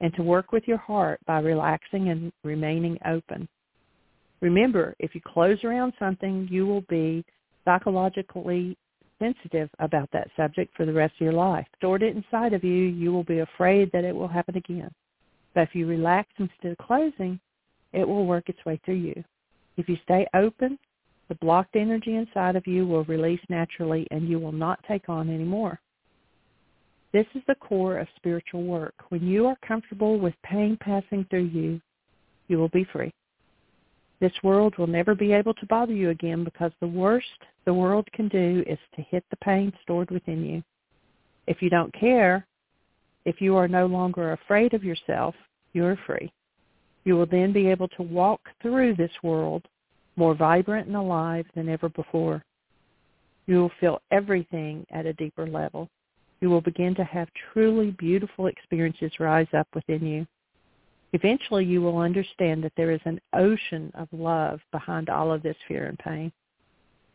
[0.00, 3.46] and to work with your heart by relaxing and remaining open.
[4.40, 7.24] Remember, if you close around something, you will be
[7.64, 8.76] psychologically
[9.18, 11.66] sensitive about that subject for the rest of your life.
[11.76, 14.90] Stored it inside of you, you will be afraid that it will happen again.
[15.54, 17.40] But if you relax instead of closing,
[17.92, 19.24] it will work its way through you.
[19.78, 20.78] If you stay open,
[21.28, 25.30] the blocked energy inside of you will release naturally and you will not take on
[25.30, 25.80] any more.
[27.12, 28.94] This is the core of spiritual work.
[29.08, 31.80] When you are comfortable with pain passing through you,
[32.48, 33.12] you will be free.
[34.20, 37.26] This world will never be able to bother you again because the worst
[37.64, 40.62] the world can do is to hit the pain stored within you.
[41.46, 42.46] If you don't care,
[43.24, 45.36] if you are no longer afraid of yourself,
[45.72, 46.32] you are free.
[47.08, 49.66] You will then be able to walk through this world
[50.16, 52.44] more vibrant and alive than ever before.
[53.46, 55.88] You will feel everything at a deeper level.
[56.42, 60.26] You will begin to have truly beautiful experiences rise up within you.
[61.14, 65.56] Eventually you will understand that there is an ocean of love behind all of this
[65.66, 66.30] fear and pain.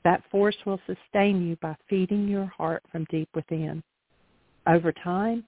[0.04, 3.84] That force will sustain you by feeding your heart from deep within.
[4.66, 5.44] Over time,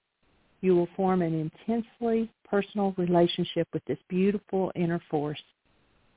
[0.65, 5.41] you will form an intensely personal relationship with this beautiful inner force.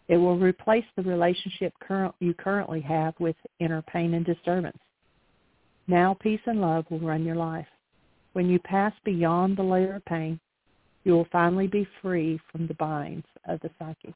[0.09, 4.79] It will replace the relationship current, you currently have with inner pain and disturbance.
[5.87, 7.66] Now peace and love will run your life.
[8.33, 10.41] When you pass beyond the layer of pain,
[11.05, 14.15] you will finally be free from the binds of the psyche.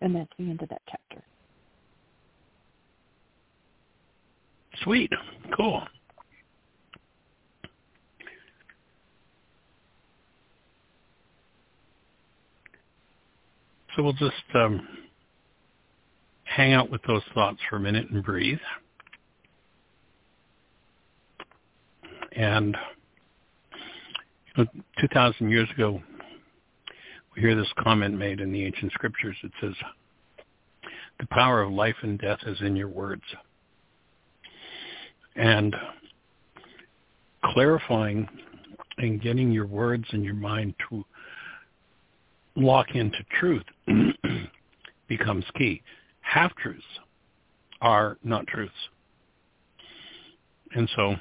[0.00, 1.24] And that's the end of that chapter.
[4.84, 5.10] Sweet.
[5.56, 5.82] Cool.
[13.98, 14.86] So we'll just um,
[16.44, 18.60] hang out with those thoughts for a minute and breathe.
[22.30, 22.76] And
[25.00, 26.00] 2,000 years ago,
[27.34, 29.36] we hear this comment made in the ancient scriptures.
[29.42, 29.74] It says,
[31.18, 33.24] the power of life and death is in your words.
[35.34, 35.74] And
[37.46, 38.28] clarifying
[38.98, 41.04] and getting your words and your mind to
[42.58, 43.64] lock into truth
[45.08, 45.82] becomes key.
[46.20, 46.82] Half-truths
[47.80, 48.72] are not truths.
[50.74, 51.14] And so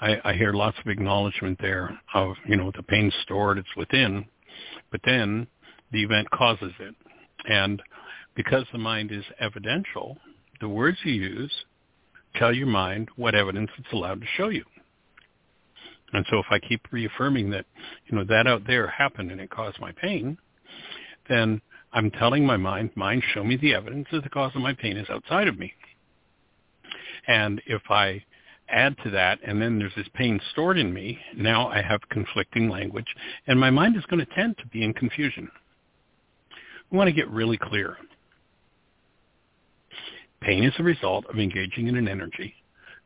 [0.00, 4.24] I, I hear lots of acknowledgement there of, you know, the pain stored, it's within,
[4.90, 5.46] but then
[5.92, 6.94] the event causes it.
[7.48, 7.82] And
[8.34, 10.16] because the mind is evidential,
[10.60, 11.52] the words you use
[12.36, 14.64] tell your mind what evidence it's allowed to show you.
[16.14, 17.66] And so if I keep reaffirming that,
[18.06, 20.38] you know, that out there happened and it caused my pain,
[21.28, 21.60] then
[21.92, 24.96] I'm telling my mind, mind, show me the evidence that the cause of my pain
[24.96, 25.74] is outside of me.
[27.26, 28.24] And if I
[28.68, 32.68] add to that, and then there's this pain stored in me, now I have conflicting
[32.68, 33.06] language,
[33.48, 35.50] and my mind is going to tend to be in confusion.
[36.90, 37.96] We want to get really clear.
[40.40, 42.54] Pain is a result of engaging in an energy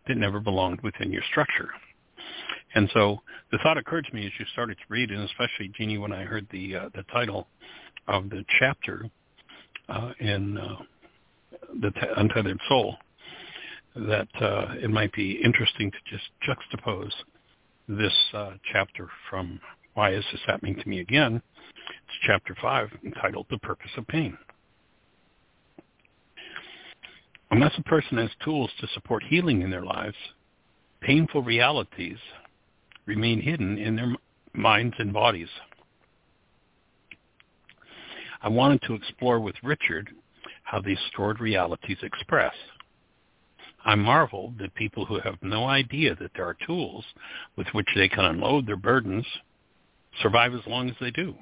[0.06, 1.70] that never belonged within your structure.
[2.74, 3.18] And so
[3.50, 6.24] the thought occurred to me as you started to read, and especially Jeanie, when I
[6.24, 7.48] heard the uh, the title
[8.06, 9.08] of the chapter
[9.88, 10.76] uh, in uh,
[11.80, 12.96] the t- Untethered Soul,
[13.96, 17.12] that uh, it might be interesting to just juxtapose
[17.88, 19.58] this uh, chapter from
[19.94, 21.40] Why Is This Happening to Me Again?
[21.88, 24.36] It's chapter 5 entitled The Purpose of Pain.
[27.50, 30.16] Unless a person has tools to support healing in their lives,
[31.00, 32.18] painful realities
[33.08, 34.14] remain hidden in their
[34.52, 35.48] minds and bodies.
[38.42, 40.10] I wanted to explore with Richard
[40.62, 42.54] how these stored realities express.
[43.84, 47.04] I marvel that people who have no idea that there are tools
[47.56, 49.26] with which they can unload their burdens
[50.22, 51.34] survive as long as they do.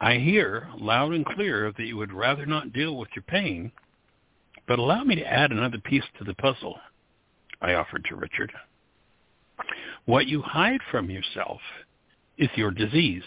[0.00, 3.72] I hear loud and clear that you would rather not deal with your pain,
[4.68, 6.78] but allow me to add another piece to the puzzle.
[7.60, 8.52] I offered to Richard.
[10.04, 11.60] What you hide from yourself
[12.38, 13.24] is your disease.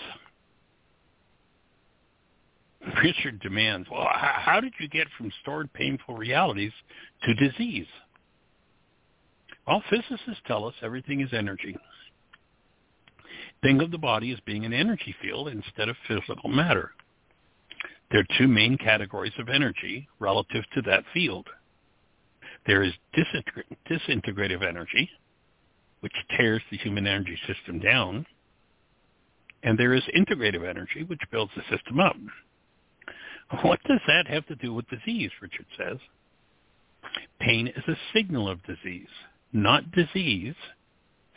[3.03, 6.71] Richard demands, well, how did you get from stored painful realities
[7.23, 7.87] to disease?
[9.67, 11.77] Well, physicists tell us everything is energy.
[13.61, 16.91] Think of the body as being an energy field instead of physical matter.
[18.09, 21.47] There are two main categories of energy relative to that field.
[22.67, 22.93] There is
[23.89, 25.09] disintegrative energy,
[26.01, 28.25] which tears the human energy system down,
[29.63, 32.15] and there is integrative energy, which builds the system up.
[33.63, 35.97] What does that have to do with disease, Richard says?
[37.39, 39.07] Pain is a signal of disease,
[39.51, 40.55] not disease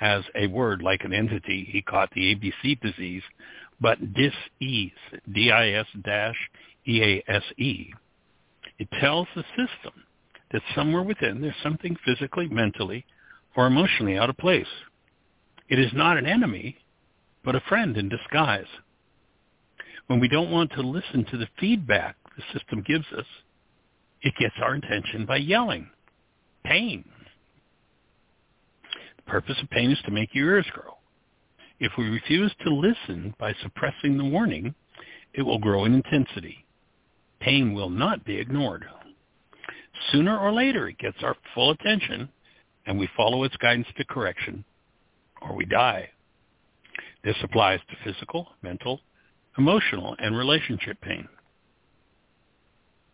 [0.01, 1.65] as a word like an entity.
[1.71, 3.23] He caught the ABC disease,
[3.81, 4.93] but dis-ease,
[5.33, 5.95] D-I-S-E-A-S-E.
[8.79, 10.05] It tells the system
[10.53, 13.05] that somewhere within there's something physically, mentally,
[13.57, 14.67] or emotionally out of place.
[15.69, 16.77] It is not an enemy,
[17.45, 18.67] but a friend in disguise.
[20.07, 23.27] When we don't want to listen to the feedback the system gives us,
[24.23, 25.89] it gets our attention by yelling.
[26.65, 27.05] Pain.
[29.17, 30.99] The purpose of pain is to make your ears grow.
[31.81, 34.75] If we refuse to listen by suppressing the warning,
[35.35, 36.65] it will grow in intensity.
[37.41, 38.85] Pain will not be ignored
[40.11, 42.29] sooner or later it gets our full attention
[42.87, 44.65] and we follow its guidance to correction
[45.41, 46.09] or we die.
[47.25, 49.01] This applies to physical, mental,
[49.57, 51.29] emotional, and relationship pain.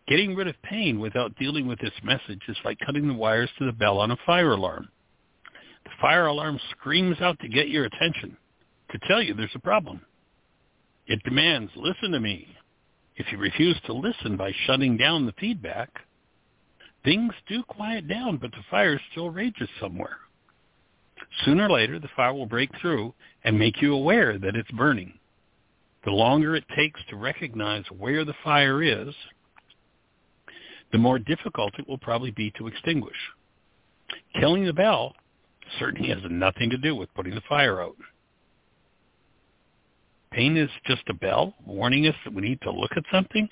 [0.07, 3.65] Getting rid of pain without dealing with its message is like cutting the wires to
[3.65, 4.89] the bell on a fire alarm.
[5.83, 8.35] The fire alarm screams out to get your attention,
[8.91, 10.01] to tell you there's a problem.
[11.05, 12.47] It demands, listen to me.
[13.17, 15.89] If you refuse to listen by shutting down the feedback,
[17.03, 20.17] Things do quiet down, but the fire still rages somewhere.
[21.45, 23.13] Sooner or later, the fire will break through
[23.43, 25.13] and make you aware that it's burning.
[26.05, 29.13] The longer it takes to recognize where the fire is,
[30.91, 33.17] the more difficult it will probably be to extinguish.
[34.39, 35.13] Killing the bell
[35.77, 37.95] certainly has nothing to do with putting the fire out.
[40.31, 43.47] Pain is just a bell warning us that we need to look at something?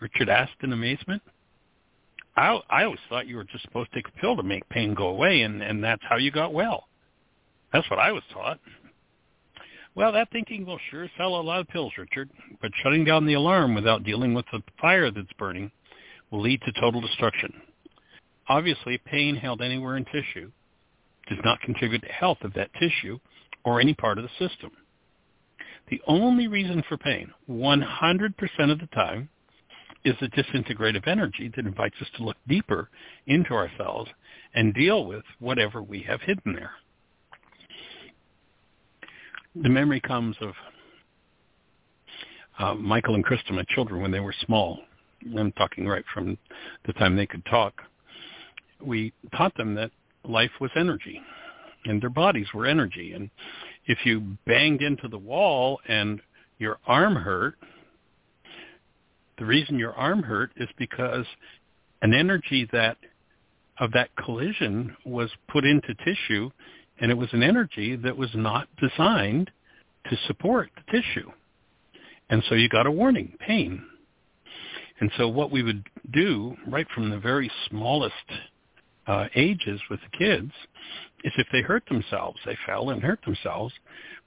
[0.00, 1.22] Richard asked in amazement.
[2.36, 4.94] I I always thought you were just supposed to take a pill to make pain
[4.94, 6.88] go away, and and that's how you got well.
[7.72, 8.58] That's what I was taught.
[9.94, 12.30] Well, that thinking will sure sell a lot of pills, Richard.
[12.62, 15.70] But shutting down the alarm without dealing with the fire that's burning
[16.30, 17.52] will lead to total destruction.
[18.48, 20.50] Obviously, pain held anywhere in tissue
[21.28, 23.18] does not contribute to health of that tissue
[23.64, 24.70] or any part of the system.
[25.88, 28.34] The only reason for pain, 100%
[28.70, 29.28] of the time,
[30.04, 32.88] is the disintegrative energy that invites us to look deeper
[33.26, 34.10] into ourselves
[34.54, 36.72] and deal with whatever we have hidden there.
[39.54, 40.52] The memory comes of
[42.58, 44.78] uh, Michael and Krista, my children, when they were small,
[45.36, 46.38] I'm talking right from
[46.86, 47.82] the time they could talk,
[48.80, 49.90] we taught them that
[50.24, 51.20] life was energy
[51.84, 53.12] and their bodies were energy.
[53.12, 53.30] And
[53.86, 56.20] if you banged into the wall and
[56.58, 57.56] your arm hurt,
[59.40, 61.24] the reason your arm hurt is because
[62.02, 62.98] an energy that
[63.80, 66.50] of that collision was put into tissue
[67.00, 69.50] and it was an energy that was not designed
[70.08, 71.30] to support the tissue.
[72.28, 73.82] And so you got a warning, pain.
[75.00, 78.14] And so what we would do right from the very smallest
[79.10, 80.52] uh, ages with the kids
[81.24, 83.74] is if they hurt themselves, they fell and hurt themselves,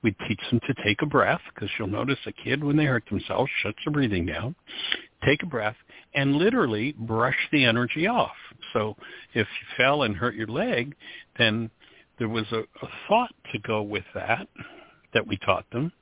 [0.03, 3.05] we'd teach them to take a breath because you'll notice a kid when they hurt
[3.10, 4.53] themselves shuts their breathing down,
[5.26, 5.77] take a breath,
[6.15, 8.35] and literally brush the energy off.
[8.73, 8.97] So
[9.34, 10.95] if you fell and hurt your leg,
[11.38, 11.72] then
[12.19, 14.47] there was a, a thought to go with that
[15.14, 15.93] that we taught them,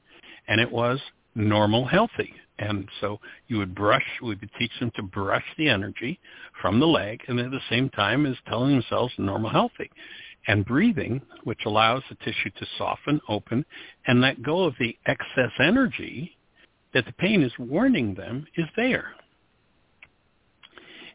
[0.47, 0.99] and it was
[1.35, 2.33] normal healthy.
[2.61, 6.19] And so you would brush, we would teach them to brush the energy
[6.61, 9.89] from the leg and at the same time as telling themselves normal healthy.
[10.47, 13.65] And breathing, which allows the tissue to soften, open,
[14.05, 16.37] and let go of the excess energy
[16.93, 19.13] that the pain is warning them is there.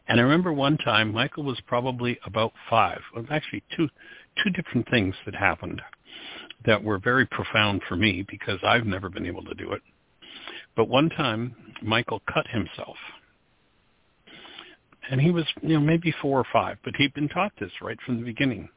[0.09, 2.99] And I remember one time Michael was probably about five.
[3.15, 3.89] Well, actually two
[4.43, 5.81] two different things that happened
[6.65, 9.81] that were very profound for me because I've never been able to do it.
[10.77, 12.97] But one time, Michael cut himself.
[15.09, 17.97] And he was, you know, maybe four or five, but he'd been taught this right
[18.05, 18.69] from the beginning.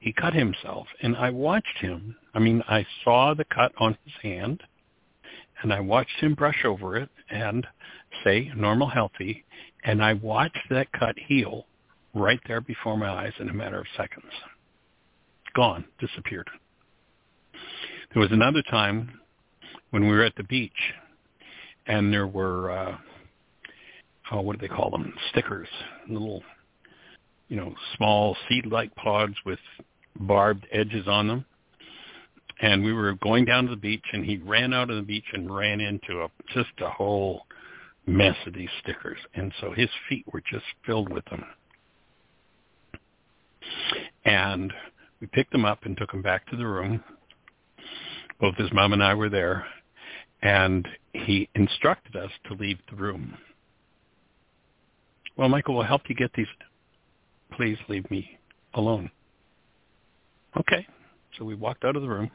[0.00, 2.14] He cut himself, and I watched him.
[2.34, 4.62] I mean, I saw the cut on his hand,
[5.62, 7.66] and I watched him brush over it and
[8.22, 9.44] say, normal, healthy,
[9.84, 11.66] and I watched that cut heal
[12.14, 14.32] right there before my eyes in a matter of seconds.
[15.54, 16.50] Gone, disappeared.
[18.12, 19.20] There was another time
[19.90, 20.72] when we were at the beach
[21.90, 22.96] and there were uh,
[24.30, 25.12] oh, what do they call them?
[25.30, 25.68] Stickers,
[26.08, 26.42] little,
[27.48, 29.58] you know, small seed-like pods with
[30.20, 31.44] barbed edges on them.
[32.62, 35.24] And we were going down to the beach, and he ran out of the beach
[35.32, 37.46] and ran into a just a whole
[38.06, 41.44] mess of these stickers, and so his feet were just filled with them.
[44.24, 44.72] And
[45.20, 47.02] we picked them up and took them back to the room.
[48.40, 49.66] Both his mom and I were there,
[50.42, 53.36] and he instructed us to leave the room.
[55.36, 56.46] Well, Michael we'll help you get these.
[57.52, 58.38] Please leave me
[58.74, 59.10] alone.
[60.58, 60.86] Okay.
[61.38, 62.30] So we walked out of the room.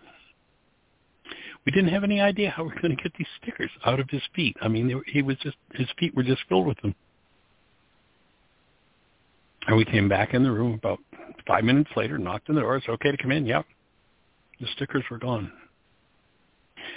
[1.65, 4.09] We didn't have any idea how we were going to get these stickers out of
[4.09, 4.55] his feet.
[4.61, 6.93] I mean, he was just his feet were just filled with them.
[9.67, 10.99] And we came back in the room about
[11.47, 12.77] five minutes later, knocked on the door.
[12.77, 13.45] It's okay to come in.
[13.47, 13.65] Yep.
[14.61, 15.51] The stickers were gone.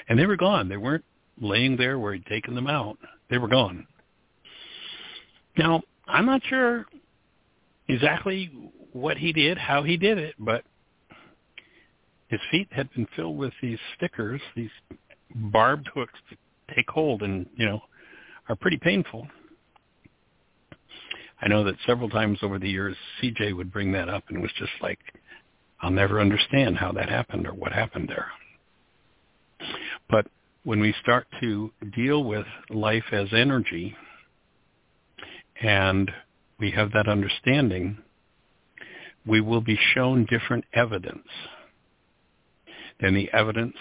[0.08, 0.68] And they were gone.
[0.68, 1.04] They weren't
[1.40, 2.98] laying there where he'd taken them out.
[3.30, 3.86] They were gone.
[5.56, 6.86] Now, I'm not sure
[7.88, 8.50] exactly
[8.92, 10.64] what he did, how he did it, but
[12.28, 14.70] his feet had been filled with these stickers, these
[15.34, 16.38] barbed hooks that
[16.74, 17.80] take hold and, you know,
[18.48, 19.26] are pretty painful.
[21.40, 24.50] I know that several times over the years, CJ would bring that up and was
[24.58, 24.98] just like,
[25.80, 28.26] I'll never understand how that happened or what happened there.
[30.10, 30.26] But
[30.64, 33.96] when we start to deal with life as energy
[35.60, 36.10] and
[36.58, 37.98] we have that understanding,
[39.26, 41.28] we will be shown different evidence
[43.00, 43.76] than the evidence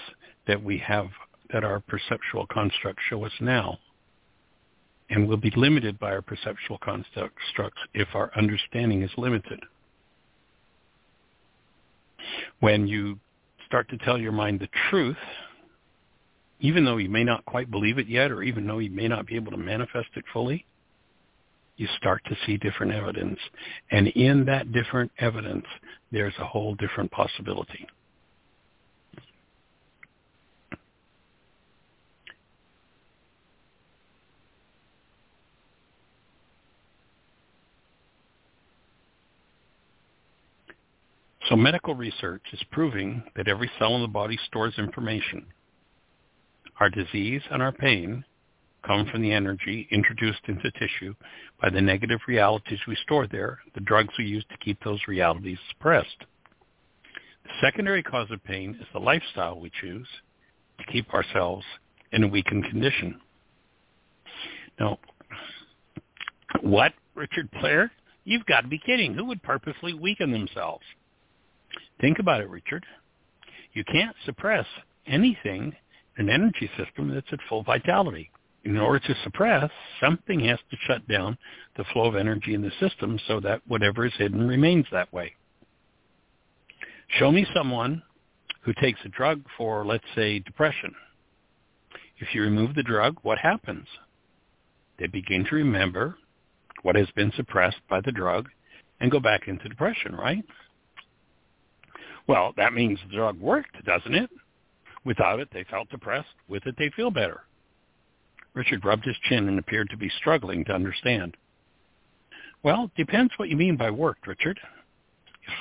[0.48, 1.08] that we have
[1.52, 3.78] that our perceptual constructs show us now.
[5.10, 9.62] And we'll be limited by our perceptual constructs if our understanding is limited.
[12.60, 13.20] When you
[13.66, 15.16] start to tell your mind the truth,
[16.60, 19.28] even though you may not quite believe it yet, or even though you may not
[19.28, 20.66] be able to manifest it fully,
[21.78, 23.40] you start to see different evidence.
[23.92, 25.66] And in that different evidence,
[26.12, 27.88] there's a whole different possibility.
[41.48, 45.46] So medical research is proving that every cell in the body stores information
[46.80, 48.24] our disease and our pain
[48.86, 51.14] come from the energy introduced into tissue
[51.62, 55.58] by the negative realities we store there, the drugs we use to keep those realities
[55.70, 56.26] suppressed.
[57.44, 60.08] The secondary cause of pain is the lifestyle we choose
[60.80, 61.66] to keep ourselves
[62.12, 63.20] in a weakened condition.
[64.80, 65.00] Now,
[66.62, 67.92] what, Richard Blair?
[68.24, 69.14] You've got to be kidding.
[69.14, 70.84] Who would purposely weaken themselves?
[72.00, 72.86] Think about it, Richard.
[73.74, 74.66] You can't suppress
[75.06, 75.76] anything
[76.18, 78.30] an energy system that's at full vitality.
[78.64, 79.72] in order to suppress,
[80.02, 81.38] something has to shut down
[81.78, 85.34] the flow of energy in the system so that whatever is hidden remains that way.
[87.18, 88.04] Show me someone
[88.62, 90.94] who takes a drug for, let's say, depression.
[92.18, 93.88] If you remove the drug, what happens?
[95.00, 96.18] They begin to remember
[96.82, 98.50] what has been suppressed by the drug
[99.00, 100.44] and go back into depression, right?
[102.28, 104.30] Well, that means the drug worked, doesn't it?
[105.08, 106.28] Without it, they felt depressed.
[106.50, 107.44] With it, they feel better.
[108.54, 111.38] Richard rubbed his chin and appeared to be struggling to understand.
[112.62, 114.60] Well, depends what you mean by work, Richard.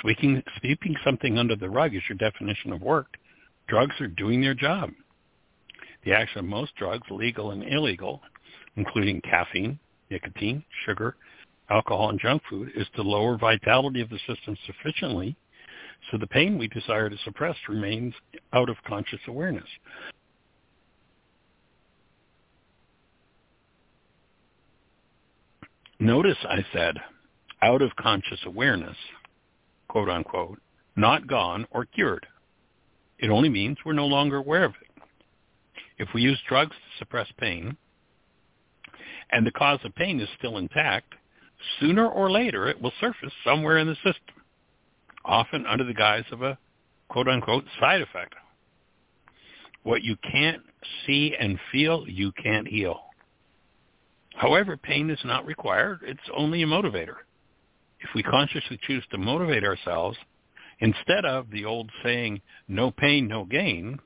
[0.01, 3.19] Sweeping, sweeping something under the rug is your definition of work,
[3.69, 4.91] drugs are doing their job.
[6.05, 8.23] The action of most drugs, legal and illegal,
[8.75, 9.79] including caffeine,
[10.11, 11.15] nicotine, sugar,
[11.71, 15.37] alcohol, and junk food, is to lower vitality of the system sufficiently
[16.11, 18.15] so the pain we desire to suppress remains
[18.53, 19.69] out of conscious awareness.
[25.99, 26.97] Notice I said
[27.63, 28.97] out of conscious awareness,
[29.89, 30.61] quote unquote,
[30.95, 32.27] not gone or cured.
[33.19, 35.03] It only means we're no longer aware of it.
[35.99, 37.77] If we use drugs to suppress pain,
[39.31, 41.15] and the cause of pain is still intact,
[41.81, 44.36] sooner or later it will surface somewhere in the system,
[45.27, 46.59] often under the guise of a
[47.09, 48.35] quote-unquote side effect.
[49.83, 50.63] What you can't
[51.07, 53.01] see and feel, you can't heal.
[54.35, 56.01] However, pain is not required.
[56.03, 57.17] It's only a motivator.
[58.01, 60.19] If we consciously choose to motivate ourselves,
[60.81, 63.99] instead of the old saying, no pain, no gain,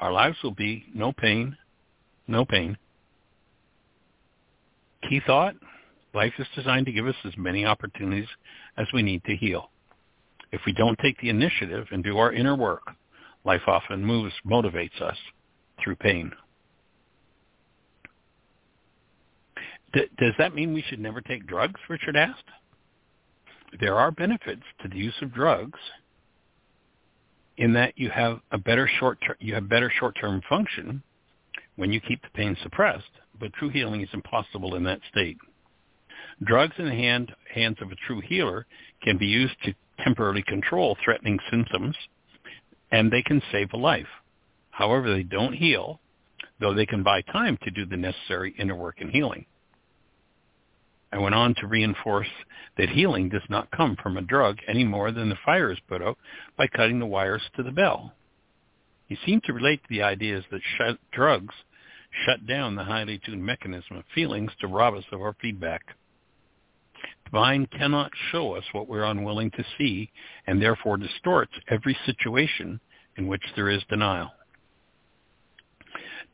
[0.00, 1.56] our lives will be no pain,
[2.28, 2.78] no pain.
[5.08, 5.54] Key thought,
[6.14, 8.28] life is designed to give us as many opportunities
[8.76, 9.70] as we need to heal.
[10.52, 12.82] If we don't take the initiative and do our inner work,
[13.44, 15.16] life often moves, motivates us
[15.82, 16.32] through pain.
[19.92, 21.80] D- does that mean we should never take drugs?
[21.88, 22.44] Richard asked.
[23.80, 25.78] There are benefits to the use of drugs
[27.58, 31.02] in that you have a better short ter- you have better short-term function
[31.76, 35.36] when you keep the pain suppressed, but true healing is impossible in that state.
[36.44, 38.66] Drugs in the hand, hands of a true healer
[39.02, 41.96] can be used to temporarily control threatening symptoms,
[42.90, 44.06] and they can save a life.
[44.70, 46.00] However, they don't heal,
[46.60, 49.44] though they can buy time to do the necessary inner work and healing.
[51.12, 52.28] I went on to reinforce
[52.76, 56.02] that healing does not come from a drug any more than the fire is put
[56.02, 56.18] out
[56.56, 58.12] by cutting the wires to the bell.
[59.06, 61.54] He seemed to relate to the ideas that sh- drugs
[62.26, 65.82] shut down the highly tuned mechanism of feelings to rob us of our feedback.
[67.30, 70.10] Divine cannot show us what we're unwilling to see
[70.46, 72.80] and therefore distorts every situation
[73.18, 74.30] in which there is denial.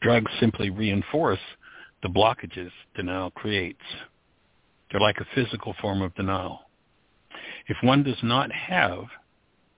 [0.01, 1.41] Drugs simply reinforce
[2.03, 3.83] the blockages denial creates.
[4.91, 6.61] They're like a physical form of denial.
[7.67, 9.05] If one does not have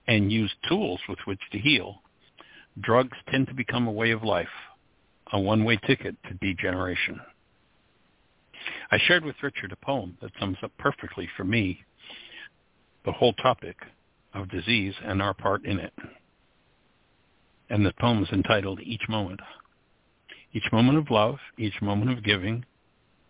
[0.07, 2.03] and use tools with which to heal,
[2.79, 4.47] drugs tend to become a way of life,
[5.33, 7.19] a one-way ticket to degeneration.
[8.91, 11.83] I shared with Richard a poem that sums up perfectly for me
[13.05, 13.77] the whole topic
[14.33, 15.93] of disease and our part in it.
[17.69, 19.39] And the poem is entitled Each Moment.
[20.53, 22.65] Each moment of love, each moment of giving,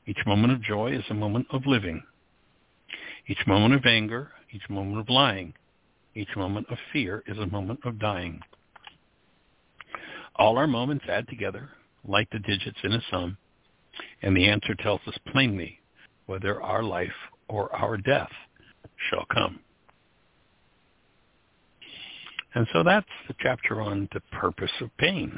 [0.05, 2.03] each moment of joy is a moment of living.
[3.27, 5.53] Each moment of anger, each moment of lying,
[6.15, 8.39] each moment of fear is a moment of dying.
[10.35, 11.69] All our moments add together,
[12.07, 13.37] like the digits in a sum,
[14.22, 15.80] and the answer tells us plainly
[16.26, 17.10] whether our life
[17.48, 18.32] or our death
[19.10, 19.60] shall come.
[22.56, 25.38] And so that's the chapter on the purpose of pain.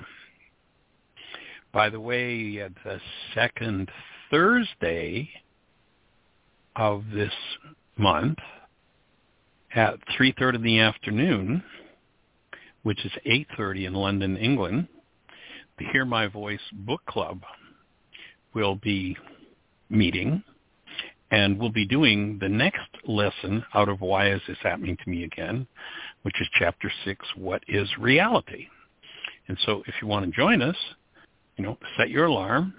[1.72, 3.02] By the way, the
[3.36, 3.92] second
[4.32, 5.30] Thursday
[6.76, 7.34] of this
[7.98, 8.38] month
[9.76, 11.64] at 3.30 in the afternoon,
[12.84, 14.88] which is 8.30 in London, England,
[15.78, 17.42] the Hear My Voice book club
[18.54, 19.16] will be
[19.90, 20.44] meeting
[21.32, 25.24] and we'll be doing the next lesson out of Why Is This Happening to Me
[25.24, 25.68] Again,
[26.24, 28.68] which is chapter 6, What is Reality?
[29.48, 30.76] And so if you want to join us,
[31.58, 32.74] you know, set your alarm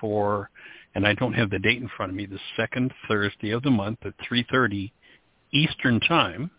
[0.00, 0.50] for
[0.96, 3.70] and I don't have the date in front of me, the second Thursday of the
[3.70, 4.90] month at 3.30
[5.52, 6.50] Eastern Time,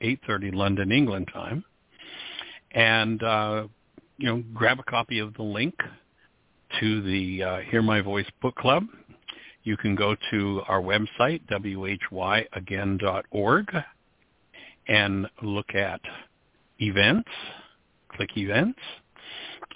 [0.00, 1.64] 8.30 London, England time.
[2.70, 3.66] And, uh,
[4.16, 5.74] you know, grab a copy of the link
[6.80, 8.84] to the uh, Hear My Voice book club.
[9.62, 11.40] You can go to our website,
[12.12, 13.66] whyagain.org,
[14.88, 16.00] and look at
[16.78, 17.28] events,
[18.08, 18.78] click events,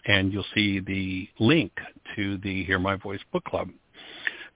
[0.07, 1.73] and you'll see the link
[2.17, 3.71] to the Hear My Voice book club.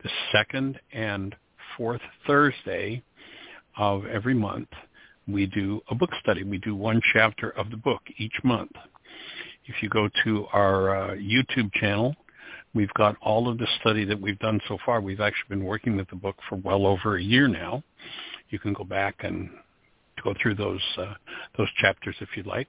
[0.03, 1.37] The second and
[1.77, 3.03] fourth Thursday
[3.77, 4.69] of every month,
[5.29, 6.43] we do a book study.
[6.43, 8.73] We do one chapter of the book each month.
[9.67, 12.17] If you go to our uh, YouTube channel,
[12.75, 15.01] we've got all of the study that we've done so far.
[15.01, 17.83] We've actually been working with the book for well over a year now.
[18.51, 19.51] You can go back and
[20.23, 21.15] go through those uh,
[21.57, 22.69] those chapters if you'd like.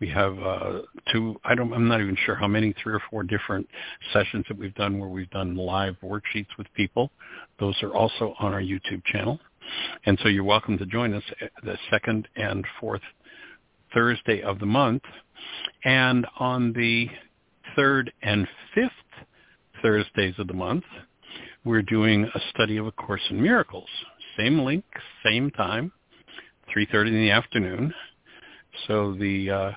[0.00, 0.80] We have uh,
[1.12, 1.36] two.
[1.44, 1.72] I don't.
[1.72, 2.74] I'm not even sure how many.
[2.82, 3.68] Three or four different
[4.12, 7.10] sessions that we've done where we've done live worksheets with people.
[7.58, 9.38] Those are also on our YouTube channel,
[10.04, 11.24] and so you're welcome to join us
[11.62, 13.02] the second and fourth
[13.94, 15.02] Thursday of the month,
[15.84, 17.08] and on the
[17.74, 18.90] third and fifth
[19.86, 20.82] Thursdays of the month,
[21.64, 23.88] we're doing a study of A Course in Miracles.
[24.36, 24.84] Same link,
[25.24, 25.92] same time,
[26.76, 27.94] 3.30 in the afternoon.
[28.88, 29.72] So the uh,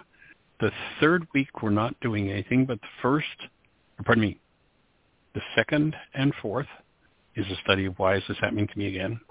[0.61, 3.27] the third week we're not doing anything, but the first,
[4.03, 4.40] pardon me,
[5.36, 6.65] the second and fourth
[7.36, 9.22] is a study of why is this happening to me again.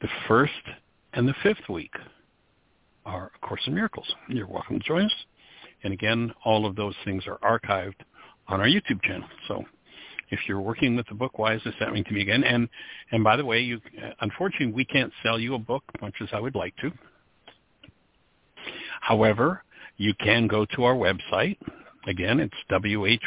[0.00, 0.52] The first
[1.12, 1.94] and the fifth week
[3.04, 4.06] are A Course in Miracles.
[4.28, 5.24] You're welcome to join us.
[5.82, 7.96] And again, all of those things are archived
[8.48, 9.28] on our YouTube channel.
[9.48, 9.64] So
[10.30, 12.44] if you're working with the book, why is this happening to me again?
[12.44, 12.68] And
[13.12, 13.80] and by the way, you
[14.20, 16.92] unfortunately we can't sell you a book much as I would like to.
[19.00, 19.62] However,
[19.96, 21.58] you can go to our website.
[22.06, 22.54] Again, it's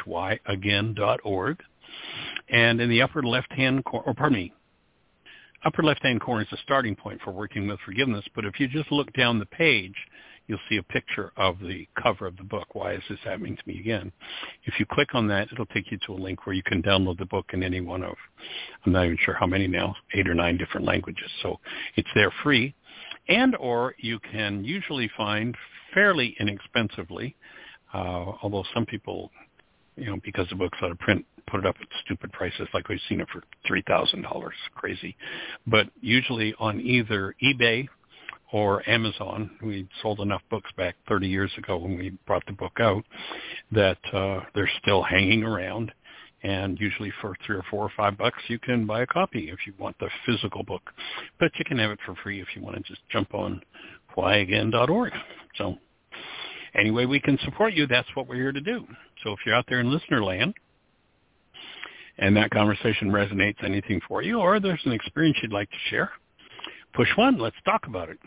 [0.07, 1.63] whyagain.org.
[2.49, 4.53] And in the upper left-hand corner, or pardon me,
[5.65, 8.25] upper left-hand corner is the starting point for working with forgiveness.
[8.35, 9.95] But if you just look down the page,
[10.47, 12.73] you'll see a picture of the cover of the book.
[12.73, 14.11] Why is this happening to me again?
[14.63, 17.19] If you click on that, it'll take you to a link where you can download
[17.19, 18.15] the book in any one of,
[18.85, 21.29] I'm not even sure how many now, eight or nine different languages.
[21.43, 21.59] So
[21.95, 22.73] it's there free.
[23.29, 25.55] And or you can usually find
[25.93, 27.35] fairly inexpensively,
[27.93, 29.31] uh, although some people,
[29.97, 32.87] you know, because the book's out of print, put it up at stupid prices like
[32.87, 34.49] we've seen it for $3,000.
[34.75, 35.15] Crazy.
[35.65, 37.87] But usually on either eBay
[38.51, 39.51] or Amazon.
[39.61, 43.03] We sold enough books back 30 years ago when we brought the book out
[43.71, 45.91] that uh, they're still hanging around.
[46.43, 49.59] And usually for three or four or five bucks, you can buy a copy if
[49.65, 50.83] you want the physical book.
[51.39, 53.61] But you can have it for free if you want to just jump on
[54.15, 55.13] whyagain.org.
[55.57, 55.75] So
[56.75, 58.85] any way we can support you, that's what we're here to do.
[59.23, 60.53] So if you're out there in listener land
[62.19, 66.11] and that conversation resonates anything for you, or there's an experience you'd like to share,
[66.97, 67.37] push one.
[67.37, 68.17] Let's talk about it.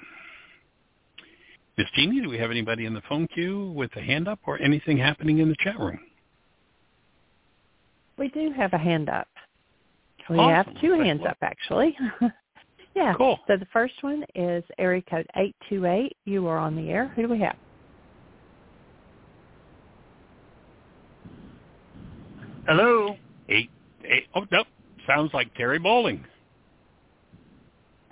[1.76, 4.60] Miss Jeanie, do we have anybody in the phone queue with a hand up or
[4.62, 5.98] anything happening in the chat room?
[8.16, 9.28] We do have a hand up.
[10.28, 10.72] We awesome.
[10.72, 11.96] have two hands up, actually.
[12.94, 13.14] yeah.
[13.16, 13.40] Cool.
[13.48, 16.16] So the first one is area code 828.
[16.26, 17.08] You are on the air.
[17.16, 17.56] Who do we have?
[22.68, 23.16] Hello.
[23.48, 23.70] Eight,
[24.04, 24.26] eight.
[24.34, 24.66] Oh, nope.
[25.06, 26.24] Sounds like Terry Bowling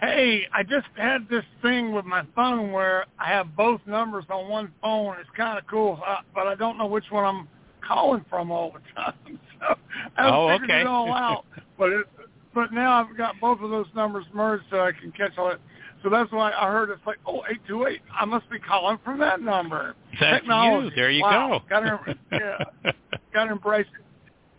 [0.01, 4.49] hey, I just had this thing with my phone where I have both numbers on
[4.49, 5.17] one phone.
[5.21, 7.49] It's kind of cool, uh, but I don't know which one I'm
[7.87, 9.41] calling from all the time.
[9.61, 9.75] So
[10.17, 10.81] I oh, figured okay.
[10.83, 11.45] it all out.
[11.79, 12.07] but it,
[12.55, 15.61] but now I've got both of those numbers merged so I can catch all it.
[16.03, 18.03] So that's why I heard it's like, oh, eight two eight.
[18.19, 19.97] I must be calling from that number.
[20.21, 20.87] That's Technology.
[20.87, 20.93] you.
[20.95, 21.59] There you wow.
[21.59, 21.65] go.
[21.69, 22.93] Gotta, yeah,
[23.35, 24.05] gotta embrace it.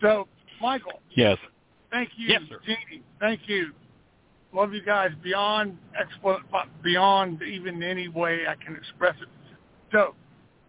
[0.02, 0.28] So,
[0.60, 1.00] Michael.
[1.14, 1.38] Yes.
[1.90, 2.60] Thank you, Yes, sir.
[2.64, 3.02] Jeanie.
[3.18, 3.72] Thank you
[4.52, 6.40] love you guys beyond expl-
[6.82, 9.28] beyond even any way I can express it.
[9.92, 10.14] So,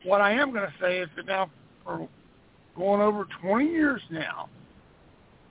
[0.03, 1.49] what I am going to say is that now
[1.83, 2.07] for
[2.75, 4.49] going over 20 years now,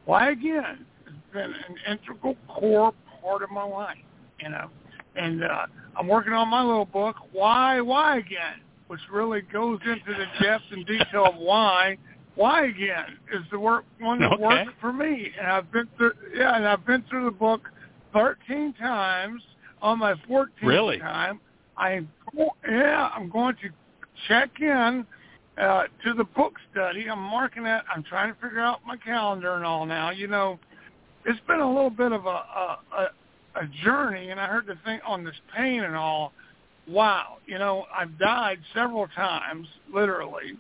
[0.05, 2.93] why again has been an integral core
[3.23, 3.99] part of my life,
[4.41, 4.69] you know.
[5.17, 5.67] And uh,
[5.97, 10.65] I'm working on my little book, Why, Why Again, which really goes into the depth
[10.73, 11.97] and detail of why.
[12.37, 14.43] Why again is the work one that Okay.
[14.43, 17.69] worked for me, and I've been through yeah, and I've been through the book
[18.13, 19.43] 13 times.
[19.83, 20.99] On my 14th Really?
[20.99, 21.41] time,
[21.79, 22.03] I
[22.69, 23.71] yeah, I'm going to
[24.29, 25.07] check in
[25.57, 27.09] uh, to the book study.
[27.09, 27.83] I'm marking it.
[27.95, 30.11] I'm trying to figure out my calendar and all now.
[30.11, 30.59] You know,
[31.25, 33.07] it's been a little bit of a a, a,
[33.63, 36.33] a journey, and I heard the thing on this pain and all.
[36.87, 40.59] Wow, you know, I've died several times, literally.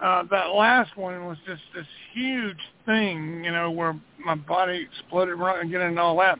[0.00, 5.38] Uh, that last one was just this huge thing, you know, where my body exploded
[5.38, 6.38] right and getting all that.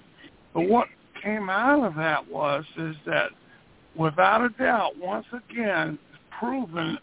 [0.56, 0.88] But what
[1.22, 3.28] came out of that was is that
[3.94, 5.98] without a doubt, once again,
[6.38, 6.96] proven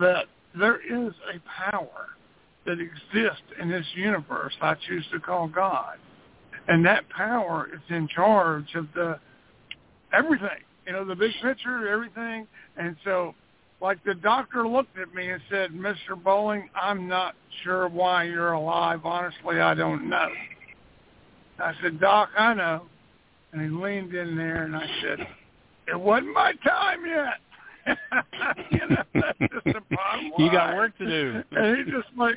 [0.00, 0.24] that
[0.58, 2.08] there is a power
[2.66, 5.98] that exists in this universe I choose to call God.
[6.66, 9.20] And that power is in charge of the
[10.12, 10.48] everything.
[10.84, 12.48] You know, the big picture, everything.
[12.76, 13.36] And so
[13.80, 16.20] like the doctor looked at me and said, Mr.
[16.20, 19.02] Bowling, I'm not sure why you're alive.
[19.04, 20.28] Honestly, I don't know.
[21.58, 22.82] I said, Doc, I know.
[23.52, 25.26] And he leaned in there and I said,
[25.86, 27.38] it wasn't my time yet.
[28.70, 30.32] you know, that's just the bottom line.
[30.38, 31.42] You got work to do.
[31.52, 32.36] And he just like,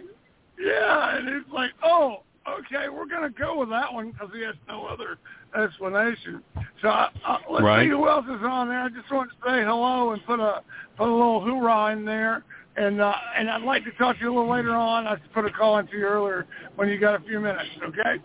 [0.59, 4.41] yeah, and he's like, oh, okay, we're going to go with that one because he
[4.43, 5.17] has no other
[5.61, 6.41] explanation.
[6.81, 7.85] So uh, uh, let's Right.
[7.85, 8.81] see who else is on there.
[8.81, 10.61] I just want to say hello and put a
[10.97, 12.43] put a little hoorah in there.
[12.75, 15.07] And uh, and I'd like to talk to you a little later on.
[15.07, 16.45] I put a call into you earlier
[16.75, 17.69] when you got a few minutes.
[17.83, 18.21] Okay.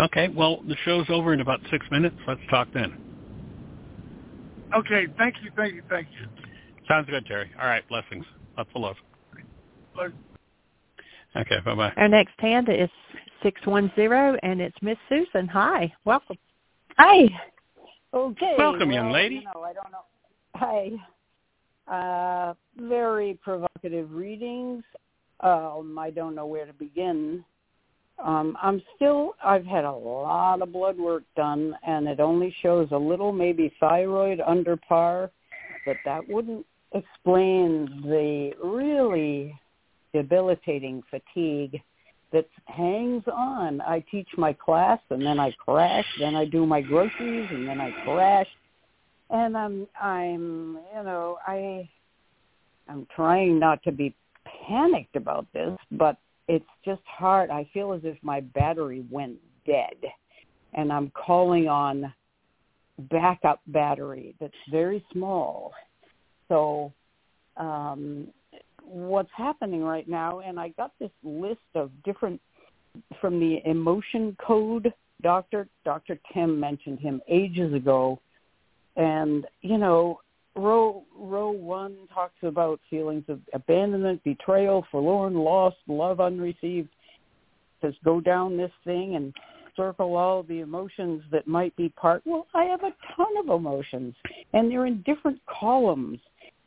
[0.00, 2.16] Okay, well, the show's over in about six minutes.
[2.26, 2.96] Let's talk then.
[4.74, 5.06] Okay.
[5.18, 5.50] Thank you.
[5.56, 5.82] Thank you.
[5.90, 6.26] Thank you.
[6.88, 7.50] Sounds good, Terry.
[7.60, 8.24] All right, blessings.
[8.56, 8.96] Lots of love.
[9.96, 10.12] Look,
[11.36, 11.92] Okay, bye-bye.
[11.96, 12.88] Our next hand is
[13.42, 15.46] 610, and it's Miss Susan.
[15.48, 15.92] Hi.
[16.04, 16.38] Welcome.
[16.98, 17.28] Hi.
[18.12, 18.54] Okay.
[18.58, 19.36] Welcome, young lady.
[19.36, 20.04] You know, I don't know.
[20.56, 22.50] Hi.
[22.50, 24.82] Uh, very provocative readings.
[25.40, 27.44] Um, I don't know where to begin.
[28.24, 29.34] Um, I'm still.
[29.42, 33.72] I've had a lot of blood work done, and it only shows a little, maybe
[33.80, 35.30] thyroid under par,
[35.86, 39.58] but that wouldn't explain the really
[40.12, 41.80] debilitating fatigue
[42.32, 43.80] that hangs on.
[43.80, 47.80] I teach my class and then I crash, then I do my groceries and then
[47.80, 48.46] I crash.
[49.30, 51.88] And I'm I'm you know, I
[52.88, 54.14] I'm trying not to be
[54.66, 56.16] panicked about this, but
[56.50, 57.48] it's just hard.
[57.48, 59.94] I feel as if my battery went dead
[60.74, 62.12] and I'm calling on
[62.98, 65.72] backup battery that's very small.
[66.48, 66.92] So
[67.56, 68.26] um
[68.82, 72.40] what's happening right now and I got this list of different
[73.20, 76.18] from the emotion code doctor Dr.
[76.34, 78.20] Tim mentioned him ages ago
[78.96, 80.20] and you know
[80.56, 86.88] row row 1 talks about feelings of abandonment, betrayal, forlorn, lost, love unreceived.
[87.82, 89.34] Says go down this thing and
[89.76, 92.22] circle all the emotions that might be part.
[92.26, 94.14] Well, I have a ton of emotions
[94.52, 96.18] and they're in different columns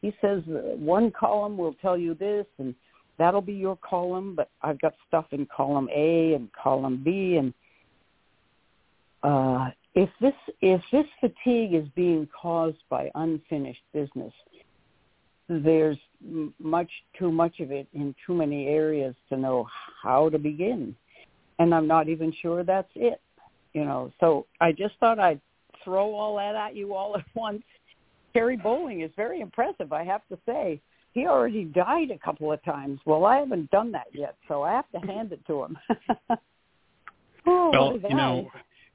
[0.03, 2.76] he says one column will tell you this and
[3.18, 7.53] that'll be your column but i've got stuff in column a and column b and
[9.23, 14.34] uh if this if this fatigue is being caused by unfinished business
[15.49, 19.68] there's m- much too much of it in too many areas to know
[20.02, 20.95] how to begin
[21.60, 23.22] and i'm not even sure that's it
[23.74, 25.41] you know so i just thought i'd
[25.84, 27.64] throw all that at you all at once
[28.34, 30.82] Terry Bowling is very impressive, I have to say.
[31.14, 32.99] He already died a couple of times.
[33.06, 35.78] Well, I haven't done that yet, so I have to hand it to him.
[37.45, 38.49] oh, Well, you know.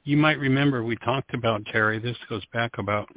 [0.08, 1.98] You might remember we talked about Terry.
[1.98, 3.10] This goes back about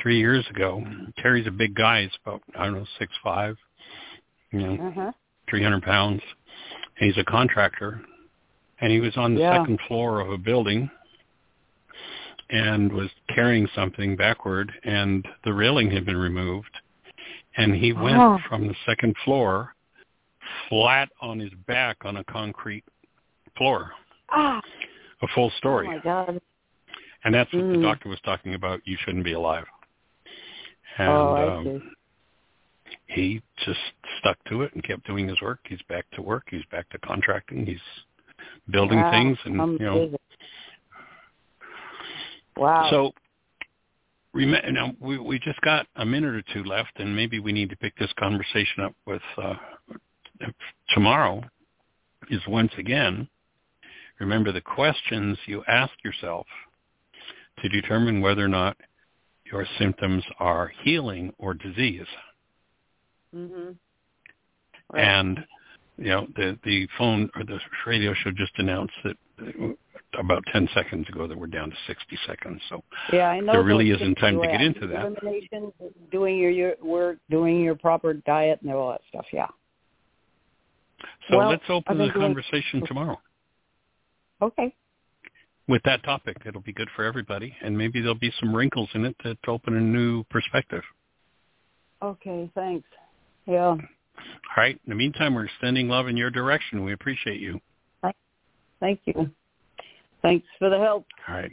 [0.00, 0.82] three years ago.
[1.18, 2.04] Terry's a big guy.
[2.04, 3.58] He's about, I don't know, six five,
[4.50, 5.12] you know, uh-huh.
[5.50, 6.22] 300 pounds.
[6.98, 8.00] And he's a contractor.
[8.80, 9.58] And he was on the Yeah.
[9.58, 10.90] second floor of a building
[12.48, 16.74] and was carrying something backward and the railing had been removed.
[17.58, 18.38] And he went Oh.
[18.48, 19.74] from the second floor
[20.70, 22.84] flat on his back on a concrete
[23.58, 23.92] floor,
[24.30, 24.62] Ah,
[25.24, 25.88] a full oh story.
[25.88, 26.40] my God.
[27.24, 27.82] And that's what the Mm.
[27.82, 28.86] doctor was talking about.
[28.86, 29.64] You shouldn't be alive.
[30.98, 31.82] And oh, um,
[33.06, 33.80] he just
[34.18, 35.60] stuck to it and kept doing his work.
[35.64, 36.44] He's back to work.
[36.50, 37.66] He's back to contracting.
[37.66, 37.80] He's
[38.70, 39.96] building Wow, things, and you know.
[39.96, 40.18] amazing.
[42.56, 42.90] Wow.
[42.90, 43.12] So,
[44.32, 47.70] rem- now we we just got a minute or two left, and maybe we need
[47.70, 49.54] to pick this conversation up with uh,
[50.90, 51.42] tomorrow.
[52.30, 53.28] Is once again,
[54.20, 56.46] remember the questions you ask yourself
[57.62, 58.76] to determine whether or not
[59.50, 62.06] your symptoms are healing or disease.
[63.34, 63.76] mhm.
[64.94, 65.44] And
[65.96, 69.68] you know the the phone or the radio show just announced that uh,
[70.18, 72.60] about 10 seconds ago that we're down to 60 seconds.
[72.68, 72.82] So
[73.12, 75.06] yeah, I know there really isn't time to get into that.
[75.06, 75.72] Elimination,
[76.12, 79.26] doing your, your work, doing your proper diet, and all that stuff.
[79.32, 79.48] Yeah.
[81.28, 83.18] So Well, let's open the doing- conversation tomorrow
[84.44, 84.74] Okay.
[85.68, 86.36] with that topic.
[86.44, 89.76] It'll be good for everybody, and maybe there'll be some wrinkles in it that open
[89.76, 90.82] a new perspective.
[92.02, 92.50] Okay.
[92.54, 92.86] Thanks.
[93.46, 93.76] Yeah.
[93.76, 93.78] All
[94.56, 94.78] right.
[94.84, 96.84] In the meantime, we're extending love in your direction.
[96.84, 97.60] We appreciate you.
[98.80, 99.30] Thank you.
[100.20, 101.06] Thanks for the help.
[101.26, 101.50] All right.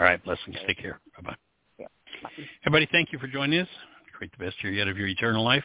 [0.00, 0.22] All right.
[0.24, 0.56] Blessings.
[0.66, 0.98] Take care.
[1.16, 1.36] Bye-bye.
[1.78, 1.86] Yeah.
[2.22, 2.30] Bye.
[2.66, 3.68] Everybody, thank you for joining us.
[4.16, 5.64] Create the best year yet of your eternal life.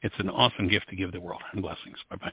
[0.00, 1.42] It's an awesome gift to give the world.
[1.52, 1.98] And blessings.
[2.08, 2.32] Bye-bye.